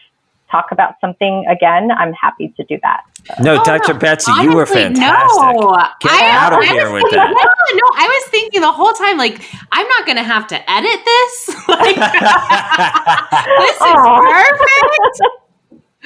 [0.52, 3.02] talk about something again, I'm happy to do that.
[3.26, 3.44] So.
[3.44, 3.94] No, oh, Dr.
[3.94, 4.00] No.
[4.00, 5.42] Betsy, Honestly, you were fantastic.
[5.42, 5.72] No.
[6.00, 7.30] Get I, out of I here with thinking, that.
[7.30, 9.42] No, no, I was thinking the whole time, like,
[9.72, 11.50] I'm not going to have to edit this.
[11.68, 11.96] like,
[13.60, 15.45] this is perfect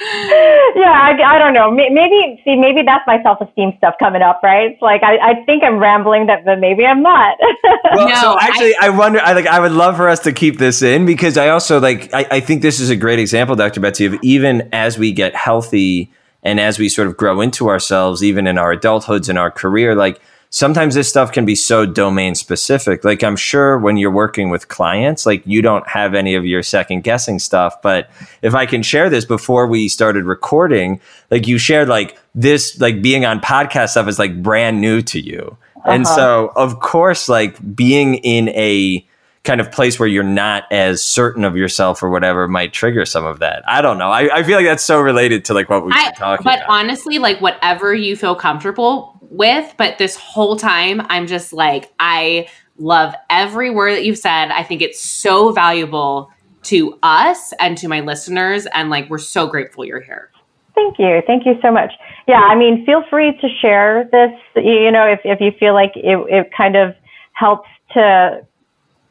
[0.00, 1.70] yeah, I, I, don't know.
[1.70, 4.72] Maybe see, maybe that's my self esteem stuff coming up, right?
[4.72, 7.36] It's like I, I think I'm rambling, that, but maybe I'm not.
[7.94, 9.20] well, no, so actually, I, I, wonder.
[9.20, 9.46] I like.
[9.46, 12.12] I would love for us to keep this in because I also like.
[12.14, 13.80] I, I think this is a great example, Dr.
[13.80, 16.10] Betsy, of even as we get healthy
[16.42, 19.94] and as we sort of grow into ourselves, even in our adulthoods and our career,
[19.94, 20.20] like
[20.50, 23.04] sometimes this stuff can be so domain specific.
[23.04, 26.62] Like I'm sure when you're working with clients, like you don't have any of your
[26.62, 27.80] second guessing stuff.
[27.80, 28.10] But
[28.42, 31.00] if I can share this before we started recording,
[31.30, 35.20] like you shared like this, like being on podcast stuff is like brand new to
[35.20, 35.56] you.
[35.76, 35.90] Uh-huh.
[35.90, 39.06] And so of course, like being in a
[39.50, 43.24] kind of place where you're not as certain of yourself or whatever might trigger some
[43.24, 43.64] of that.
[43.68, 44.08] I don't know.
[44.08, 46.68] I, I feel like that's so related to like what we've been talking but about.
[46.68, 51.92] But honestly, like whatever you feel comfortable with, but this whole time I'm just like,
[51.98, 52.46] I
[52.78, 54.52] love every word that you've said.
[54.52, 56.30] I think it's so valuable
[56.62, 58.66] to us and to my listeners.
[58.72, 60.30] And like, we're so grateful you're here.
[60.76, 61.22] Thank you.
[61.26, 61.90] Thank you so much.
[62.28, 65.90] Yeah, I mean, feel free to share this, you know, if, if you feel like
[65.96, 66.94] it, it kind of
[67.32, 68.46] helps to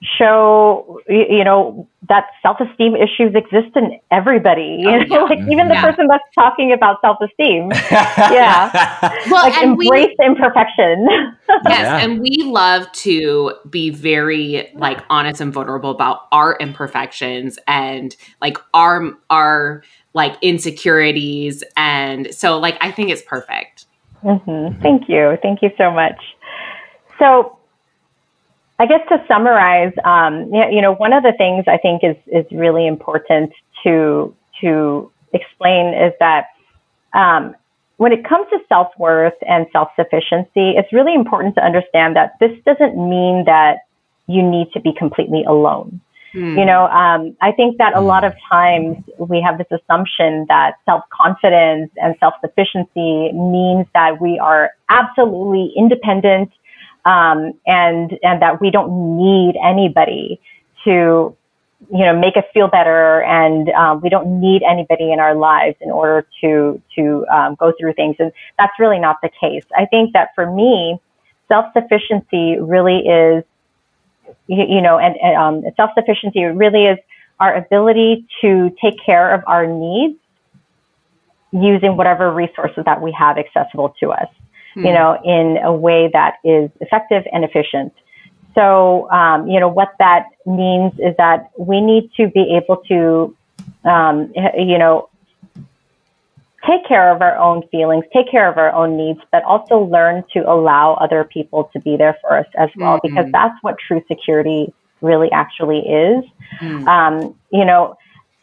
[0.02, 5.24] show you know that self-esteem issues exist in everybody you oh, know yeah.
[5.24, 5.82] like even the yeah.
[5.82, 8.72] person that's talking about self-esteem yeah
[9.30, 11.98] well like embrace we, imperfection yes yeah.
[11.98, 18.58] and we love to be very like honest and vulnerable about our imperfections and like
[18.74, 23.86] our our like insecurities and so like i think it's perfect
[24.24, 24.82] mm-hmm.
[24.82, 26.22] thank you thank you so much
[27.20, 27.59] so
[28.80, 32.46] I guess to summarize, um, you know, one of the things I think is is
[32.52, 33.52] really important
[33.84, 36.48] to to explain is that
[37.14, 37.56] um,
[37.98, 42.40] when it comes to self worth and self sufficiency, it's really important to understand that
[42.40, 43.80] this doesn't mean that
[44.28, 46.00] you need to be completely alone.
[46.34, 46.58] Mm.
[46.60, 50.76] You know, um, I think that a lot of times we have this assumption that
[50.86, 56.52] self confidence and self sufficiency means that we are absolutely independent
[57.06, 60.40] um, and and that we don't need anybody
[60.84, 61.36] to
[61.92, 63.24] you know make us feel better.
[63.24, 67.74] And um, we don't need anybody in our lives in order to to um, go
[67.80, 68.16] through things.
[68.20, 69.64] And that's really not the case.
[69.78, 71.00] I think that for me
[71.48, 73.44] self-sufficiency really is
[74.48, 76.98] you, you know and, and um, self-sufficiency really is
[77.40, 80.20] our ability to take care of our needs
[81.52, 84.28] using whatever resources that we have accessible to us
[84.76, 84.86] mm.
[84.86, 87.94] you know in a way that is effective and efficient
[88.56, 93.36] so, um, you know, what that means is that we need to be able to,
[93.86, 95.10] um, you know,
[96.68, 100.24] take care of our own feelings, take care of our own needs, but also learn
[100.34, 103.16] to allow other people to be there for us as well, mm-hmm.
[103.16, 106.26] because that's what true security really actually is.
[106.60, 106.86] Mm.
[106.88, 107.98] Um, you know,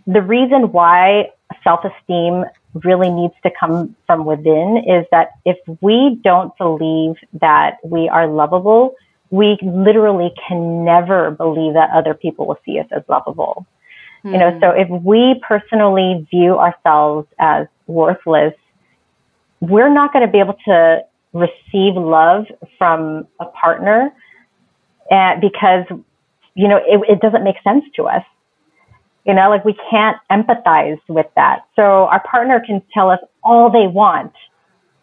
[0.06, 1.30] the reason why
[1.62, 2.44] self esteem
[2.84, 8.26] really needs to come from within is that if we don't believe that we are
[8.26, 8.94] lovable,
[9.30, 13.66] we literally can never believe that other people will see us as lovable.
[14.24, 14.32] Mm.
[14.32, 18.54] You know, so if we personally view ourselves as worthless,
[19.60, 21.02] we're not going to be able to
[21.32, 22.46] receive love
[22.78, 24.12] from a partner
[25.10, 25.84] uh, because,
[26.54, 28.24] you know, it, it doesn't make sense to us.
[29.26, 31.66] You know, like we can't empathize with that.
[31.74, 34.32] So our partner can tell us all they want.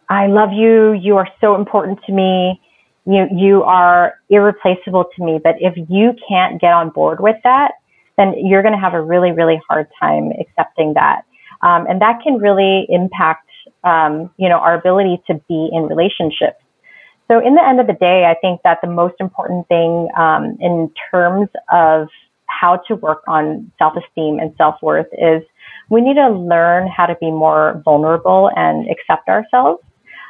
[0.10, 0.94] I love you.
[0.94, 2.62] You are so important to me
[3.06, 5.40] you you are irreplaceable to me.
[5.44, 7.74] But if you can't get on board with that,
[8.18, 11.24] then you're going to have a really really hard time accepting that,
[11.62, 13.50] um, and that can really impact
[13.84, 16.60] um, you know our ability to be in relationships.
[17.30, 20.58] So in the end of the day, I think that the most important thing um,
[20.60, 22.08] in terms of
[22.64, 25.42] how to work on self-esteem and self-worth is
[25.90, 29.84] we need to learn how to be more vulnerable and accept ourselves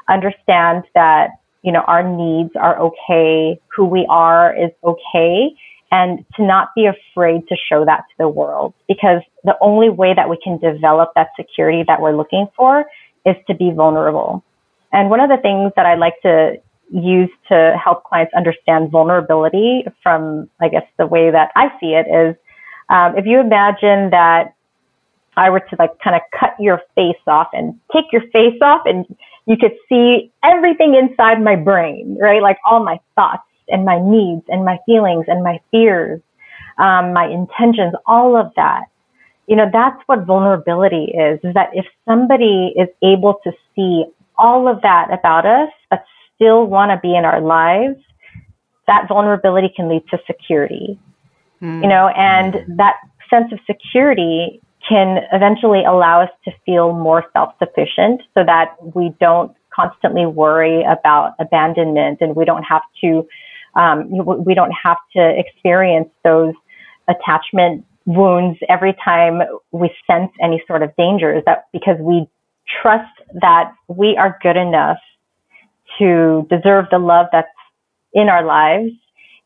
[0.10, 1.30] understand that
[1.64, 5.56] you know, our needs are okay, who we are is okay,
[5.92, 10.14] and to not be afraid to show that to the world because the only way
[10.14, 12.86] that we can develop that security that we're looking for
[13.26, 14.44] is to be vulnerable.
[14.92, 16.58] And one of the things that I like to
[16.94, 22.06] use to help clients understand vulnerability from, I guess, the way that I see it
[22.08, 22.36] is
[22.90, 24.54] um, if you imagine that
[25.36, 28.82] I were to like kind of cut your face off and take your face off
[28.86, 29.06] and
[29.48, 32.42] you could see everything inside my brain, right?
[32.42, 36.22] Like all my thoughts and my needs and my feelings and my fears,
[36.78, 38.84] um, my intentions, all of that.
[39.48, 44.06] You know, that's what vulnerability is, is that if somebody is able to see
[44.38, 46.04] all of that about us, but
[46.36, 48.00] still want to be in our lives,
[48.88, 51.00] that vulnerability can lead to security.
[51.62, 51.84] Mm.
[51.84, 52.96] You know, and that
[53.30, 59.56] sense of security can eventually allow us to feel more self-sufficient so that we don't
[59.74, 63.28] constantly worry about abandonment and we don't have to
[63.76, 64.08] um,
[64.46, 66.54] we don't have to experience those
[67.08, 69.42] attachment wounds every time
[69.72, 72.28] we sense any sort of danger is that because we
[72.82, 73.12] trust
[73.42, 75.00] that we are good enough
[76.00, 77.48] to deserve the love that's
[78.14, 78.92] in our lives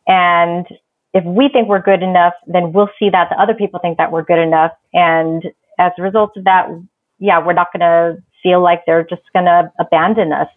[0.08, 0.66] and
[1.14, 4.12] if we think we're good enough, then we'll see that the other people think that
[4.12, 4.72] we're good enough.
[4.94, 5.44] And
[5.80, 6.68] as a result of that,
[7.20, 10.48] yeah, we're not going to feel like they're just going to abandon us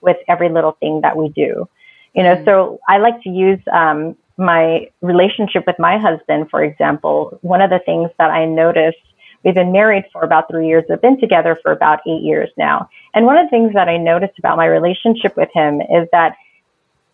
[0.00, 1.68] with every little thing that we do.
[2.14, 2.44] You know, mm-hmm.
[2.44, 7.38] so I like to use um, my relationship with my husband, for example.
[7.42, 8.98] One of the things that I noticed,
[9.44, 12.88] we've been married for about three years, we've been together for about eight years now.
[13.14, 16.36] And one of the things that I noticed about my relationship with him is that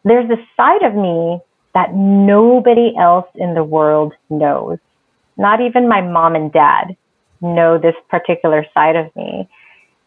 [0.05, 1.41] there's a side of me
[1.75, 4.79] that nobody else in the world knows.
[5.37, 6.97] Not even my mom and dad
[7.41, 9.49] know this particular side of me.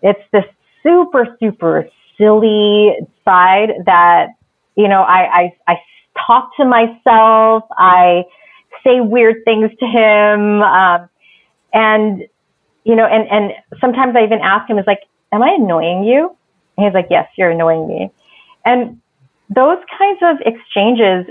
[0.02, 0.46] It's this
[0.82, 1.88] super, super
[2.18, 4.30] silly side that,
[4.76, 5.82] you know, I, I, I
[6.26, 7.64] talk to myself.
[7.78, 8.24] I
[8.84, 10.62] say weird things to him.
[10.64, 11.10] Um,
[11.74, 12.28] and,
[12.84, 15.02] you know, and, and sometimes I even ask him, is like,
[15.32, 16.36] am I annoying you?
[16.78, 18.12] And he's like, yes, you're annoying me.
[18.66, 19.02] And
[19.50, 21.26] those kinds of exchanges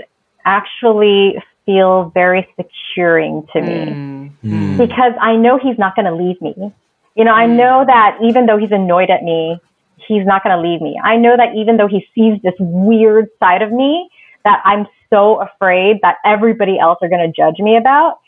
[0.45, 4.77] actually feel very securing to me mm.
[4.77, 6.73] because I know he's not going to leave me.
[7.15, 7.57] You know, I mm.
[7.57, 9.59] know that even though he's annoyed at me,
[10.07, 10.99] he's not going to leave me.
[11.03, 14.09] I know that even though he sees this weird side of me
[14.43, 18.19] that I'm so afraid that everybody else are going to judge me about,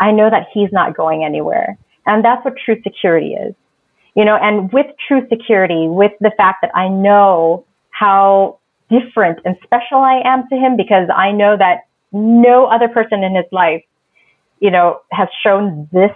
[0.00, 1.78] I know that he's not going anywhere.
[2.06, 3.54] And that's what true security is.
[4.16, 8.58] You know, and with true security, with the fact that I know how
[8.88, 13.36] different and special I am to him because I know that no other person in
[13.36, 13.84] his life
[14.60, 16.12] you know, has shown this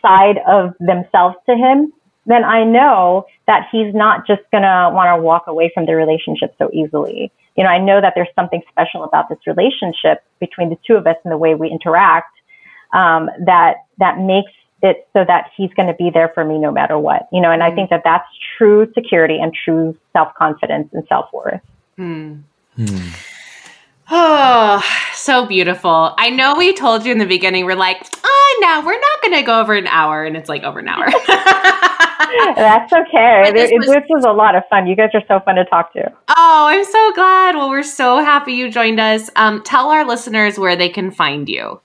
[0.00, 1.92] side of themselves to him,
[2.26, 5.94] then I know that he's not just going to want to walk away from the
[5.96, 7.32] relationship so easily.
[7.56, 11.06] You know, I know that there's something special about this relationship between the two of
[11.06, 12.33] us and the way we interact
[12.94, 14.52] um, that that makes
[14.82, 17.28] it so that he's going to be there for me no matter what.
[17.32, 21.32] You know, and I think that that's true security and true self confidence and self
[21.32, 21.60] worth.
[21.96, 22.36] Hmm.
[22.76, 23.08] Hmm.
[24.10, 24.82] Oh,
[25.14, 26.14] so beautiful.
[26.18, 29.34] I know we told you in the beginning, we're like, oh, no, we're not going
[29.34, 30.24] to go over an hour.
[30.24, 31.06] And it's like over an hour.
[32.54, 33.50] That's okay.
[33.54, 34.86] This was, this was a lot of fun.
[34.86, 36.12] You guys are so fun to talk to.
[36.28, 37.56] Oh, I'm so glad.
[37.56, 39.30] Well, we're so happy you joined us.
[39.36, 41.80] Um, tell our listeners where they can find you.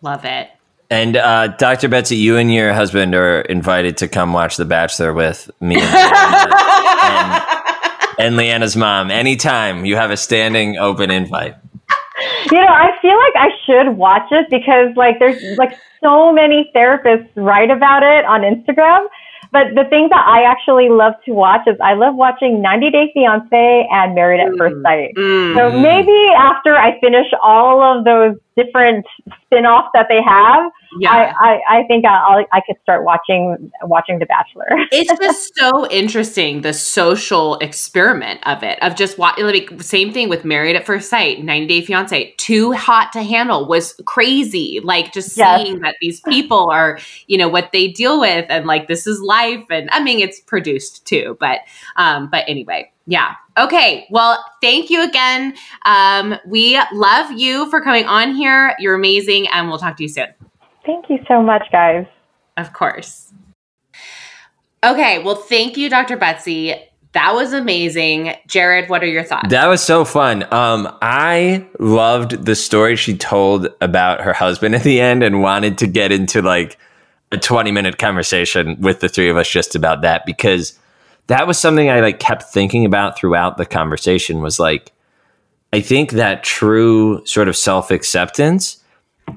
[0.02, 0.50] Love it.
[0.90, 1.88] And uh, Dr.
[1.88, 5.86] Betsy, you and your husband are invited to come watch The Bachelor with me and,
[5.86, 7.44] and,
[8.20, 11.56] and Leanna's mom anytime you have a standing open invite
[12.52, 16.72] you know, I feel like I should watch it because like there's like so many
[16.76, 19.08] therapists write about it on Instagram.
[19.56, 23.10] But the thing that I actually love to watch is I love watching 90 Day
[23.14, 24.84] Fiance and Married at First mm.
[24.84, 25.16] Sight.
[25.16, 25.56] Mm.
[25.56, 29.06] So maybe after I finish all of those different
[29.46, 30.70] spin-offs that they have,
[31.00, 31.34] yeah.
[31.40, 34.68] I, I, I think I'll, I could start watching watching The Bachelor.
[34.92, 39.46] it's just so interesting the social experiment of it of just watching.
[39.46, 43.68] Like same thing with Married at First Sight, 90 Day Fiance, Too Hot to Handle
[43.68, 44.80] was crazy.
[44.84, 45.62] Like just yes.
[45.62, 49.22] seeing that these people are, you know, what they deal with, and like this is
[49.22, 49.66] life.
[49.70, 51.60] And I mean, it's produced too, but
[51.96, 53.36] um, but anyway, yeah.
[53.58, 54.08] Okay.
[54.10, 55.56] Well, thank you again.
[55.86, 58.76] Um, we love you for coming on here.
[58.80, 60.28] You're amazing, and we'll talk to you soon.
[60.86, 62.06] Thank you so much, guys.
[62.58, 63.34] Of course.
[64.84, 65.20] Okay.
[65.24, 66.18] Well, thank you, Dr.
[66.18, 66.76] Betsy.
[67.14, 68.34] That was amazing.
[68.46, 69.50] Jared, what are your thoughts?
[69.50, 70.44] That was so fun.
[70.54, 75.78] Um, I loved the story she told about her husband at the end and wanted
[75.78, 76.78] to get into like
[77.32, 80.78] a 20 minute conversation with the three of us just about that because
[81.28, 84.92] that was something I like kept thinking about throughout the conversation was like
[85.74, 88.84] I think that true sort of self acceptance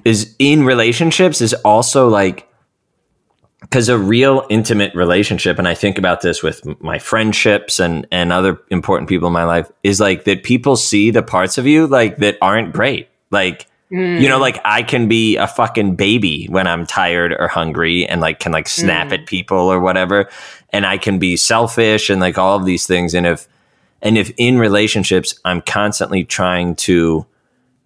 [0.05, 2.49] is in relationships is also like
[3.61, 8.33] because a real intimate relationship and i think about this with my friendships and and
[8.33, 11.87] other important people in my life is like that people see the parts of you
[11.87, 14.21] like that aren't great like mm.
[14.21, 18.21] you know like i can be a fucking baby when i'm tired or hungry and
[18.21, 19.13] like can like snap mm.
[19.13, 20.29] at people or whatever
[20.71, 23.49] and i can be selfish and like all of these things and if
[24.01, 27.27] and if in relationships i'm constantly trying to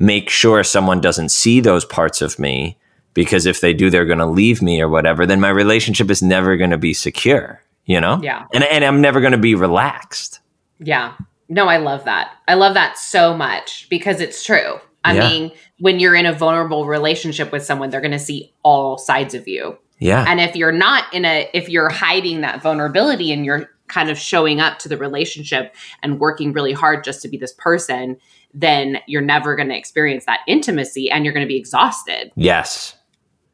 [0.03, 2.77] make sure someone doesn't see those parts of me
[3.15, 6.23] because if they do they're going to leave me or whatever then my relationship is
[6.23, 8.21] never going to be secure you know?
[8.23, 8.47] Yeah.
[8.53, 10.41] And, and i'm never going to be relaxed.
[10.79, 11.15] Yeah.
[11.49, 12.33] No i love that.
[12.49, 14.81] I love that so much because it's true.
[15.05, 15.29] I yeah.
[15.29, 19.35] mean when you're in a vulnerable relationship with someone they're going to see all sides
[19.35, 19.79] of you.
[19.99, 20.25] Yeah.
[20.27, 24.19] And if you're not in a if you're hiding that vulnerability and you're kind of
[24.19, 28.17] showing up to the relationship and working really hard just to be this person
[28.55, 32.33] then you're never going to experience that intimacy and you're going to be exhausted.
[32.37, 32.97] Yes.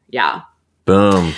[0.08, 0.42] Yeah.
[0.84, 1.34] Boom.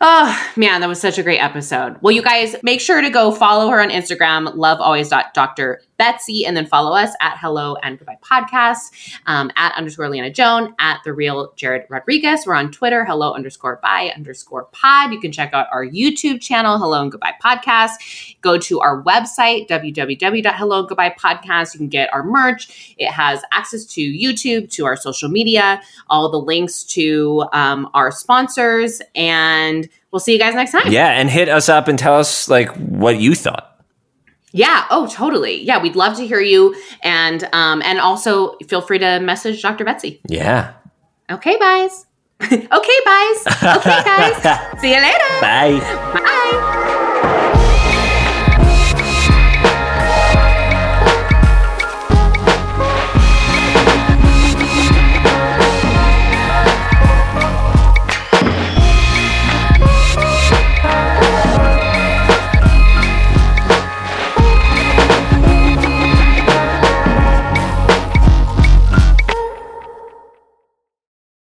[0.00, 1.96] Oh man, that was such a great episode.
[2.00, 6.66] Well, you guys make sure to go follow her on Instagram, lovealways.dr Betsy, and then
[6.66, 8.92] follow us at Hello and Goodbye Podcast,
[9.26, 12.46] um, at underscore Leanna Joan, at the real Jared Rodriguez.
[12.46, 15.12] We're on Twitter, hello underscore by underscore pod.
[15.12, 18.36] You can check out our YouTube channel, Hello and Goodbye Podcast.
[18.40, 21.74] Go to our website, www.hello and Goodbye Podcast.
[21.74, 22.94] You can get our merch.
[22.96, 28.12] It has access to YouTube, to our social media, all the links to um, our
[28.12, 30.92] sponsors, and we'll see you guys next time.
[30.92, 33.67] Yeah, and hit us up and tell us like what you thought.
[34.52, 34.86] Yeah.
[34.90, 35.62] Oh, totally.
[35.62, 39.84] Yeah, we'd love to hear you, and um, and also feel free to message Dr.
[39.84, 40.20] Betsy.
[40.28, 40.74] Yeah.
[41.30, 42.06] Okay, guys.
[42.42, 43.46] okay, guys.
[43.46, 44.70] Okay, guys.
[44.80, 45.40] See you later.
[45.40, 45.78] Bye.
[46.14, 46.94] Bye.